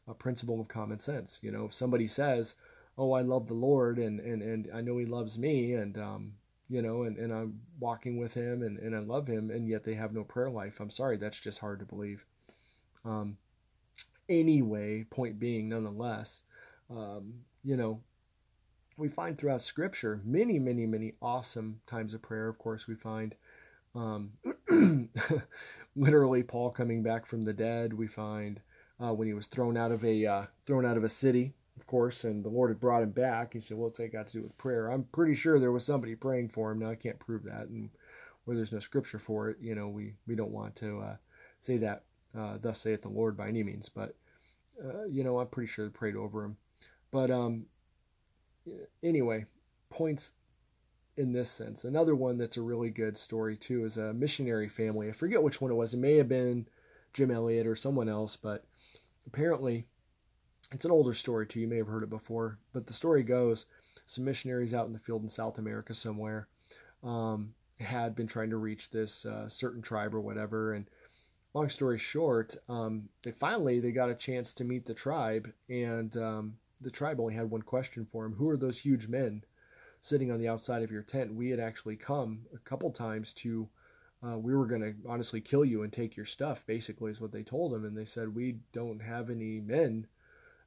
a 0.09 0.14
principle 0.14 0.61
of 0.61 0.68
common 0.68 0.98
sense. 0.98 1.40
You 1.42 1.50
know, 1.50 1.66
if 1.66 1.74
somebody 1.74 2.07
says, 2.07 2.55
oh, 2.97 3.13
I 3.13 3.23
love 3.23 3.47
the 3.47 3.55
Lord 3.55 3.99
and, 3.99 4.21
and, 4.21 4.43
and 4.43 4.71
I 4.73 4.81
know 4.81 4.97
he 4.99 5.07
loves 5.07 5.39
me 5.39 5.75
and, 5.75 5.99
um, 5.99 6.33
you 6.69 6.83
know, 6.83 7.03
and, 7.03 7.17
and 7.19 7.33
I'm 7.33 7.61
walking 7.79 8.17
with 8.19 8.35
him 8.35 8.63
and, 8.63 8.79
and 8.79 8.97
I 8.97 9.01
love 9.01 9.27
him, 9.27 9.51
and 9.51 9.69
yet 9.69 9.85
they 9.85 9.95
have 9.95 10.13
no 10.13 10.25
prayer 10.25 10.51
life. 10.51 10.81
I'm 10.81 10.91
sorry, 10.91 11.17
that's 11.17 11.39
just 11.39 11.59
hard 11.59 11.79
to 11.81 11.85
believe. 11.85 12.25
Um, 13.05 13.37
anyway, 14.29 15.05
point 15.11 15.39
being, 15.39 15.69
nonetheless, 15.69 16.43
um, 16.91 17.35
you 17.63 17.77
know, 17.77 18.01
we 18.97 19.09
find 19.09 19.37
throughout 19.37 19.61
Scripture 19.61 20.21
many, 20.25 20.59
many, 20.59 20.87
many 20.87 21.15
awesome 21.21 21.81
times 21.87 22.15
of 22.15 22.23
prayer. 22.23 22.49
Of 22.49 22.59
course, 22.59 22.87
we 22.87 22.95
find 22.95 23.35
um, 23.95 24.33
literally 25.97 26.43
Paul 26.43 26.71
coming 26.71 27.03
back 27.03 27.27
from 27.27 27.43
the 27.43 27.53
dead. 27.53 27.93
We 27.93 28.07
find 28.07 28.61
uh, 29.03 29.13
when 29.13 29.27
he 29.27 29.35
was 29.35 29.49
thrown 29.49 29.77
out 29.77 29.91
of 29.91 30.05
a 30.05 30.25
uh, 30.25 30.47
thrown 30.65 30.87
out 30.87 30.97
of 30.97 31.05
a 31.05 31.09
city 31.09 31.55
of 31.77 31.87
course, 31.87 32.25
and 32.25 32.45
the 32.45 32.49
Lord 32.49 32.71
had 32.71 32.81
brought 32.81 33.03
him 33.03 33.11
back. 33.11 33.53
He 33.53 33.61
said, 33.61 33.77
well, 33.77 33.85
"What's 33.85 33.99
that 33.99 34.13
got 34.13 34.29
to 34.29 34.33
do 34.39 34.43
with 34.43 34.57
prayer?" 34.59 34.89
I'm 34.91 35.05
pretty 35.05 35.35
sure 35.35 35.59
there 35.59 35.73
was 35.73 35.85
somebody 35.85 36.15
praying 36.15 36.51
for 36.51 36.71
him. 36.71 36.79
Now 36.79 36.91
I 36.91 36.95
can't 36.95 37.19
prove 37.19 37.45
that, 37.45 37.69
and 37.69 37.91
where 38.45 38.57
there's 38.57 38.73
no 38.73 38.79
scripture 38.79 39.19
for 39.19 39.49
it, 39.51 39.57
you 39.61 39.75
know, 39.75 39.89
we 39.89 40.15
we 40.27 40.35
don't 40.35 40.51
want 40.53 40.77
to 40.77 41.01
uh, 41.01 41.17
say 41.61 41.77
that. 41.79 42.05
Uh, 42.37 42.59
Thus 42.61 42.81
saith 42.81 43.03
the 43.03 43.09
Lord 43.09 43.37
by 43.37 43.49
any 43.49 43.63
means, 43.63 43.89
but 43.89 44.15
uh, 44.85 45.05
you 45.05 45.23
know, 45.23 45.39
I'm 45.39 45.47
pretty 45.47 45.69
sure 45.69 45.85
they 45.85 45.91
prayed 45.91 46.17
over 46.17 46.45
him. 46.45 46.57
But 47.11 47.31
um, 47.31 47.67
anyway, 49.03 49.47
points 49.89 50.33
in 51.17 51.33
this 51.33 51.49
sense. 51.49 51.85
Another 51.85 52.17
one 52.17 52.37
that's 52.37 52.57
a 52.57 52.63
really 52.63 52.91
good 52.91 53.17
story 53.17 53.57
too 53.57 53.85
is 53.85 53.99
a 53.99 54.13
missionary 54.13 54.69
family. 54.69 55.09
I 55.09 55.13
forget 55.13 55.43
which 55.43 55.61
one 55.61 55.71
it 55.71 55.75
was. 55.75 55.95
It 55.95 55.99
may 55.99 56.17
have 56.17 56.29
been 56.29 56.67
Jim 57.13 57.31
Elliot 57.31 57.69
or 57.69 57.77
someone 57.77 58.09
else, 58.09 58.37
but 58.37 58.65
apparently 59.27 59.87
it's 60.75 60.85
an 60.85 60.91
older 60.91 61.15
story 61.15 61.47
too. 61.47 61.61
You 61.61 61.69
may 61.69 61.77
have 61.77 61.87
heard 61.87 62.03
it 62.03 62.11
before, 62.11 62.59
but 62.73 62.87
the 62.87 62.93
story 62.93 63.23
goes: 63.23 63.67
some 64.07 64.25
missionaries 64.25 64.75
out 64.75 64.89
in 64.89 64.93
the 64.93 64.99
field 64.99 65.23
in 65.23 65.29
South 65.29 65.59
America 65.59 65.95
somewhere 65.95 66.49
um, 67.05 67.55
had 67.79 68.17
been 68.17 68.27
trying 68.27 68.51
to 68.51 68.57
reach 68.57 68.91
this 68.91 69.25
uh, 69.25 69.49
certain 69.49 69.81
tribe 69.81 70.15
or 70.15 70.21
whatever, 70.21 70.75
and 70.75 70.91
long 71.55 71.69
story 71.69 71.99
short, 71.99 72.57
um, 72.69 73.09
they 73.23 73.31
finally 73.31 73.79
they 73.79 73.93
got 73.93 74.11
a 74.11 74.15
chance 74.15 74.53
to 74.55 74.65
meet 74.65 74.85
the 74.85 74.95
tribe, 74.95 75.53
and 75.69 76.17
um, 76.17 76.57
the 76.81 76.91
tribe 76.91 77.21
only 77.21 77.35
had 77.35 77.49
one 77.49 77.63
question 77.63 78.05
for 78.05 78.25
him: 78.25 78.35
Who 78.35 78.51
are 78.51 78.57
those 78.57 78.79
huge 78.79 79.07
men 79.07 79.45
sitting 80.01 80.33
on 80.33 80.41
the 80.41 80.49
outside 80.49 80.83
of 80.83 80.91
your 80.91 81.03
tent? 81.03 81.35
We 81.35 81.51
had 81.51 81.61
actually 81.61 81.97
come 81.97 82.47
a 82.53 82.59
couple 82.59 82.91
times 82.91 83.33
to 83.35 83.69
uh, 84.27 84.39
we 84.39 84.55
were 84.55 84.67
going 84.67 84.81
to 84.81 84.95
honestly 85.09 85.41
kill 85.41 85.65
you 85.65 85.83
and 85.83 85.93
take 85.93 86.17
your 86.17 86.27
stuff, 86.27 86.65
basically, 86.67 87.11
is 87.11 87.21
what 87.21 87.33
they 87.33 87.43
told 87.43 87.75
him. 87.75 87.85
And 87.85 87.97
they 87.97 88.05
said, 88.07 88.35
We 88.35 88.57
don't 88.73 89.01
have 89.01 89.31
any 89.31 89.61
men. 89.61 90.07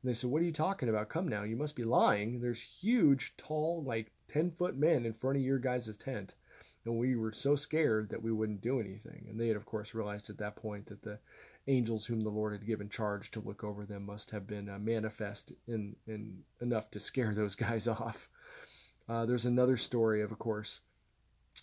And 0.02 0.10
they 0.10 0.14
said, 0.14 0.30
What 0.30 0.42
are 0.42 0.46
you 0.46 0.52
talking 0.52 0.90
about? 0.90 1.10
Come 1.10 1.28
now, 1.28 1.44
you 1.44 1.56
must 1.56 1.76
be 1.76 1.84
lying. 1.84 2.40
There's 2.40 2.62
huge, 2.62 3.36
tall, 3.38 3.84
like 3.84 4.12
10 4.28 4.52
foot 4.52 4.78
men 4.78 5.06
in 5.06 5.14
front 5.14 5.38
of 5.38 5.44
your 5.44 5.60
guys' 5.60 5.96
tent. 5.98 6.36
And 6.86 6.98
we 6.98 7.16
were 7.16 7.34
so 7.34 7.56
scared 7.56 8.10
that 8.10 8.22
we 8.22 8.32
wouldn't 8.32 8.62
do 8.62 8.80
anything. 8.80 9.26
And 9.30 9.40
they 9.40 9.48
had, 9.48 9.58
of 9.58 9.66
course, 9.66 9.94
realized 9.94 10.30
at 10.30 10.38
that 10.38 10.56
point 10.56 10.86
that 10.86 11.02
the 11.02 11.20
angels 11.68 12.06
whom 12.06 12.22
the 12.22 12.30
Lord 12.30 12.54
had 12.54 12.66
given 12.66 12.90
charge 12.90 13.32
to 13.32 13.42
look 13.42 13.64
over 13.64 13.86
them 13.86 14.06
must 14.06 14.32
have 14.32 14.48
been 14.48 14.70
uh, 14.70 14.80
manifest 14.80 15.52
in, 15.68 15.96
in 16.08 16.44
enough 16.62 16.90
to 16.92 17.00
scare 17.00 17.34
those 17.36 17.56
guys 17.56 17.88
off. 17.88 18.30
Uh, 19.10 19.26
there's 19.26 19.46
another 19.46 19.78
story 19.78 20.22
of, 20.22 20.38
course, 20.38 20.82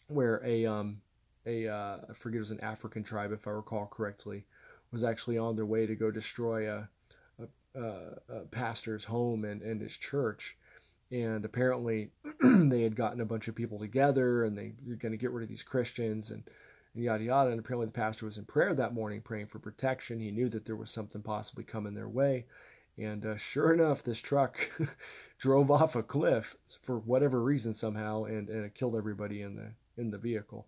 where 0.08 0.42
a 0.44 0.66
um, 0.66 1.00
a 1.46 1.68
uh, 1.68 1.98
I 2.10 2.12
forget 2.14 2.36
it 2.36 2.40
was 2.40 2.50
an 2.50 2.60
African 2.60 3.02
tribe, 3.02 3.32
if 3.32 3.46
I 3.46 3.50
recall 3.50 3.86
correctly, 3.86 4.44
was 4.90 5.04
actually 5.04 5.38
on 5.38 5.54
their 5.54 5.66
way 5.66 5.86
to 5.86 5.94
go 5.94 6.10
destroy 6.10 6.70
a 6.70 6.88
pastor's 8.50 9.04
home 9.04 9.44
and, 9.44 9.62
and 9.62 9.80
his 9.80 9.96
church. 9.96 10.56
And 11.10 11.44
apparently, 11.44 12.10
they 12.42 12.82
had 12.82 12.96
gotten 12.96 13.20
a 13.20 13.26
bunch 13.26 13.48
of 13.48 13.54
people 13.54 13.78
together, 13.78 14.44
and 14.44 14.56
they 14.56 14.72
were 14.86 14.96
going 14.96 15.12
to 15.12 15.18
get 15.18 15.30
rid 15.30 15.42
of 15.42 15.48
these 15.48 15.62
Christians, 15.62 16.30
and, 16.30 16.42
and 16.94 17.04
yada 17.04 17.22
yada. 17.22 17.50
And 17.50 17.60
apparently, 17.60 17.86
the 17.86 17.92
pastor 17.92 18.26
was 18.26 18.38
in 18.38 18.44
prayer 18.44 18.74
that 18.74 18.94
morning, 18.94 19.20
praying 19.20 19.46
for 19.46 19.58
protection. 19.58 20.18
He 20.18 20.30
knew 20.30 20.48
that 20.48 20.64
there 20.64 20.76
was 20.76 20.90
something 20.90 21.22
possibly 21.22 21.62
coming 21.62 21.94
their 21.94 22.08
way, 22.08 22.46
and 22.96 23.24
uh, 23.26 23.36
sure 23.36 23.72
enough, 23.72 24.02
this 24.02 24.18
truck 24.18 24.70
drove 25.38 25.70
off 25.70 25.94
a 25.94 26.02
cliff 26.02 26.56
for 26.82 26.98
whatever 26.98 27.42
reason 27.42 27.74
somehow, 27.74 28.24
and, 28.24 28.48
and 28.48 28.64
it 28.64 28.74
killed 28.74 28.96
everybody 28.96 29.42
in 29.42 29.56
the 29.56 29.72
in 29.96 30.10
the 30.10 30.18
vehicle. 30.18 30.66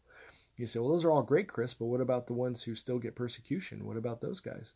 You 0.57 0.67
say, 0.67 0.79
well, 0.79 0.91
those 0.91 1.05
are 1.05 1.11
all 1.11 1.23
great, 1.23 1.49
Chris, 1.49 1.75
but 1.75 1.87
what 1.87 2.01
about 2.01 2.27
the 2.27 2.33
ones 2.33 2.63
who 2.63 2.75
still 2.75 2.99
get 2.99 3.15
persecution? 3.15 3.85
What 3.85 3.97
about 3.97 4.21
those 4.21 4.41
guys? 4.41 4.75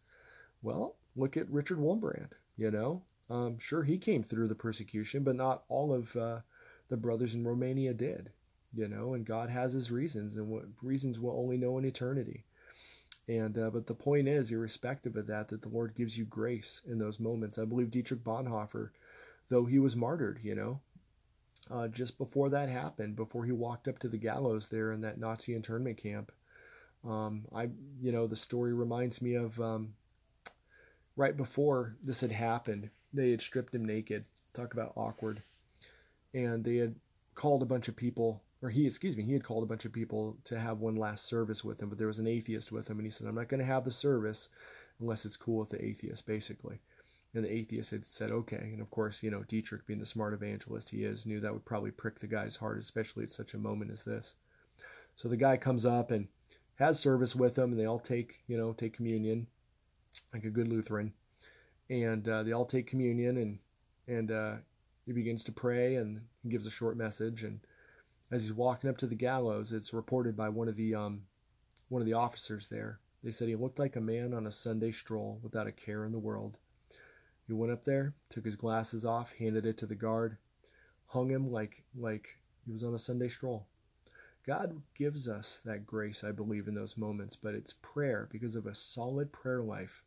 Well, 0.63 0.97
look 1.21 1.37
at 1.37 1.51
Richard 1.51 1.79
Wurmbrand. 1.79 2.31
You 2.57 2.71
know, 2.71 3.03
um, 3.29 3.59
sure 3.59 3.83
he 3.83 3.99
came 3.99 4.23
through 4.23 4.49
the 4.49 4.55
persecution, 4.55 5.23
but 5.23 5.37
not 5.37 5.65
all 5.69 5.93
of 5.93 6.15
uh, 6.17 6.41
the 6.89 6.97
brothers 6.97 7.35
in 7.35 7.47
Romania 7.47 7.95
did. 7.95 8.31
You 8.75 8.89
know, 8.89 9.15
and 9.15 9.25
God 9.25 9.51
has 9.51 9.73
His 9.73 9.91
reasons, 9.91 10.37
and 10.37 10.49
what 10.49 10.65
reasons 10.83 11.19
we'll 11.19 11.39
only 11.39 11.57
know 11.57 11.79
in 11.79 11.85
eternity. 11.85 12.45
And 13.29 13.57
uh, 13.59 13.71
but 13.71 13.87
the 13.87 13.95
point 13.95 14.29
is, 14.29 14.51
irrespective 14.51 15.17
of 15.17 15.27
that, 15.27 15.49
that 15.49 15.63
the 15.63 15.69
Lord 15.69 15.95
gives 15.95 16.17
you 16.17 16.25
grace 16.25 16.83
in 16.87 16.99
those 16.99 17.21
moments. 17.21 17.59
I 17.59 17.65
believe 17.65 17.91
Dietrich 17.91 18.25
Bonhoeffer, 18.25 18.91
though 19.49 19.65
he 19.65 19.79
was 19.79 19.97
martyred, 19.97 20.41
you 20.43 20.55
know, 20.55 20.81
uh, 21.71 21.89
just 21.89 22.19
before 22.19 22.49
that 22.51 22.69
happened, 22.69 23.17
before 23.17 23.45
he 23.45 23.53
walked 23.53 23.89
up 23.89 23.99
to 24.01 24.09
the 24.09 24.19
gallows 24.19 24.69
there 24.69 24.93
in 24.93 25.01
that 25.03 25.19
Nazi 25.19 25.55
internment 25.55 25.97
camp. 25.97 26.33
Um, 27.05 27.45
I, 27.55 27.69
you 28.01 28.13
know, 28.13 28.27
the 28.27 28.37
story 28.37 28.73
reminds 28.73 29.23
me 29.23 29.35
of 29.35 29.59
um, 29.61 29.95
right 31.17 31.37
before 31.37 31.97
this 32.03 32.21
had 32.21 32.33
happened, 32.33 32.91
they 33.13 33.31
had 33.31 33.41
stripped 33.41 33.75
him 33.75 33.85
naked. 33.85 34.25
Talk 34.53 34.73
about 34.73 34.93
awkward. 34.97 35.43
And 36.35 36.65
they 36.65 36.77
had 36.77 36.95
called 37.35 37.63
a 37.63 37.67
bunch 37.67 37.89
of 37.89 37.97
people, 37.97 38.43
or 38.63 38.71
he, 38.71 38.87
excuse 38.87 39.17
me, 39.17 39.23
he 39.23 39.33
had 39.33 39.45
called 39.45 39.63
a 39.63 39.67
bunch 39.67 39.85
of 39.85 39.93
people 39.93 40.37
to 40.45 40.59
have 40.59 40.79
one 40.79 40.97
last 40.97 41.27
service 41.27 41.65
with 41.65 41.81
him, 41.81 41.89
but 41.89 41.99
there 41.99 42.07
was 42.07 42.19
an 42.19 42.27
atheist 42.27 42.71
with 42.71 42.89
him, 42.89 42.99
and 42.99 43.07
he 43.07 43.11
said, 43.11 43.27
I'm 43.27 43.35
not 43.35 43.49
going 43.49 43.61
to 43.61 43.67
have 43.67 43.85
the 43.85 43.91
service 43.91 44.49
unless 45.01 45.25
it's 45.25 45.37
cool 45.37 45.59
with 45.59 45.71
the 45.71 45.85
atheist, 45.85 46.27
basically. 46.27 46.79
And 47.35 47.45
the 47.45 47.53
atheist 47.53 47.91
had 47.93 48.05
said, 48.05 48.31
okay. 48.31 48.71
And 48.73 48.81
of 48.81 48.91
course, 48.91 49.23
you 49.23 49.31
know, 49.31 49.45
Dietrich, 49.45 49.87
being 49.87 50.01
the 50.01 50.07
smart 50.07 50.35
evangelist 50.35 50.91
he 50.91 51.05
is, 51.05 51.27
knew 51.27 51.41
that 51.41 51.53
would 51.53 51.65
probably 51.65 51.93
prick 51.93 52.19
the 52.19 52.27
guy's 52.27 52.57
heart, 52.57 52.79
especially 52.79 53.25
at 53.25 53.31
such 53.31 53.55
a 53.55 53.59
moment 53.59 53.93
as 53.93 54.05
this. 54.05 54.35
So 55.17 55.29
the 55.29 55.37
guy 55.37 55.57
comes 55.57 55.87
up 55.87 56.11
and 56.11 56.27
has 56.77 56.99
service 56.99 57.37
with 57.37 57.55
them, 57.55 57.71
and 57.71 57.81
they 57.81 57.87
all 57.87 58.01
take, 58.01 58.41
you 58.47 58.57
know, 58.59 58.73
take 58.73 58.95
communion, 58.95 59.47
like 60.33 60.45
a 60.45 60.51
good 60.51 60.69
Lutheran. 60.69 61.13
And 61.89 62.29
uh, 62.29 62.43
they 62.43 62.53
all 62.53 62.67
take 62.67 62.87
communion, 62.87 63.37
and 63.37 63.59
and 64.07 64.31
uh, 64.31 64.55
he 65.07 65.13
begins 65.13 65.45
to 65.45 65.53
pray, 65.53 65.97
and 65.97 66.21
he 66.43 66.49
gives 66.49 66.67
a 66.67 66.71
short 66.71 66.97
message. 66.97 67.43
And 67.45 67.61
as 68.31 68.45
he's 68.45 68.53
walking 68.53 68.89
up 68.89 68.97
to 68.99 69.07
the 69.07 69.15
gallows, 69.17 69.73
it's 69.73 69.93
reported 69.93 70.37
by 70.37 70.49
one 70.49 70.69
of 70.69 70.77
the 70.77 70.95
um, 70.95 71.23
one 71.89 72.01
of 72.01 72.07
the 72.07 72.15
officers 72.15 72.69
there. 72.69 73.01
They 73.23 73.31
said 73.31 73.49
he 73.49 73.57
looked 73.57 73.79
like 73.79 73.97
a 73.97 74.01
man 74.01 74.33
on 74.33 74.47
a 74.47 74.53
Sunday 74.53 74.93
stroll 74.93 75.41
without 75.43 75.67
a 75.67 75.73
care 75.73 76.05
in 76.05 76.13
the 76.13 76.19
world. 76.19 76.59
He 77.47 77.53
went 77.53 77.73
up 77.73 77.85
there, 77.85 78.15
took 78.29 78.45
his 78.45 78.57
glasses 78.57 79.05
off, 79.05 79.33
handed 79.33 79.67
it 79.67 79.77
to 79.79 79.87
the 79.87 79.97
guard, 79.97 80.39
hung 81.07 81.29
him 81.29 81.51
like 81.51 81.83
like 81.97 82.29
he 82.65 82.73
was 82.73 82.85
on 82.85 82.95
a 82.95 82.99
Sunday 82.99 83.29
stroll. 83.29 83.67
God 84.51 84.83
gives 84.97 85.29
us 85.29 85.61
that 85.65 85.87
grace, 85.87 86.25
I 86.25 86.33
believe, 86.33 86.67
in 86.67 86.75
those 86.75 86.97
moments, 86.97 87.37
but 87.37 87.55
it's 87.55 87.75
prayer 87.83 88.29
because 88.33 88.57
of 88.57 88.67
a 88.67 88.75
solid 88.75 89.31
prayer 89.31 89.63
life 89.63 90.03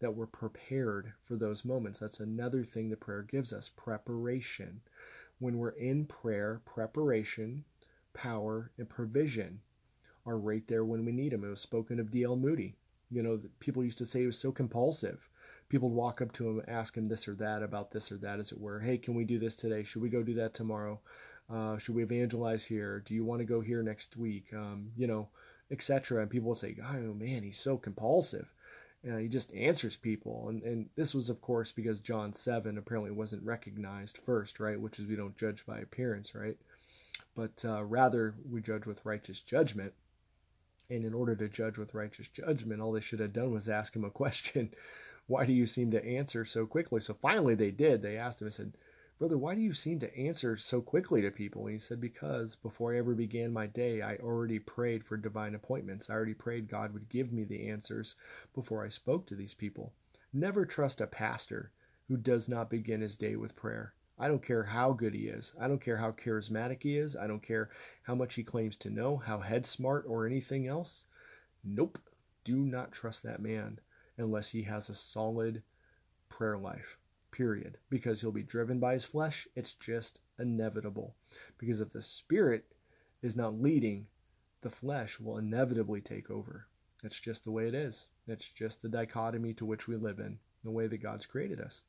that 0.00 0.14
we're 0.14 0.26
prepared 0.26 1.14
for 1.24 1.36
those 1.36 1.64
moments. 1.64 1.98
That's 1.98 2.20
another 2.20 2.64
thing 2.64 2.90
the 2.90 2.98
prayer 2.98 3.22
gives 3.22 3.50
us 3.50 3.70
preparation. 3.70 4.82
When 5.38 5.56
we're 5.56 5.70
in 5.70 6.04
prayer, 6.04 6.60
preparation, 6.66 7.64
power, 8.12 8.70
and 8.76 8.90
provision 8.90 9.58
are 10.26 10.36
right 10.36 10.68
there 10.68 10.84
when 10.84 11.06
we 11.06 11.12
need 11.12 11.32
them. 11.32 11.44
It 11.44 11.48
was 11.48 11.60
spoken 11.60 11.98
of 11.98 12.10
D.L. 12.10 12.36
Moody. 12.36 12.76
You 13.10 13.22
know, 13.22 13.40
people 13.58 13.82
used 13.82 13.96
to 13.96 14.04
say 14.04 14.20
he 14.20 14.26
was 14.26 14.38
so 14.38 14.52
compulsive 14.52 15.30
people 15.68 15.90
would 15.90 15.96
walk 15.96 16.22
up 16.22 16.32
to 16.32 16.48
him 16.48 16.62
ask 16.66 16.96
him 16.96 17.08
this 17.08 17.28
or 17.28 17.34
that 17.34 17.62
about 17.62 17.90
this 17.90 18.10
or 18.10 18.16
that, 18.18 18.38
as 18.38 18.52
it 18.52 18.60
were. 18.60 18.80
Hey, 18.80 18.98
can 18.98 19.14
we 19.14 19.24
do 19.24 19.38
this 19.38 19.56
today? 19.56 19.82
Should 19.82 20.02
we 20.02 20.08
go 20.08 20.22
do 20.22 20.34
that 20.34 20.54
tomorrow? 20.54 21.00
Uh, 21.52 21.78
should 21.78 21.94
we 21.94 22.02
evangelize 22.02 22.64
here? 22.64 23.02
Do 23.06 23.14
you 23.14 23.24
want 23.24 23.40
to 23.40 23.44
go 23.44 23.60
here 23.60 23.82
next 23.82 24.16
week? 24.16 24.46
Um, 24.54 24.90
you 24.96 25.06
know, 25.06 25.28
etc. 25.70 26.22
And 26.22 26.30
people 26.30 26.48
will 26.48 26.54
say, 26.54 26.76
oh 26.82 27.14
man, 27.14 27.42
he's 27.42 27.58
so 27.58 27.76
compulsive. 27.76 28.52
Uh, 29.08 29.16
he 29.16 29.28
just 29.28 29.54
answers 29.54 29.96
people. 29.96 30.48
And, 30.48 30.62
and 30.62 30.88
this 30.96 31.14
was, 31.14 31.30
of 31.30 31.40
course, 31.40 31.72
because 31.72 32.00
John 32.00 32.32
7 32.32 32.76
apparently 32.76 33.12
wasn't 33.12 33.44
recognized 33.44 34.18
first, 34.18 34.60
right? 34.60 34.80
Which 34.80 34.98
is 34.98 35.06
we 35.06 35.16
don't 35.16 35.36
judge 35.36 35.64
by 35.64 35.78
appearance, 35.78 36.34
right? 36.34 36.56
But 37.36 37.64
uh, 37.64 37.84
rather 37.84 38.34
we 38.50 38.60
judge 38.60 38.86
with 38.86 39.04
righteous 39.04 39.40
judgment. 39.40 39.92
And 40.90 41.04
in 41.04 41.14
order 41.14 41.36
to 41.36 41.48
judge 41.48 41.78
with 41.78 41.94
righteous 41.94 42.28
judgment, 42.28 42.80
all 42.80 42.92
they 42.92 43.00
should 43.00 43.20
have 43.20 43.32
done 43.32 43.52
was 43.52 43.68
ask 43.68 43.94
him 43.94 44.04
a 44.04 44.10
question 44.22 44.70
why 45.28 45.44
do 45.44 45.52
you 45.52 45.66
seem 45.66 45.90
to 45.90 46.04
answer 46.04 46.44
so 46.44 46.66
quickly? 46.66 47.00
So 47.00 47.14
finally 47.14 47.54
they 47.54 47.70
did. 47.70 48.02
They 48.02 48.16
asked 48.16 48.40
him, 48.40 48.46
and 48.46 48.54
said, 48.54 48.72
Brother, 49.18 49.36
why 49.36 49.56
do 49.56 49.60
you 49.60 49.72
seem 49.72 49.98
to 49.98 50.16
answer 50.16 50.56
so 50.56 50.80
quickly 50.80 51.20
to 51.22 51.30
people? 51.32 51.66
And 51.66 51.72
he 51.72 51.78
said, 51.78 52.00
Because 52.00 52.54
before 52.54 52.94
I 52.94 52.98
ever 52.98 53.16
began 53.16 53.52
my 53.52 53.66
day, 53.66 54.00
I 54.00 54.16
already 54.16 54.60
prayed 54.60 55.04
for 55.04 55.16
divine 55.16 55.56
appointments. 55.56 56.08
I 56.08 56.14
already 56.14 56.34
prayed 56.34 56.68
God 56.68 56.92
would 56.92 57.08
give 57.08 57.32
me 57.32 57.42
the 57.42 57.68
answers 57.68 58.14
before 58.54 58.84
I 58.84 58.88
spoke 58.88 59.26
to 59.26 59.34
these 59.34 59.54
people. 59.54 59.92
Never 60.32 60.64
trust 60.64 61.00
a 61.00 61.06
pastor 61.08 61.72
who 62.06 62.16
does 62.16 62.48
not 62.48 62.70
begin 62.70 63.00
his 63.00 63.16
day 63.16 63.34
with 63.34 63.56
prayer. 63.56 63.92
I 64.20 64.28
don't 64.28 64.42
care 64.42 64.64
how 64.64 64.92
good 64.92 65.14
he 65.14 65.28
is. 65.28 65.52
I 65.60 65.68
don't 65.68 65.80
care 65.80 65.96
how 65.96 66.12
charismatic 66.12 66.82
he 66.82 66.96
is. 66.96 67.16
I 67.16 67.26
don't 67.26 67.42
care 67.42 67.70
how 68.02 68.14
much 68.14 68.34
he 68.34 68.44
claims 68.44 68.76
to 68.78 68.90
know, 68.90 69.16
how 69.16 69.40
head 69.40 69.66
smart, 69.66 70.04
or 70.06 70.26
anything 70.26 70.66
else. 70.66 71.06
Nope. 71.64 71.98
Do 72.44 72.56
not 72.56 72.92
trust 72.92 73.24
that 73.24 73.42
man 73.42 73.80
unless 74.16 74.50
he 74.50 74.62
has 74.62 74.88
a 74.88 74.94
solid 74.94 75.62
prayer 76.28 76.58
life, 76.58 76.97
period. 77.38 77.78
Because 77.88 78.20
he'll 78.20 78.32
be 78.32 78.42
driven 78.42 78.80
by 78.80 78.94
his 78.94 79.04
flesh. 79.04 79.46
It's 79.54 79.74
just 79.74 80.18
inevitable. 80.40 81.14
Because 81.56 81.80
if 81.80 81.92
the 81.92 82.02
spirit 82.02 82.64
is 83.22 83.36
not 83.36 83.62
leading, 83.62 84.08
the 84.60 84.70
flesh 84.70 85.20
will 85.20 85.38
inevitably 85.38 86.00
take 86.00 86.30
over. 86.32 86.66
It's 87.04 87.20
just 87.20 87.44
the 87.44 87.52
way 87.52 87.68
it 87.68 87.74
is. 87.74 88.08
It's 88.26 88.48
just 88.48 88.82
the 88.82 88.88
dichotomy 88.88 89.54
to 89.54 89.64
which 89.64 89.86
we 89.86 89.94
live 89.94 90.18
in, 90.18 90.40
the 90.64 90.72
way 90.72 90.88
that 90.88 90.98
God's 90.98 91.26
created 91.26 91.60
us. 91.60 91.84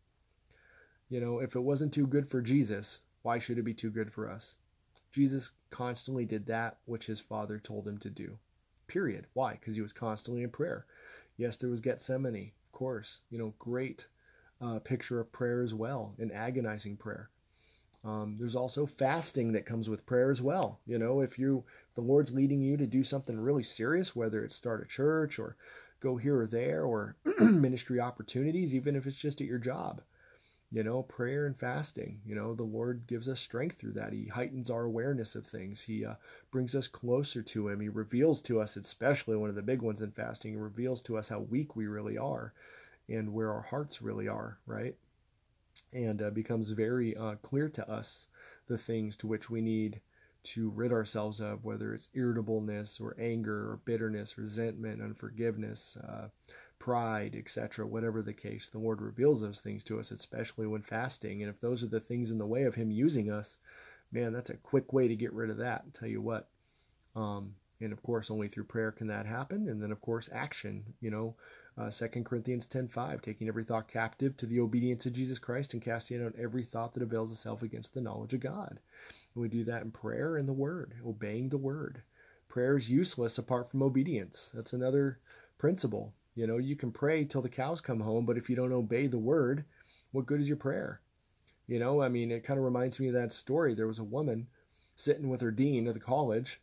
You 1.09 1.19
know, 1.19 1.39
if 1.39 1.55
it 1.55 1.61
wasn't 1.61 1.95
too 1.95 2.05
good 2.05 2.29
for 2.29 2.43
Jesus, 2.43 2.99
why 3.23 3.39
should 3.39 3.57
it 3.57 3.63
be 3.63 3.73
too 3.73 3.89
good 3.89 4.13
for 4.13 4.29
us? 4.29 4.57
Jesus 5.11 5.51
constantly 5.71 6.25
did 6.25 6.45
that 6.45 6.77
which 6.85 7.07
his 7.07 7.19
Father 7.19 7.57
told 7.57 7.87
him 7.87 7.97
to 7.97 8.11
do. 8.11 8.37
Period. 8.85 9.25
Why? 9.33 9.53
Because 9.53 9.73
he 9.73 9.81
was 9.81 9.93
constantly 9.93 10.43
in 10.43 10.51
prayer. 10.51 10.85
Yes, 11.37 11.57
there 11.57 11.71
was 11.71 11.81
Gethsemane, 11.81 12.51
of 12.67 12.71
course. 12.71 13.21
You 13.31 13.39
know, 13.39 13.55
great 13.57 14.05
uh, 14.61 14.79
picture 14.79 15.19
of 15.19 15.31
prayer 15.31 15.61
as 15.61 15.73
well, 15.73 16.13
an 16.19 16.31
agonizing 16.31 16.97
prayer. 16.97 17.29
Um, 18.03 18.37
there's 18.37 18.55
also 18.55 18.85
fasting 18.85 19.51
that 19.51 19.65
comes 19.65 19.89
with 19.89 20.05
prayer 20.05 20.31
as 20.31 20.41
well. 20.41 20.79
You 20.85 20.97
know, 20.97 21.19
if 21.21 21.37
you 21.37 21.63
the 21.95 22.01
Lord's 22.01 22.31
leading 22.31 22.61
you 22.61 22.77
to 22.77 22.87
do 22.87 23.03
something 23.03 23.37
really 23.39 23.63
serious, 23.63 24.15
whether 24.15 24.43
it's 24.43 24.55
start 24.55 24.81
a 24.81 24.85
church 24.85 25.37
or 25.37 25.57
go 25.99 26.15
here 26.15 26.39
or 26.39 26.47
there 26.47 26.83
or 26.85 27.17
ministry 27.39 27.99
opportunities, 27.99 28.73
even 28.73 28.95
if 28.95 29.05
it's 29.05 29.17
just 29.17 29.41
at 29.41 29.47
your 29.47 29.59
job, 29.59 30.01
you 30.71 30.81
know, 30.81 31.03
prayer 31.03 31.45
and 31.45 31.57
fasting. 31.57 32.21
You 32.25 32.35
know, 32.35 32.55
the 32.55 32.63
Lord 32.63 33.05
gives 33.05 33.27
us 33.27 33.41
strength 33.41 33.77
through 33.77 33.93
that. 33.93 34.13
He 34.13 34.27
heightens 34.27 34.69
our 34.69 34.85
awareness 34.85 35.35
of 35.35 35.45
things. 35.45 35.81
He 35.81 36.05
uh, 36.05 36.15
brings 36.51 36.75
us 36.75 36.87
closer 36.87 37.41
to 37.41 37.67
Him. 37.67 37.81
He 37.81 37.89
reveals 37.89 38.41
to 38.43 38.61
us, 38.61 38.77
especially 38.77 39.35
one 39.35 39.49
of 39.49 39.55
the 39.55 39.61
big 39.61 39.81
ones 39.81 40.01
in 40.01 40.11
fasting, 40.11 40.53
He 40.53 40.57
reveals 40.57 41.01
to 41.03 41.17
us 41.17 41.27
how 41.27 41.39
weak 41.39 41.75
we 41.75 41.87
really 41.87 42.17
are 42.17 42.53
and 43.09 43.33
where 43.33 43.51
our 43.51 43.61
hearts 43.61 44.01
really 44.01 44.27
are, 44.27 44.59
right? 44.65 44.95
And 45.93 46.21
uh, 46.21 46.29
becomes 46.29 46.71
very 46.71 47.15
uh, 47.15 47.35
clear 47.35 47.69
to 47.69 47.89
us 47.89 48.27
the 48.67 48.77
things 48.77 49.17
to 49.17 49.27
which 49.27 49.49
we 49.49 49.61
need 49.61 50.01
to 50.41 50.69
rid 50.69 50.91
ourselves 50.91 51.41
of, 51.41 51.65
whether 51.65 51.93
it's 51.93 52.09
irritableness 52.13 52.99
or 52.99 53.15
anger 53.19 53.71
or 53.71 53.79
bitterness, 53.85 54.37
resentment, 54.37 55.01
unforgiveness, 55.01 55.97
uh, 55.97 56.29
pride, 56.79 57.35
etc., 57.35 57.85
whatever 57.85 58.21
the 58.21 58.33
case. 58.33 58.69
The 58.69 58.79
Lord 58.79 59.01
reveals 59.01 59.41
those 59.41 59.59
things 59.59 59.83
to 59.85 59.99
us, 59.99 60.11
especially 60.11 60.65
when 60.65 60.81
fasting. 60.81 61.41
And 61.41 61.49
if 61.49 61.59
those 61.59 61.83
are 61.83 61.87
the 61.87 61.99
things 61.99 62.31
in 62.31 62.37
the 62.37 62.47
way 62.47 62.63
of 62.63 62.75
Him 62.75 62.89
using 62.89 63.29
us, 63.29 63.57
man, 64.11 64.31
that's 64.31 64.49
a 64.49 64.57
quick 64.57 64.93
way 64.93 65.07
to 65.07 65.15
get 65.15 65.33
rid 65.33 65.49
of 65.49 65.57
that. 65.57 65.83
I'll 65.85 65.91
tell 65.91 66.07
you 66.07 66.21
what. 66.21 66.47
Um, 67.15 67.55
and 67.81 67.91
of 67.91 68.01
course, 68.01 68.31
only 68.31 68.47
through 68.47 68.65
prayer 68.65 68.91
can 68.91 69.07
that 69.07 69.25
happen. 69.25 69.67
And 69.67 69.81
then, 69.81 69.91
of 69.91 70.01
course, 70.01 70.29
action. 70.31 70.83
You 71.01 71.11
know, 71.11 71.35
uh, 71.79 71.89
2 71.89 72.07
Corinthians 72.25 72.67
10.5, 72.67 73.21
taking 73.21 73.47
every 73.47 73.63
thought 73.63 73.87
captive 73.87 74.35
to 74.35 74.45
the 74.45 74.59
obedience 74.59 75.05
of 75.05 75.13
Jesus 75.13 75.39
Christ 75.39 75.73
and 75.73 75.81
casting 75.81 76.21
out 76.21 76.35
every 76.37 76.65
thought 76.65 76.93
that 76.93 77.03
avails 77.03 77.31
itself 77.31 77.63
against 77.63 77.93
the 77.93 78.01
knowledge 78.01 78.33
of 78.33 78.41
God. 78.41 78.79
And 79.33 79.41
we 79.41 79.47
do 79.47 79.63
that 79.63 79.83
in 79.83 79.91
prayer 79.91 80.35
and 80.35 80.45
the 80.47 80.53
Word, 80.53 80.95
obeying 81.05 81.47
the 81.47 81.57
Word. 81.57 82.01
Prayer 82.49 82.75
is 82.75 82.89
useless 82.89 83.37
apart 83.37 83.69
from 83.69 83.81
obedience. 83.81 84.51
That's 84.53 84.73
another 84.73 85.19
principle. 85.57 86.13
You 86.35 86.47
know, 86.47 86.57
you 86.57 86.75
can 86.75 86.91
pray 86.91 87.23
till 87.23 87.41
the 87.41 87.47
cows 87.47 87.79
come 87.79 88.01
home, 88.01 88.25
but 88.25 88.37
if 88.37 88.49
you 88.49 88.57
don't 88.57 88.73
obey 88.73 89.07
the 89.07 89.17
Word, 89.17 89.63
what 90.11 90.25
good 90.25 90.41
is 90.41 90.49
your 90.49 90.57
prayer? 90.57 90.99
You 91.65 91.79
know, 91.79 92.01
I 92.01 92.09
mean, 92.09 92.29
it 92.29 92.43
kind 92.43 92.57
of 92.57 92.65
reminds 92.65 92.99
me 92.99 93.07
of 93.07 93.13
that 93.13 93.31
story. 93.31 93.73
There 93.73 93.87
was 93.87 93.99
a 93.99 94.03
woman 94.03 94.47
sitting 94.95 95.29
with 95.29 95.39
her 95.39 95.51
dean 95.51 95.87
of 95.87 95.93
the 95.93 95.99
college 96.01 96.59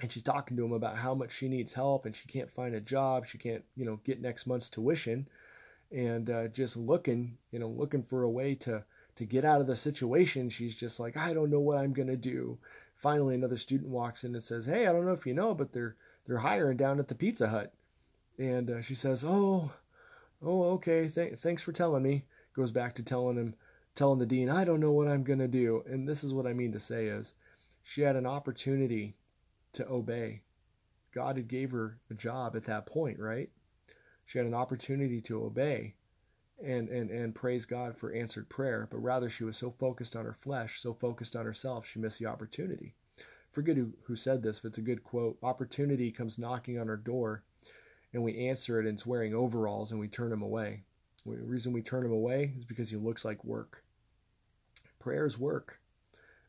and 0.00 0.12
she's 0.12 0.22
talking 0.22 0.56
to 0.56 0.64
him 0.64 0.72
about 0.72 0.98
how 0.98 1.14
much 1.14 1.32
she 1.32 1.48
needs 1.48 1.72
help 1.72 2.04
and 2.04 2.14
she 2.14 2.28
can't 2.28 2.50
find 2.50 2.74
a 2.74 2.80
job. 2.80 3.26
She 3.26 3.38
can't 3.38 3.64
you 3.76 3.84
know 3.84 3.98
get 4.04 4.20
next 4.20 4.46
month's 4.46 4.68
tuition. 4.68 5.26
And 5.92 6.28
uh, 6.28 6.48
just 6.48 6.76
looking 6.76 7.38
you 7.50 7.58
know 7.58 7.68
looking 7.68 8.02
for 8.02 8.24
a 8.24 8.30
way 8.30 8.54
to 8.56 8.84
to 9.14 9.24
get 9.24 9.46
out 9.46 9.62
of 9.62 9.66
the 9.66 9.76
situation 9.76 10.50
she's 10.50 10.76
just 10.76 11.00
like 11.00 11.16
i 11.16 11.32
don't 11.32 11.48
know 11.48 11.60
what 11.60 11.78
i'm 11.78 11.94
going 11.94 12.08
to 12.08 12.16
do. 12.16 12.58
Finally 12.96 13.34
another 13.34 13.56
student 13.56 13.90
walks 13.90 14.24
in 14.24 14.34
and 14.34 14.42
says 14.42 14.66
hey 14.66 14.86
i 14.86 14.92
don't 14.92 15.06
know 15.06 15.12
if 15.12 15.26
you 15.26 15.32
know 15.34 15.54
but 15.54 15.72
they're 15.72 15.96
they're 16.26 16.38
hiring 16.38 16.76
down 16.76 16.98
at 16.98 17.08
the 17.08 17.14
pizza 17.14 17.48
hut. 17.48 17.72
And 18.38 18.70
uh, 18.70 18.82
she 18.82 18.94
says 18.94 19.24
oh 19.26 19.72
oh 20.42 20.62
okay 20.74 21.08
Th- 21.08 21.38
thanks 21.38 21.62
for 21.62 21.72
telling 21.72 22.02
me. 22.02 22.24
Goes 22.54 22.70
back 22.70 22.94
to 22.96 23.02
telling 23.02 23.36
him 23.36 23.54
telling 23.94 24.18
the 24.18 24.26
dean 24.26 24.50
i 24.50 24.62
don't 24.62 24.80
know 24.80 24.92
what 24.92 25.08
i'm 25.08 25.24
going 25.24 25.38
to 25.38 25.48
do. 25.48 25.82
And 25.86 26.06
this 26.06 26.22
is 26.22 26.34
what 26.34 26.46
i 26.46 26.52
mean 26.52 26.72
to 26.72 26.78
say 26.78 27.06
is 27.06 27.32
she 27.82 28.02
had 28.02 28.16
an 28.16 28.26
opportunity 28.26 29.14
to 29.76 29.88
obey. 29.88 30.42
God 31.12 31.36
had 31.36 31.48
gave 31.48 31.70
her 31.70 31.98
a 32.10 32.14
job 32.14 32.56
at 32.56 32.64
that 32.64 32.86
point, 32.86 33.18
right? 33.18 33.50
She 34.26 34.38
had 34.38 34.46
an 34.46 34.54
opportunity 34.54 35.20
to 35.22 35.44
obey 35.44 35.94
and, 36.62 36.88
and, 36.88 37.10
and 37.10 37.34
praise 37.34 37.64
God 37.64 37.96
for 37.96 38.12
answered 38.12 38.48
prayer, 38.48 38.88
but 38.90 38.98
rather 38.98 39.28
she 39.28 39.44
was 39.44 39.56
so 39.56 39.70
focused 39.70 40.16
on 40.16 40.24
her 40.24 40.32
flesh, 40.32 40.80
so 40.80 40.94
focused 40.94 41.36
on 41.36 41.44
herself, 41.44 41.86
she 41.86 41.98
missed 41.98 42.18
the 42.18 42.26
opportunity. 42.26 42.94
Forget 43.52 43.76
who, 43.76 43.92
who 44.02 44.16
said 44.16 44.42
this, 44.42 44.60
but 44.60 44.68
it's 44.68 44.78
a 44.78 44.82
good 44.82 45.04
quote. 45.04 45.38
Opportunity 45.42 46.10
comes 46.10 46.38
knocking 46.38 46.78
on 46.78 46.88
our 46.88 46.96
door, 46.96 47.42
and 48.12 48.22
we 48.22 48.48
answer 48.48 48.78
it, 48.78 48.86
and 48.86 48.94
it's 48.94 49.06
wearing 49.06 49.34
overalls, 49.34 49.92
and 49.92 50.00
we 50.00 50.08
turn 50.08 50.32
him 50.32 50.42
away. 50.42 50.82
The 51.24 51.36
reason 51.36 51.72
we 51.72 51.82
turn 51.82 52.04
him 52.04 52.12
away 52.12 52.52
is 52.56 52.64
because 52.64 52.90
he 52.90 52.96
looks 52.96 53.24
like 53.24 53.44
work. 53.44 53.82
Prayer 54.98 55.26
is 55.26 55.38
work. 55.38 55.80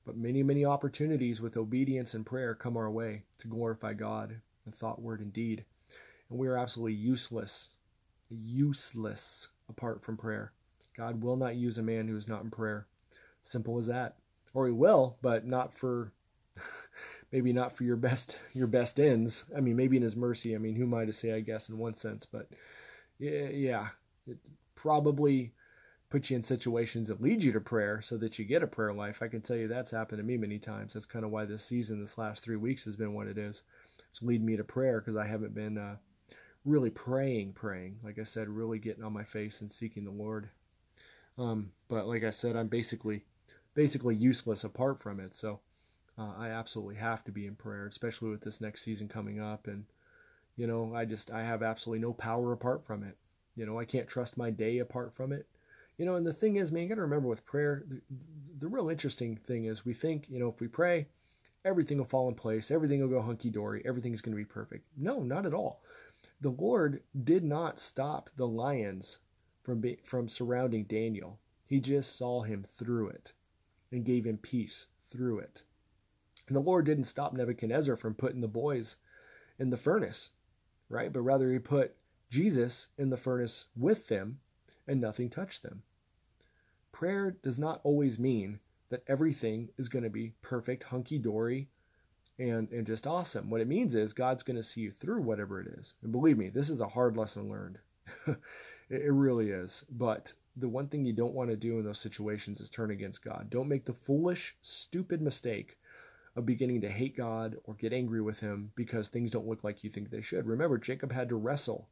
But 0.08 0.16
many, 0.16 0.42
many 0.42 0.64
opportunities 0.64 1.42
with 1.42 1.58
obedience 1.58 2.14
and 2.14 2.26
prayer 2.26 2.56
come 2.56 2.78
our 2.78 2.90
way 2.90 3.24
to 3.40 3.50
glorify 3.50 3.94
God 3.94 4.40
in 4.66 4.72
thought, 4.72 5.02
word, 5.02 5.20
and 5.20 5.34
deed. 5.34 5.66
And 6.30 6.40
we 6.40 6.48
are 6.48 6.56
absolutely 6.56 6.94
useless, 6.94 7.72
useless 8.30 9.50
apart 9.68 10.02
from 10.02 10.16
prayer. 10.16 10.54
God 10.96 11.22
will 11.22 11.36
not 11.36 11.58
use 11.58 11.78
a 11.78 11.84
man 11.84 12.08
who 12.08 12.16
is 12.16 12.30
not 12.30 12.42
in 12.42 12.50
prayer. 12.50 12.88
Simple 13.44 13.78
as 13.78 13.88
that. 13.88 14.16
Or 14.54 14.66
he 14.66 14.72
will, 14.72 15.18
but 15.22 15.46
not 15.46 15.74
for 15.74 16.14
maybe 17.34 17.52
not 17.52 17.76
for 17.76 17.84
your 17.84 17.98
best 17.98 18.40
your 18.54 18.68
best 18.68 19.02
ends. 19.02 19.44
I 19.56 19.60
mean, 19.60 19.76
maybe 19.76 19.98
in 19.98 20.04
his 20.04 20.16
mercy. 20.16 20.56
I 20.56 20.58
mean, 20.58 20.76
who 20.76 20.84
am 20.84 20.94
I 20.94 21.04
to 21.04 21.12
say? 21.12 21.34
I 21.34 21.42
guess 21.42 21.68
in 21.68 21.78
one 21.78 21.94
sense, 21.94 22.26
but 22.26 22.48
yeah, 23.20 23.90
it 24.26 24.38
probably 24.74 25.52
put 26.10 26.30
you 26.30 26.36
in 26.38 26.42
situations 26.42 27.10
that 27.10 27.22
lead 27.22 27.44
you 27.44 27.52
to 27.52 27.60
prayer 27.60 28.02
so 28.02 28.18
that 28.18 28.40
you 28.40 28.46
get 28.46 28.64
a 28.64 28.68
prayer 28.68 28.94
life. 28.94 29.22
I 29.22 29.28
can 29.28 29.42
tell 29.42 29.58
you 29.58 29.68
that's 29.68 29.92
happened 29.92 30.20
to 30.20 30.24
me 30.24 30.38
many 30.38 30.58
times. 30.58 30.94
That's 30.94 31.06
kind 31.06 31.26
of 31.26 31.32
why 31.32 31.46
this 31.46 31.64
season, 31.64 32.00
this 32.00 32.18
last 32.18 32.44
three 32.44 32.56
weeks, 32.56 32.86
has 32.86 32.96
been 32.96 33.14
what 33.14 33.28
it 33.28 33.38
is. 33.38 33.64
It's 34.12 34.22
lead 34.22 34.44
me 34.44 34.56
to 34.56 34.64
prayer 34.64 35.02
because 35.02 35.18
I 35.18 35.26
haven't 35.26 35.54
been 35.54 35.78
uh, 35.78 35.98
really 36.64 36.90
praying, 36.90 37.54
praying. 37.54 38.00
Like 38.04 38.20
I 38.20 38.24
said, 38.24 38.48
really 38.48 38.80
getting 38.80 39.04
on 39.04 39.12
my 39.14 39.24
face 39.24 39.62
and 39.62 39.72
seeking 39.72 40.06
the 40.06 40.12
Lord. 40.12 40.50
Um, 41.38 41.72
but 41.90 42.08
like 42.08 42.24
I 42.24 42.30
said, 42.30 42.56
I'm 42.56 42.68
basically 42.68 43.24
basically 43.74 44.16
useless 44.16 44.64
apart 44.64 45.02
from 45.02 45.20
it. 45.20 45.36
So 45.36 45.60
uh, 46.18 46.34
I 46.38 46.50
absolutely 46.50 46.96
have 46.96 47.24
to 47.26 47.32
be 47.32 47.46
in 47.46 47.56
prayer, 47.56 47.86
especially 47.86 48.30
with 48.30 48.42
this 48.42 48.62
next 48.62 48.82
season 48.82 49.08
coming 49.08 49.40
up. 49.40 49.68
And 49.68 49.86
you 50.56 50.68
know, 50.68 50.94
I 50.96 51.06
just 51.06 51.32
I 51.32 51.44
have 51.44 51.62
absolutely 51.62 52.02
no 52.02 52.14
power 52.14 52.54
apart 52.54 52.86
from 52.86 53.04
it. 53.04 53.18
You 53.56 53.66
know, 53.66 53.78
I 53.78 53.86
can't 53.86 54.08
trust 54.08 54.38
my 54.38 54.50
day 54.50 54.80
apart 54.80 55.14
from 55.14 55.32
it. 55.32 55.46
You 55.98 56.06
know, 56.06 56.16
and 56.16 56.26
the 56.26 56.34
thing 56.34 56.58
is, 56.58 56.72
man, 56.72 56.84
you 56.84 56.90
got 56.90 56.96
to 56.96 57.02
remember 57.02 57.28
with 57.28 57.46
prayer, 57.46 57.84
the, 57.88 58.02
the 58.60 58.68
real 58.68 58.90
interesting 58.90 59.36
thing 59.36 59.66
is 59.66 59.86
we 59.86 59.94
think, 59.94 60.30
you 60.30 60.40
know, 60.40 60.50
if 60.50 60.60
we 60.60 60.68
pray, 60.68 61.08
everything 61.66 61.98
will 61.98 62.06
fall 62.06 62.28
in 62.30 62.36
place, 62.36 62.70
everything 62.70 63.02
will 63.02 63.08
go 63.08 63.22
hunky 63.22 63.50
dory, 63.50 63.82
everything's 63.86 64.22
going 64.22 64.34
to 64.34 64.38
be 64.38 64.46
perfect. 64.46 64.86
No, 64.96 65.24
not 65.24 65.46
at 65.46 65.54
all. 65.54 65.82
The 66.42 66.52
Lord 66.52 67.02
did 67.24 67.44
not 67.44 67.80
stop 67.80 68.30
the 68.36 68.48
lions 68.48 69.20
from 69.64 69.82
be, 69.82 69.98
from 70.04 70.30
surrounding 70.30 70.84
Daniel. 70.84 71.40
He 71.66 71.80
just 71.80 72.16
saw 72.16 72.42
him 72.42 72.64
through 72.64 73.10
it 73.10 73.34
and 73.92 74.06
gave 74.06 74.26
him 74.26 74.38
peace 74.38 74.88
through 75.02 75.40
it. 75.40 75.64
And 76.48 76.56
the 76.56 76.62
Lord 76.62 76.86
didn't 76.86 77.06
stop 77.06 77.34
Nebuchadnezzar 77.34 77.96
from 77.96 78.14
putting 78.14 78.42
the 78.42 78.48
boys 78.48 78.98
in 79.60 79.70
the 79.70 79.78
furnace, 79.78 80.32
right? 80.90 81.12
But 81.12 81.22
rather 81.22 81.52
he 81.52 81.60
put 81.60 81.96
Jesus 82.30 82.88
in 82.98 83.10
the 83.10 83.18
furnace 83.18 83.66
with 83.76 84.08
them 84.08 84.40
and 84.88 85.02
nothing 85.02 85.30
touched 85.30 85.64
them. 85.64 85.84
Prayer 86.92 87.38
does 87.44 87.60
not 87.60 87.82
always 87.84 88.18
mean 88.18 88.60
that 88.90 89.04
everything 89.08 89.70
is 89.78 89.90
going 89.90 90.04
to 90.04 90.10
be 90.10 90.34
perfect, 90.42 90.84
hunky 90.84 91.18
dory, 91.18 91.68
and, 92.40 92.72
and 92.72 92.88
just 92.88 93.08
awesome. 93.08 93.50
What 93.50 93.62
it 93.62 93.68
means 93.68 93.96
is 93.96 94.14
God's 94.14 94.44
going 94.44 94.58
to 94.58 94.64
see 94.64 94.82
you 94.82 94.92
through 94.92 95.22
whatever 95.22 95.60
it 95.60 95.68
is. 95.68 95.96
And 96.04 96.12
believe 96.12 96.38
me, 96.38 96.50
this 96.50 96.70
is 96.70 96.82
a 96.82 96.88
hard 96.88 97.18
lesson 97.18 97.50
learned. 97.50 97.80
it, 98.28 98.38
it 98.90 99.12
really 99.12 99.50
is. 99.50 99.86
But 99.92 100.34
the 100.56 100.70
one 100.70 100.88
thing 100.88 101.06
you 101.06 101.14
don't 101.14 101.34
want 101.34 101.50
to 101.50 101.56
do 101.56 101.80
in 101.80 101.86
those 101.86 102.00
situations 102.00 102.62
is 102.62 102.70
turn 102.70 102.92
against 102.92 103.24
God. 103.24 103.50
Don't 103.50 103.68
make 103.68 103.86
the 103.86 103.94
foolish, 103.94 104.56
stupid 104.62 105.22
mistake 105.22 105.78
of 106.36 106.46
beginning 106.46 106.82
to 106.82 106.90
hate 106.90 107.18
God 107.18 107.58
or 107.64 107.74
get 107.74 107.94
angry 107.94 108.22
with 108.22 108.40
Him 108.40 108.72
because 108.76 109.10
things 109.10 109.32
don't 109.32 109.48
look 109.48 109.64
like 109.64 109.84
you 109.84 109.90
think 109.90 110.10
they 110.10 110.22
should. 110.22 110.46
Remember, 110.46 110.78
Jacob 110.78 111.12
had 111.12 111.30
to 111.30 111.36
wrestle 111.36 111.90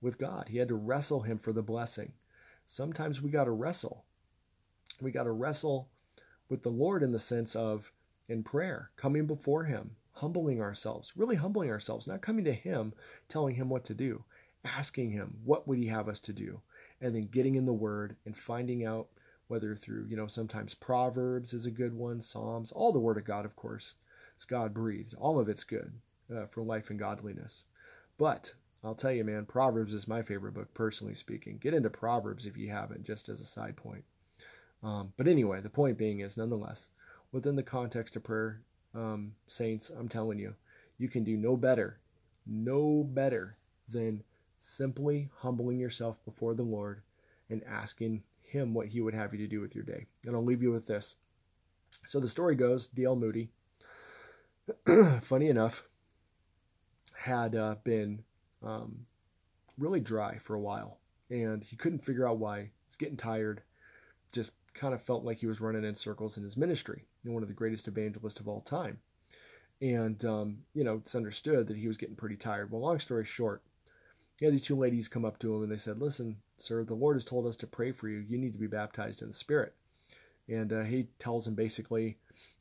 with 0.00 0.18
God, 0.18 0.48
he 0.48 0.58
had 0.58 0.68
to 0.68 0.74
wrestle 0.76 1.22
Him 1.22 1.38
for 1.38 1.52
the 1.52 1.62
blessing 1.62 2.12
sometimes 2.68 3.22
we 3.22 3.30
got 3.30 3.44
to 3.44 3.50
wrestle. 3.50 4.04
We 5.00 5.10
got 5.10 5.24
to 5.24 5.32
wrestle 5.32 5.88
with 6.50 6.62
the 6.62 6.68
Lord 6.68 7.02
in 7.02 7.12
the 7.12 7.18
sense 7.18 7.56
of 7.56 7.92
in 8.28 8.42
prayer, 8.42 8.90
coming 8.94 9.26
before 9.26 9.64
Him, 9.64 9.96
humbling 10.12 10.60
ourselves, 10.60 11.14
really 11.16 11.36
humbling 11.36 11.70
ourselves, 11.70 12.06
not 12.06 12.20
coming 12.20 12.44
to 12.44 12.52
Him, 12.52 12.92
telling 13.26 13.54
Him 13.54 13.70
what 13.70 13.84
to 13.84 13.94
do, 13.94 14.22
asking 14.64 15.10
Him, 15.10 15.38
what 15.44 15.66
would 15.66 15.78
He 15.78 15.86
have 15.86 16.08
us 16.08 16.20
to 16.20 16.32
do? 16.32 16.60
And 17.00 17.14
then 17.14 17.28
getting 17.28 17.54
in 17.54 17.64
the 17.64 17.72
Word 17.72 18.16
and 18.26 18.36
finding 18.36 18.84
out 18.84 19.08
whether 19.46 19.74
through, 19.74 20.06
you 20.10 20.16
know, 20.16 20.26
sometimes 20.26 20.74
Proverbs 20.74 21.54
is 21.54 21.64
a 21.64 21.70
good 21.70 21.94
one, 21.94 22.20
Psalms, 22.20 22.70
all 22.72 22.92
the 22.92 23.00
Word 23.00 23.16
of 23.16 23.24
God, 23.24 23.46
of 23.46 23.56
course. 23.56 23.94
It's 24.36 24.44
God 24.44 24.74
breathed. 24.74 25.14
All 25.14 25.38
of 25.38 25.48
it's 25.48 25.64
good 25.64 25.90
uh, 26.34 26.46
for 26.46 26.62
life 26.62 26.90
and 26.90 26.98
godliness. 26.98 27.64
But 28.18 28.52
I'll 28.84 28.94
tell 28.94 29.12
you, 29.12 29.24
man, 29.24 29.44
Proverbs 29.44 29.92
is 29.92 30.06
my 30.06 30.22
favorite 30.22 30.54
book, 30.54 30.72
personally 30.72 31.14
speaking. 31.14 31.58
Get 31.58 31.74
into 31.74 31.90
Proverbs 31.90 32.46
if 32.46 32.56
you 32.56 32.70
haven't, 32.70 33.02
just 33.02 33.28
as 33.28 33.40
a 33.40 33.46
side 33.46 33.76
point. 33.76 34.04
Um, 34.82 35.12
but 35.16 35.26
anyway, 35.26 35.60
the 35.60 35.68
point 35.68 35.98
being 35.98 36.20
is, 36.20 36.36
nonetheless, 36.36 36.90
within 37.32 37.56
the 37.56 37.62
context 37.62 38.14
of 38.14 38.22
prayer, 38.22 38.62
um, 38.94 39.34
saints, 39.48 39.90
I'm 39.90 40.08
telling 40.08 40.38
you, 40.38 40.54
you 40.98 41.08
can 41.08 41.24
do 41.24 41.36
no 41.36 41.56
better, 41.56 41.98
no 42.46 43.02
better 43.02 43.56
than 43.88 44.22
simply 44.58 45.28
humbling 45.38 45.78
yourself 45.78 46.24
before 46.24 46.54
the 46.54 46.62
Lord 46.62 47.02
and 47.50 47.62
asking 47.64 48.22
Him 48.42 48.74
what 48.74 48.86
He 48.86 49.00
would 49.00 49.14
have 49.14 49.32
you 49.32 49.38
to 49.40 49.48
do 49.48 49.60
with 49.60 49.74
your 49.74 49.84
day. 49.84 50.06
And 50.24 50.36
I'll 50.36 50.44
leave 50.44 50.62
you 50.62 50.70
with 50.70 50.86
this. 50.86 51.16
So 52.06 52.20
the 52.20 52.28
story 52.28 52.54
goes 52.54 52.86
D.L. 52.86 53.16
Moody, 53.16 53.50
funny 55.22 55.48
enough, 55.48 55.84
had 57.14 57.56
uh, 57.56 57.76
been 57.82 58.22
um, 58.62 59.06
really 59.78 60.00
dry 60.00 60.38
for 60.38 60.54
a 60.54 60.60
while, 60.60 60.98
and 61.30 61.62
he 61.62 61.76
couldn't 61.76 62.04
figure 62.04 62.26
out 62.26 62.38
why. 62.38 62.70
He's 62.86 62.96
getting 62.96 63.16
tired. 63.16 63.62
Just 64.32 64.54
kind 64.74 64.94
of 64.94 65.02
felt 65.02 65.24
like 65.24 65.38
he 65.38 65.46
was 65.46 65.60
running 65.60 65.84
in 65.84 65.94
circles 65.94 66.36
in 66.36 66.42
his 66.42 66.56
ministry. 66.56 67.04
You 67.22 67.30
know, 67.30 67.34
one 67.34 67.42
of 67.42 67.48
the 67.48 67.54
greatest 67.54 67.88
evangelists 67.88 68.40
of 68.40 68.48
all 68.48 68.60
time. 68.60 68.98
And 69.80 70.22
um, 70.24 70.58
you 70.74 70.84
know, 70.84 70.96
it's 70.96 71.14
understood 71.14 71.66
that 71.68 71.76
he 71.76 71.88
was 71.88 71.96
getting 71.96 72.16
pretty 72.16 72.36
tired. 72.36 72.70
Well, 72.70 72.80
long 72.80 72.98
story 72.98 73.24
short, 73.24 73.62
he 74.38 74.44
had 74.44 74.54
these 74.54 74.62
two 74.62 74.76
ladies 74.76 75.08
come 75.08 75.24
up 75.24 75.38
to 75.40 75.54
him 75.54 75.62
and 75.62 75.72
they 75.72 75.76
said, 75.76 76.00
"Listen, 76.00 76.36
sir, 76.56 76.84
the 76.84 76.94
Lord 76.94 77.16
has 77.16 77.24
told 77.24 77.46
us 77.46 77.56
to 77.58 77.66
pray 77.66 77.92
for 77.92 78.08
you. 78.08 78.18
You 78.18 78.38
need 78.38 78.52
to 78.52 78.58
be 78.58 78.66
baptized 78.66 79.22
in 79.22 79.28
the 79.28 79.34
Spirit." 79.34 79.74
And 80.48 80.72
uh, 80.72 80.82
he 80.82 81.08
tells 81.18 81.46
him 81.46 81.54
basically, 81.54 82.16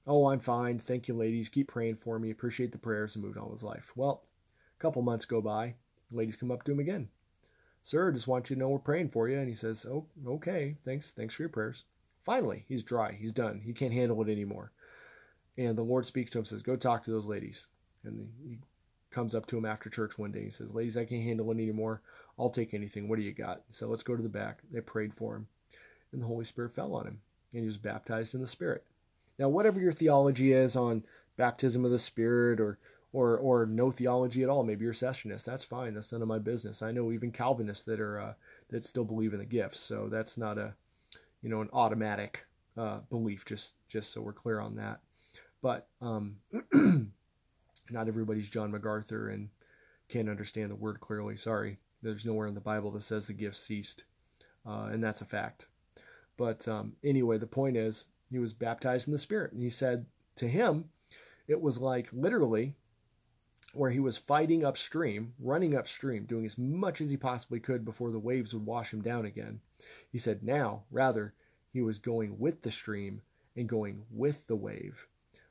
Oh, 0.05 0.27
I'm 0.27 0.39
fine. 0.39 0.79
Thank 0.79 1.07
you, 1.07 1.13
ladies. 1.13 1.49
Keep 1.49 1.69
praying 1.69 1.97
for 1.97 2.19
me. 2.19 2.31
Appreciate 2.31 2.71
the 2.71 2.77
prayers 2.77 3.15
and 3.15 3.23
moved 3.23 3.37
on 3.37 3.45
with 3.45 3.59
his 3.59 3.63
life. 3.63 3.91
Well, 3.95 4.23
a 4.77 4.81
couple 4.81 5.01
months 5.01 5.25
go 5.25 5.41
by. 5.41 5.75
Ladies 6.12 6.38
come 6.38 6.51
up 6.51 6.64
to 6.64 6.72
him 6.72 6.80
again. 6.80 7.10
Sir, 7.84 8.12
just 8.12 8.28
want 8.28 8.49
you 8.49 8.55
to 8.55 8.60
know 8.60 8.70
we're 8.70 8.80
praying 8.80 9.10
for 9.10 9.30
you. 9.30 9.38
And 9.39 9.47
he 9.47 9.55
says, 9.55 9.86
Oh, 9.86 10.05
okay. 10.26 10.76
Thanks. 10.84 11.12
Thanks 11.12 11.36
for 11.36 11.43
your 11.43 11.49
prayers. 11.49 11.86
Finally, 12.24 12.66
he's 12.68 12.84
dry. 12.84 13.14
He's 13.14 13.32
done. 13.32 13.62
He 13.64 13.72
can't 13.72 13.93
handle 13.93 14.22
it 14.22 14.30
anymore. 14.30 14.72
And 15.58 15.78
the 15.78 15.84
Lord 15.84 16.05
speaks 16.05 16.30
to 16.32 16.39
him, 16.39 16.45
says, 16.45 16.62
Go 16.62 16.76
talk 16.76 17.03
to 17.03 17.12
those 17.12 17.26
ladies. 17.26 17.68
And 18.03 18.30
he 18.45 18.60
comes 19.10 19.36
up 19.36 19.45
to 19.47 19.58
him 19.58 19.66
after 19.66 19.89
church 19.89 20.18
one 20.18 20.32
day. 20.32 20.43
He 20.43 20.49
says, 20.49 20.74
Ladies, 20.74 20.97
I 20.97 21.05
can't 21.05 21.24
handle 21.24 21.49
it 21.51 21.55
anymore. 21.55 22.01
I'll 22.38 22.49
take 22.49 22.74
anything. 22.74 23.08
What 23.08 23.18
do 23.18 23.24
you 23.24 23.32
got? 23.32 23.64
So 23.70 23.88
let's 23.88 24.03
go 24.03 24.16
to 24.16 24.24
the 24.24 24.30
back. 24.30 24.60
They 24.72 24.82
prayed 24.82 25.14
for 25.14 25.36
him. 25.36 25.47
And 26.12 26.22
the 26.22 26.28
Holy 26.28 26.45
Spirit 26.45 26.76
fell 26.76 26.93
on 26.93 27.08
him. 27.08 27.20
And 27.53 27.62
he 27.62 27.68
was 27.68 27.78
baptized 27.78 28.36
in 28.36 28.41
the 28.41 28.47
Spirit. 28.47 28.84
Now, 29.39 29.49
whatever 29.49 29.80
your 29.80 29.91
theology 29.91 30.51
is 30.51 30.76
on 30.76 31.05
baptism 31.38 31.86
of 31.86 31.91
the 31.91 31.99
Spirit 31.99 32.60
or 32.60 32.80
or 33.14 33.38
or 33.38 33.66
no 33.66 33.91
theology 33.91 34.43
at 34.43 34.49
all, 34.49 34.64
maybe 34.64 34.84
you're 34.84 34.93
cessationist. 34.93 35.45
That's 35.45 35.64
fine. 35.64 35.93
That's 35.93 36.12
none 36.12 36.22
of 36.22 36.28
my 36.28 36.39
business. 36.39 36.82
I 36.82 36.91
know 36.91 37.12
even 37.12 37.32
Calvinists 37.32 37.86
that 37.86 37.99
are 37.99 38.20
uh, 38.20 38.34
that 38.70 38.86
still 38.86 39.05
believe 39.05 39.34
in 39.34 39.39
the 39.39 39.45
gifts. 39.45 39.80
So 39.80 40.08
that's 40.10 40.38
not 40.38 40.58
a 40.58 40.74
you 41.41 41.49
know 41.49 41.62
an 41.62 41.70
automatic 41.74 42.45
uh, 42.78 42.99
belief. 43.10 43.45
Just 43.45 43.76
just 43.88 44.12
so 44.12 44.22
we're 44.22 44.34
clear 44.34 44.60
on 44.60 44.76
that. 44.76 44.99
But 45.62 45.88
um, 46.01 46.38
not 47.89 48.08
everybody's 48.08 48.49
John 48.49 48.72
MacArthur 48.72 49.30
and 49.30 49.49
can't 50.10 50.30
understand 50.30 50.72
the 50.72 50.76
word 50.76 50.99
clearly. 50.99 51.38
Sorry, 51.38 51.80
there's 52.01 52.26
nowhere 52.26 52.47
in 52.47 52.53
the 52.53 52.62
Bible 52.62 52.91
that 52.91 53.01
says 53.01 53.28
the 53.28 53.34
gifts 53.34 53.60
ceased, 53.60 54.03
uh, 54.66 54.89
and 54.91 55.03
that's 55.03 55.22
a 55.22 55.26
fact. 55.26 55.68
But 56.38 56.68
um, 56.68 56.93
anyway, 57.03 57.38
the 57.38 57.47
point 57.47 57.78
is 57.78 58.08
he 58.30 58.39
was 58.39 58.53
baptized 58.53 59.08
in 59.08 59.12
the 59.12 59.18
Spirit, 59.18 59.53
and 59.53 59.62
he 59.62 59.70
said 59.70 60.05
to 60.36 60.47
him, 60.47 60.86
it 61.47 61.60
was 61.60 61.80
like 61.80 62.10
literally 62.12 62.76
where 63.78 63.91
he 63.91 63.99
was 63.99 64.17
fighting 64.17 64.63
upstream, 64.63 65.34
running 65.39 65.75
upstream, 65.75 66.25
doing 66.25 66.45
as 66.45 66.57
much 66.57 67.01
as 67.01 67.09
he 67.09 67.17
possibly 67.17 67.59
could 67.59 67.86
before 67.86 68.11
the 68.11 68.19
waves 68.19 68.53
would 68.53 68.65
wash 68.65 68.93
him 68.93 69.01
down 69.01 69.25
again. 69.25 69.59
He 70.09 70.17
said 70.17 70.43
now, 70.43 70.84
rather, 70.91 71.34
he 71.71 71.82
was 71.82 71.99
going 71.99 72.39
with 72.39 72.61
the 72.61 72.71
stream 72.71 73.21
and 73.55 73.69
going 73.69 74.03
with 74.11 74.47
the 74.47 74.55
wave. 74.55 75.07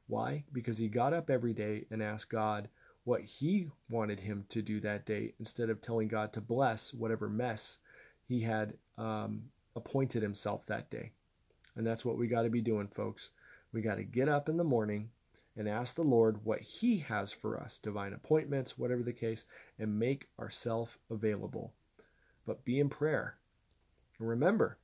Why? 0.09 0.45
Because 0.53 0.79
he 0.79 0.89
got 0.89 1.13
up 1.13 1.31
every 1.31 1.53
day 1.53 1.87
and 1.91 2.03
asked 2.03 2.31
God 2.31 2.69
what 3.05 3.23
he 3.23 3.71
wanted 3.89 4.19
him 4.19 4.45
to 4.49 4.63
do 4.63 4.81
that 4.81 5.07
day 5.07 5.35
instead 5.39 5.71
of 5.71 5.81
telling 5.81 6.09
God 6.09 6.33
to 6.33 6.41
bless 6.41 6.93
whatever 6.93 7.29
mess 7.29 7.79
he 8.29 8.41
had 8.41 8.75
um, 8.99 9.43
appointed 9.77 10.23
himself 10.23 10.67
that 10.67 10.91
day. 10.91 11.13
And 11.77 11.87
that's 11.87 12.05
what 12.05 12.19
we 12.19 12.27
got 12.27 12.43
to 12.43 12.51
be 12.51 12.61
doing, 12.61 12.89
folks. 12.89 13.31
We 13.73 13.83
got 13.83 13.97
to 13.97 14.05
get 14.05 14.29
up 14.29 14.49
in 14.49 14.57
the 14.57 14.65
morning 14.65 15.11
and 15.57 15.69
ask 15.69 15.95
the 15.95 16.03
Lord 16.03 16.45
what 16.45 16.61
He 16.61 16.99
has 16.99 17.33
for 17.33 17.59
us, 17.59 17.79
divine 17.79 18.13
appointments, 18.13 18.79
whatever 18.79 19.03
the 19.03 19.13
case, 19.13 19.47
and 19.79 19.99
make 19.99 20.29
ourselves 20.39 20.99
available. 21.11 21.73
But 22.45 22.65
be 22.65 22.79
in 22.79 22.89
prayer. 22.89 23.37
Remember, 24.19 24.79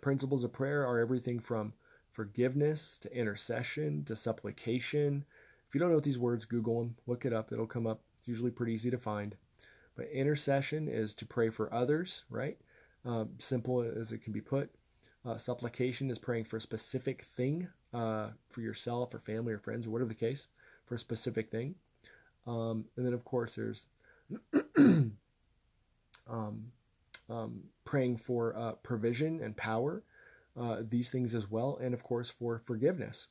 principles 0.00 0.44
of 0.44 0.52
prayer 0.52 0.86
are 0.86 0.98
everything 0.98 1.38
from 1.38 1.72
forgiveness 2.10 2.98
to 3.00 3.16
intercession 3.16 4.04
to 4.04 4.14
supplication. 4.14 5.24
If 5.68 5.74
you 5.74 5.80
don't 5.80 5.88
know 5.88 5.96
what 5.96 6.04
these 6.04 6.18
words, 6.18 6.44
Google 6.44 6.80
them, 6.80 6.96
look 7.06 7.24
it 7.24 7.32
up, 7.32 7.52
it'll 7.52 7.66
come 7.66 7.86
up. 7.86 8.00
It's 8.18 8.28
usually 8.28 8.50
pretty 8.50 8.72
easy 8.72 8.90
to 8.90 8.98
find. 8.98 9.34
But 9.96 10.10
intercession 10.10 10.88
is 10.88 11.14
to 11.14 11.26
pray 11.26 11.50
for 11.50 11.72
others, 11.72 12.24
right? 12.30 12.58
Um, 13.04 13.30
simple 13.38 13.82
as 13.82 14.12
it 14.12 14.18
can 14.18 14.32
be 14.32 14.40
put. 14.40 14.70
Uh, 15.24 15.36
supplication 15.36 16.10
is 16.10 16.18
praying 16.18 16.44
for 16.44 16.58
a 16.58 16.60
specific 16.60 17.22
thing 17.22 17.68
uh, 17.94 18.28
for 18.50 18.60
yourself 18.60 19.14
or 19.14 19.18
family 19.18 19.52
or 19.52 19.58
friends 19.58 19.86
or 19.86 19.90
whatever 19.90 20.08
the 20.08 20.14
case 20.14 20.48
for 20.86 20.96
a 20.96 20.98
specific 20.98 21.50
thing. 21.50 21.74
Um, 22.46 22.84
and 22.96 23.06
then, 23.06 23.14
of 23.14 23.24
course, 23.24 23.54
there's 23.54 23.86
um, 26.28 26.72
um, 27.30 27.62
praying 27.84 28.16
for 28.18 28.54
uh, 28.56 28.72
provision 28.82 29.40
and 29.42 29.56
power, 29.56 30.02
uh, 30.60 30.78
these 30.82 31.08
things 31.08 31.34
as 31.34 31.50
well. 31.50 31.78
And, 31.80 31.94
of 31.94 32.02
course, 32.02 32.30
for 32.30 32.58
forgiveness. 32.58 33.28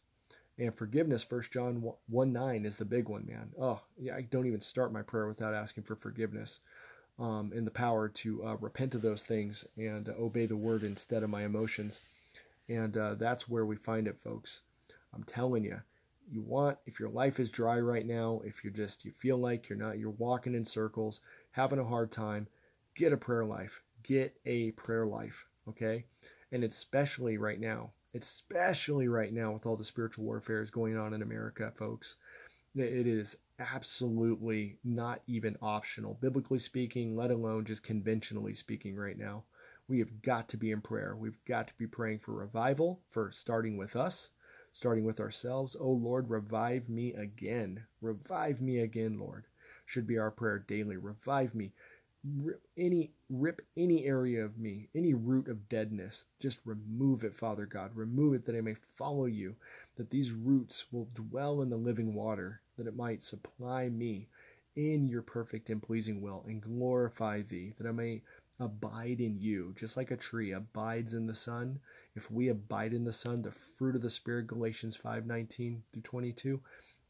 And 0.57 0.74
forgiveness, 0.74 1.24
First 1.24 1.51
John 1.51 1.84
1 2.07 2.34
9 2.34 2.66
is 2.66 2.76
the 2.76 2.86
big 2.86 3.09
one, 3.09 3.26
man. 3.26 3.51
Oh, 3.59 3.82
yeah, 3.99 4.16
I 4.16 4.22
don't 4.22 4.45
even 4.45 4.61
start 4.61 4.93
my 4.93 5.01
prayer 5.01 5.28
without 5.28 5.53
asking 5.53 5.84
for 5.84 5.95
forgiveness 5.95 6.59
um, 7.20 7.51
and 7.55 7.66
the 7.66 7.72
power 7.72 8.07
to 8.09 8.45
uh, 8.45 8.55
repent 8.57 8.95
of 8.95 9.01
those 9.01 9.24
things 9.24 9.66
and 9.78 10.09
obey 10.09 10.45
the 10.45 10.55
word 10.55 10.84
instead 10.84 11.24
of 11.24 11.30
my 11.30 11.43
emotions. 11.43 11.99
And 12.70 12.95
uh, 12.97 13.16
that's 13.16 13.49
where 13.49 13.66
we 13.66 13.76
find 13.76 14.07
it, 14.07 14.22
folks. 14.24 14.61
I'm 15.14 15.24
telling 15.24 15.64
you, 15.64 15.80
you 16.30 16.41
want, 16.41 16.78
if 16.86 16.99
your 16.99 17.09
life 17.09 17.39
is 17.39 17.51
dry 17.51 17.80
right 17.80 18.05
now, 18.05 18.41
if 18.45 18.64
you're 18.64 18.74
just, 18.74 19.05
you 19.05 19.11
feel 19.11 19.38
like 19.38 19.70
you're 19.70 19.78
not, 19.78 19.99
you're 19.99 20.11
walking 20.11 20.55
in 20.55 20.66
circles, 20.66 21.22
having 21.51 21.80
a 21.80 21.84
hard 21.84 22.11
time, 22.11 22.47
get 22.95 23.14
a 23.14 23.18
prayer 23.18 23.45
life. 23.45 23.82
Get 24.03 24.36
a 24.45 24.72
prayer 24.72 25.05
life, 25.05 25.45
okay? 25.70 26.03
And 26.51 26.66
especially 26.66 27.38
right 27.38 27.59
now, 27.59 27.91
especially 28.14 29.07
right 29.07 29.32
now 29.32 29.53
with 29.53 29.66
all 29.66 29.78
the 29.78 29.84
spiritual 29.86 30.26
warfare 30.26 30.61
is 30.61 30.70
going 30.70 30.97
on 30.97 31.14
in 31.14 31.22
America, 31.22 31.72
folks. 31.78 32.18
It 32.76 33.07
is 33.07 33.38
absolutely 33.59 34.78
not 34.84 35.22
even 35.28 35.55
optional, 35.61 36.18
biblically 36.22 36.59
speaking, 36.59 37.16
let 37.16 37.32
alone 37.32 37.64
just 37.64 37.84
conventionally 37.84 38.53
speaking, 38.53 38.95
right 38.97 39.18
now. 39.18 39.43
We 39.88 39.99
have 39.99 40.21
got 40.21 40.47
to 40.49 40.57
be 40.57 40.71
in 40.71 40.81
prayer. 40.81 41.15
We've 41.15 41.43
got 41.45 41.67
to 41.67 41.77
be 41.77 41.88
praying 41.88 42.19
for 42.19 42.31
revival, 42.34 43.01
for 43.09 43.31
starting 43.31 43.75
with 43.75 43.95
us, 43.95 44.29
starting 44.71 45.03
with 45.03 45.19
ourselves. 45.19 45.75
Oh 45.79 45.91
Lord, 45.91 46.29
revive 46.29 46.88
me 46.88 47.13
again. 47.13 47.86
Revive 48.01 48.61
me 48.61 48.79
again, 48.79 49.19
Lord. 49.19 49.45
Should 49.86 50.07
be 50.07 50.17
our 50.17 50.31
prayer 50.31 50.59
daily. 50.59 50.95
Revive 50.95 51.53
me. 51.53 51.73
Rip 52.23 52.65
any 52.77 53.11
rip 53.29 53.61
any 53.75 54.05
area 54.05 54.45
of 54.45 54.57
me, 54.57 54.88
any 54.95 55.13
root 55.13 55.49
of 55.49 55.67
deadness. 55.67 56.25
Just 56.39 56.59
remove 56.63 57.25
it, 57.25 57.36
Father 57.36 57.65
God. 57.65 57.93
Remove 57.95 58.36
it 58.36 58.45
that 58.45 58.55
I 58.55 58.61
may 58.61 58.75
follow 58.75 59.25
you, 59.25 59.57
that 59.95 60.09
these 60.09 60.31
roots 60.31 60.86
will 60.93 61.09
dwell 61.13 61.61
in 61.61 61.69
the 61.69 61.75
living 61.75 62.13
water, 62.13 62.61
that 62.77 62.88
it 62.88 62.95
might 62.95 63.21
supply 63.21 63.89
me 63.89 64.29
in 64.75 65.07
your 65.07 65.21
perfect 65.21 65.69
and 65.69 65.84
pleasing 65.84 66.21
will 66.21 66.43
and 66.47 66.61
glorify 66.61 67.41
thee, 67.41 67.73
that 67.77 67.86
I 67.86 67.91
may 67.91 68.21
abide 68.59 69.19
in 69.19 69.37
you, 69.37 69.73
just 69.75 69.97
like 69.97 70.11
a 70.11 70.17
tree 70.17 70.51
abides 70.51 71.13
in 71.13 71.25
the 71.25 71.33
sun. 71.33 71.79
If 72.15 72.29
we 72.29 72.49
abide 72.49 72.93
in 72.93 73.03
the 73.03 73.11
Son, 73.11 73.41
the 73.41 73.51
fruit 73.51 73.95
of 73.95 74.01
the 74.01 74.09
Spirit, 74.09 74.47
Galatians 74.47 74.95
5 74.95 75.25
19 75.25 75.83
through 75.91 76.01
22, 76.01 76.61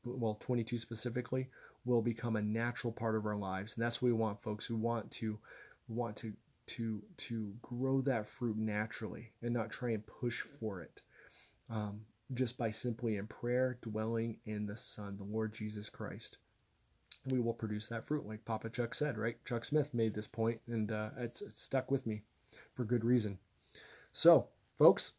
well, 0.05 0.35
22 0.39 0.77
specifically, 0.77 1.49
will 1.85 2.01
become 2.01 2.37
a 2.37 2.41
natural 2.41 2.93
part 2.93 3.15
of 3.15 3.25
our 3.25 3.35
lives. 3.35 3.75
And 3.75 3.83
that's 3.83 4.01
what 4.01 4.07
we 4.07 4.13
want, 4.13 4.41
folks. 4.41 4.69
We 4.69 4.77
want 4.77 5.11
to 5.11 5.37
want 5.89 6.15
to 6.17 6.33
to 6.65 7.03
to 7.17 7.53
grow 7.61 8.01
that 8.01 8.27
fruit 8.27 8.57
naturally 8.57 9.31
and 9.41 9.53
not 9.53 9.69
try 9.69 9.89
and 9.91 10.05
push 10.07 10.39
for 10.39 10.81
it. 10.81 11.01
Um, 11.69 12.05
just 12.33 12.57
by 12.57 12.71
simply 12.71 13.17
in 13.17 13.27
prayer, 13.27 13.77
dwelling 13.81 14.37
in 14.45 14.65
the 14.65 14.77
Son, 14.77 15.17
the 15.17 15.23
Lord 15.23 15.53
Jesus 15.53 15.89
Christ 15.89 16.37
we 17.27 17.39
will 17.39 17.53
produce 17.53 17.87
that 17.87 18.05
fruit, 18.05 18.27
like 18.27 18.43
Papa 18.45 18.69
Chuck 18.69 18.93
said, 18.93 19.17
right? 19.17 19.37
Chuck 19.45 19.65
Smith 19.65 19.93
made 19.93 20.13
this 20.13 20.27
point, 20.27 20.59
and 20.67 20.91
uh, 20.91 21.09
it's, 21.17 21.41
it's, 21.41 21.61
stuck 21.61 21.91
with 21.91 22.05
me 22.05 22.21
for 22.73 22.83
good 22.83 23.03
reason. 23.03 23.37
So, 24.11 24.47
folks, 24.77 25.13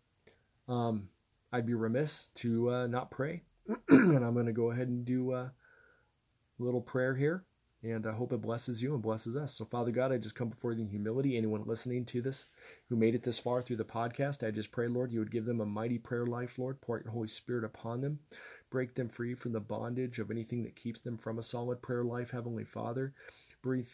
um, 0.68 1.08
I'd 1.52 1.66
be 1.66 1.74
remiss 1.74 2.28
to 2.36 2.70
uh, 2.70 2.86
not 2.86 3.10
pray, 3.10 3.42
and 3.88 4.24
I'm 4.24 4.34
going 4.34 4.46
to 4.46 4.52
go 4.52 4.70
ahead 4.70 4.88
and 4.88 5.04
do 5.04 5.32
uh, 5.32 5.48
a 5.48 6.62
little 6.62 6.80
prayer 6.80 7.14
here, 7.14 7.44
and 7.82 8.06
I 8.06 8.12
hope 8.12 8.32
it 8.32 8.40
blesses 8.40 8.82
you 8.82 8.94
and 8.94 9.02
blesses 9.02 9.36
us. 9.36 9.54
So, 9.54 9.64
Father 9.64 9.90
God, 9.90 10.12
I 10.12 10.18
just 10.18 10.34
come 10.34 10.48
before 10.48 10.72
you 10.72 10.82
in 10.82 10.88
humility. 10.88 11.36
Anyone 11.36 11.64
listening 11.66 12.04
to 12.06 12.22
this 12.22 12.46
who 12.88 12.96
made 12.96 13.14
it 13.14 13.22
this 13.22 13.38
far 13.38 13.62
through 13.62 13.76
the 13.76 13.84
podcast, 13.84 14.46
I 14.46 14.50
just 14.50 14.72
pray, 14.72 14.88
Lord, 14.88 15.12
you 15.12 15.18
would 15.18 15.30
give 15.30 15.44
them 15.44 15.60
a 15.60 15.66
mighty 15.66 15.98
prayer 15.98 16.26
life, 16.26 16.58
Lord. 16.58 16.80
Pour 16.80 17.00
your 17.00 17.12
Holy 17.12 17.28
Spirit 17.28 17.64
upon 17.64 18.00
them 18.00 18.18
break 18.74 18.94
them 18.96 19.08
free 19.08 19.34
from 19.34 19.52
the 19.52 19.60
bondage 19.60 20.18
of 20.18 20.32
anything 20.32 20.64
that 20.64 20.74
keeps 20.74 20.98
them 20.98 21.16
from 21.16 21.38
a 21.38 21.42
solid 21.44 21.80
prayer 21.80 22.02
life, 22.02 22.32
Heavenly 22.32 22.64
Father. 22.64 23.14
Bring, 23.62 23.86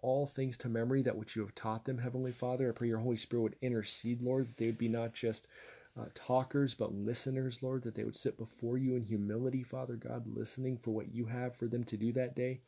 all 0.00 0.26
things 0.26 0.56
to 0.58 0.68
memory 0.68 1.02
that 1.02 1.16
which 1.16 1.34
you 1.34 1.42
have 1.42 1.56
taught 1.56 1.84
them, 1.84 1.98
Heavenly 1.98 2.30
Father. 2.30 2.68
I 2.68 2.72
pray 2.72 2.86
your 2.86 2.98
Holy 2.98 3.16
Spirit 3.16 3.42
would 3.42 3.56
intercede, 3.62 4.22
Lord, 4.22 4.46
that 4.46 4.56
they 4.58 4.66
would 4.66 4.78
be 4.78 4.86
not 4.88 5.12
just 5.12 5.48
uh, 5.98 6.04
talkers, 6.14 6.72
but 6.72 6.94
listeners, 6.94 7.64
Lord, 7.64 7.82
that 7.82 7.96
they 7.96 8.04
would 8.04 8.14
sit 8.16 8.38
before 8.38 8.78
you 8.78 8.94
in 8.94 9.02
humility, 9.02 9.64
Father 9.64 9.96
God, 9.96 10.24
listening 10.28 10.78
for 10.78 10.92
what 10.92 11.12
you 11.12 11.26
have 11.26 11.56
for 11.56 11.66
them 11.66 11.82
to 11.82 11.96
do 11.96 12.12
that 12.12 12.36
day. 12.36 12.60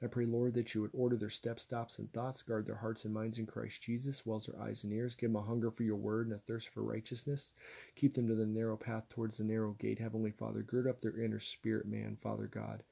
I 0.00 0.06
pray, 0.06 0.26
Lord, 0.26 0.54
that 0.54 0.74
you 0.74 0.82
would 0.82 0.92
order 0.94 1.16
their 1.16 1.28
steps, 1.28 1.64
stops, 1.64 1.98
and 1.98 2.12
thoughts, 2.12 2.42
guard 2.42 2.66
their 2.66 2.76
hearts 2.76 3.04
and 3.04 3.12
minds 3.12 3.40
in 3.40 3.46
Christ 3.46 3.82
Jesus, 3.82 4.24
wells 4.24 4.46
their 4.46 4.60
eyes 4.60 4.84
and 4.84 4.92
ears, 4.92 5.16
give 5.16 5.32
them 5.32 5.42
a 5.42 5.44
hunger 5.44 5.72
for 5.72 5.82
your 5.82 5.96
word 5.96 6.28
and 6.28 6.36
a 6.36 6.38
thirst 6.38 6.68
for 6.68 6.84
righteousness. 6.84 7.52
Keep 7.96 8.14
them 8.14 8.28
to 8.28 8.36
the 8.36 8.46
narrow 8.46 8.76
path 8.76 9.08
towards 9.08 9.38
the 9.38 9.44
narrow 9.44 9.72
gate, 9.72 9.98
Heavenly 9.98 10.30
Father. 10.30 10.62
Gird 10.62 10.86
up 10.86 11.00
their 11.00 11.20
inner 11.20 11.40
spirit, 11.40 11.86
man, 11.86 12.16
Father 12.22 12.46
God. 12.46 12.84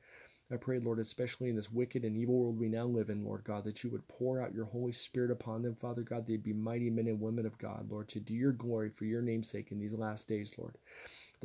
I 0.51 0.57
pray, 0.57 0.81
Lord, 0.81 0.99
especially 0.99 1.49
in 1.49 1.55
this 1.55 1.71
wicked 1.71 2.05
and 2.05 2.17
evil 2.17 2.39
world 2.39 2.59
we 2.59 2.69
now 2.69 2.87
live 2.87 3.09
in, 3.11 3.25
Lord 3.25 3.45
God, 3.45 3.63
that 3.65 3.85
you 3.85 3.91
would 3.91 4.09
pour 4.09 4.41
out 4.41 4.55
your 4.55 4.65
Holy 4.65 4.93
Spirit 4.93 5.31
upon 5.31 5.63
them, 5.63 5.77
Father 5.77 6.03
God. 6.03 6.27
They'd 6.27 6.43
be 6.43 6.53
mighty 6.53 6.91
men 6.91 7.07
and 7.07 7.21
women 7.21 7.47
of 7.47 7.59
God, 7.59 7.89
Lord, 7.89 8.09
to 8.09 8.21
do 8.21 8.35
your 8.35 8.53
glory 8.53 8.91
for 8.91 9.05
your 9.05 9.23
name's 9.23 9.49
sake 9.49 9.71
in 9.71 9.79
these 9.79 9.95
last 9.95 10.27
days, 10.27 10.59
Lord 10.59 10.77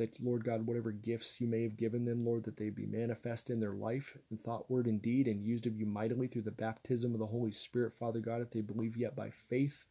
that, 0.02 0.22
Lord 0.22 0.44
God, 0.44 0.66
whatever 0.66 0.90
gifts 0.90 1.40
you 1.40 1.46
may 1.46 1.62
have 1.62 1.76
given 1.76 2.04
them, 2.04 2.24
Lord, 2.24 2.42
that 2.44 2.56
they 2.56 2.70
be 2.70 2.86
manifest 2.86 3.50
in 3.50 3.60
their 3.60 3.74
life 3.74 4.18
in 4.30 4.36
thought, 4.38 4.70
word, 4.70 4.86
and 4.86 5.00
deed, 5.00 5.28
and 5.28 5.44
used 5.44 5.66
of 5.66 5.76
you 5.76 5.86
mightily 5.86 6.26
through 6.26 6.42
the 6.42 6.50
baptism 6.50 7.12
of 7.12 7.20
the 7.20 7.26
Holy 7.26 7.52
Spirit, 7.52 7.94
Father 7.94 8.18
God, 8.18 8.42
if 8.42 8.50
they 8.50 8.60
believe 8.60 8.96
yet 8.96 9.14
by 9.14 9.30
faith, 9.48 9.86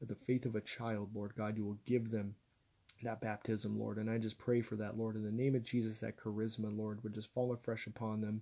the 0.00 0.14
faith 0.14 0.46
of 0.46 0.56
a 0.56 0.62
child, 0.62 1.10
Lord 1.14 1.34
God, 1.36 1.56
you 1.56 1.64
will 1.64 1.78
give 1.84 2.10
them 2.10 2.34
that 3.02 3.20
baptism, 3.20 3.78
Lord. 3.78 3.98
And 3.98 4.10
I 4.10 4.18
just 4.18 4.38
pray 4.38 4.62
for 4.62 4.76
that, 4.76 4.96
Lord, 4.96 5.16
in 5.16 5.24
the 5.24 5.30
name 5.30 5.54
of 5.54 5.62
Jesus, 5.62 6.00
that 6.00 6.16
charisma, 6.16 6.76
Lord, 6.76 7.02
would 7.02 7.14
just 7.14 7.32
fall 7.34 7.52
afresh 7.52 7.86
upon 7.86 8.20
them. 8.20 8.40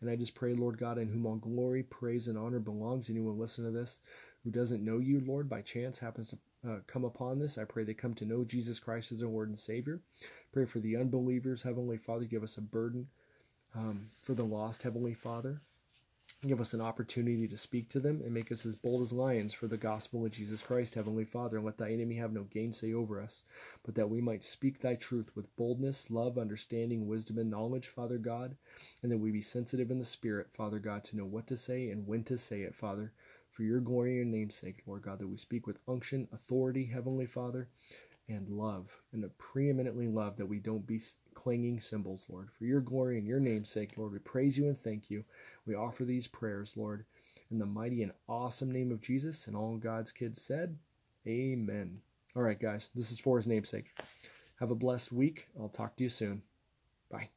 And 0.00 0.10
I 0.10 0.16
just 0.16 0.34
pray, 0.34 0.52
Lord 0.52 0.78
God, 0.78 0.98
in 0.98 1.08
whom 1.08 1.26
all 1.26 1.36
glory, 1.36 1.82
praise, 1.82 2.28
and 2.28 2.36
honor 2.36 2.60
belongs. 2.60 3.08
Anyone 3.08 3.38
listen 3.38 3.64
to 3.64 3.70
this 3.70 4.00
who 4.44 4.50
doesn't 4.50 4.84
know 4.84 4.98
you, 4.98 5.20
Lord, 5.20 5.48
by 5.48 5.62
chance 5.62 5.98
happens 5.98 6.28
to 6.28 6.38
uh, 6.68 6.76
come 6.86 7.04
upon 7.04 7.38
this, 7.38 7.58
I 7.58 7.64
pray 7.64 7.84
they 7.84 7.94
come 7.94 8.14
to 8.14 8.24
know 8.24 8.44
Jesus 8.44 8.78
Christ 8.78 9.12
as 9.12 9.20
their 9.20 9.28
Lord 9.28 9.48
and 9.48 9.58
Savior. 9.58 10.00
Pray 10.52 10.64
for 10.64 10.80
the 10.80 10.96
unbelievers, 10.96 11.62
Heavenly 11.62 11.96
Father, 11.96 12.24
give 12.24 12.42
us 12.42 12.56
a 12.56 12.60
burden 12.62 13.08
um, 13.74 14.08
for 14.20 14.34
the 14.34 14.44
lost, 14.44 14.82
Heavenly 14.82 15.14
Father. 15.14 15.60
Give 16.44 16.60
us 16.60 16.74
an 16.74 16.80
opportunity 16.80 17.46
to 17.46 17.56
speak 17.56 17.88
to 17.90 18.00
them 18.00 18.20
and 18.24 18.34
make 18.34 18.50
us 18.50 18.66
as 18.66 18.74
bold 18.74 19.02
as 19.02 19.12
lions 19.12 19.52
for 19.52 19.68
the 19.68 19.76
gospel 19.76 20.24
of 20.24 20.32
Jesus 20.32 20.60
Christ, 20.60 20.94
Heavenly 20.94 21.24
Father. 21.24 21.56
And 21.56 21.64
let 21.64 21.78
thy 21.78 21.90
enemy 21.90 22.16
have 22.16 22.32
no 22.32 22.42
gainsay 22.44 22.94
over 22.94 23.20
us, 23.20 23.44
but 23.84 23.94
that 23.94 24.10
we 24.10 24.20
might 24.20 24.42
speak 24.42 24.80
thy 24.80 24.96
truth 24.96 25.30
with 25.36 25.54
boldness, 25.54 26.10
love, 26.10 26.38
understanding, 26.38 27.06
wisdom, 27.06 27.38
and 27.38 27.48
knowledge, 27.48 27.86
Father 27.86 28.18
God. 28.18 28.56
And 29.02 29.12
that 29.12 29.18
we 29.18 29.30
be 29.30 29.40
sensitive 29.40 29.92
in 29.92 30.00
the 30.00 30.04
Spirit, 30.04 30.48
Father 30.52 30.80
God, 30.80 31.04
to 31.04 31.16
know 31.16 31.26
what 31.26 31.46
to 31.46 31.56
say 31.56 31.90
and 31.90 32.08
when 32.08 32.24
to 32.24 32.36
say 32.36 32.62
it, 32.62 32.74
Father. 32.74 33.12
For 33.52 33.62
your 33.62 33.80
glory 33.80 34.10
and 34.10 34.16
your 34.16 34.38
namesake, 34.40 34.82
Lord 34.86 35.02
God, 35.02 35.18
that 35.18 35.28
we 35.28 35.36
speak 35.36 35.66
with 35.66 35.78
unction, 35.86 36.26
authority, 36.32 36.84
Heavenly 36.86 37.26
Father, 37.26 37.68
and 38.28 38.48
love, 38.48 38.96
and 39.12 39.24
a 39.24 39.28
preeminently 39.28 40.08
love 40.08 40.36
that 40.36 40.46
we 40.46 40.58
don't 40.58 40.86
be 40.86 41.00
clanging 41.34 41.78
cymbals, 41.78 42.26
Lord. 42.30 42.48
For 42.58 42.64
your 42.64 42.80
glory 42.80 43.18
and 43.18 43.26
your 43.26 43.40
namesake, 43.40 43.98
Lord, 43.98 44.12
we 44.12 44.18
praise 44.20 44.56
you 44.56 44.68
and 44.68 44.78
thank 44.78 45.10
you. 45.10 45.24
We 45.66 45.74
offer 45.74 46.04
these 46.04 46.26
prayers, 46.26 46.76
Lord, 46.76 47.04
in 47.50 47.58
the 47.58 47.66
mighty 47.66 48.02
and 48.02 48.12
awesome 48.28 48.70
name 48.70 48.90
of 48.90 49.02
Jesus. 49.02 49.48
And 49.48 49.56
all 49.56 49.76
God's 49.76 50.12
kids 50.12 50.40
said, 50.40 50.76
Amen. 51.26 52.00
All 52.34 52.42
right, 52.42 52.58
guys, 52.58 52.90
this 52.94 53.12
is 53.12 53.18
for 53.18 53.36
his 53.36 53.46
namesake. 53.46 53.94
Have 54.58 54.70
a 54.70 54.76
blessed 54.76 55.12
week. 55.12 55.48
I'll 55.60 55.68
talk 55.68 55.96
to 55.96 56.02
you 56.02 56.08
soon. 56.08 56.42
Bye. 57.10 57.28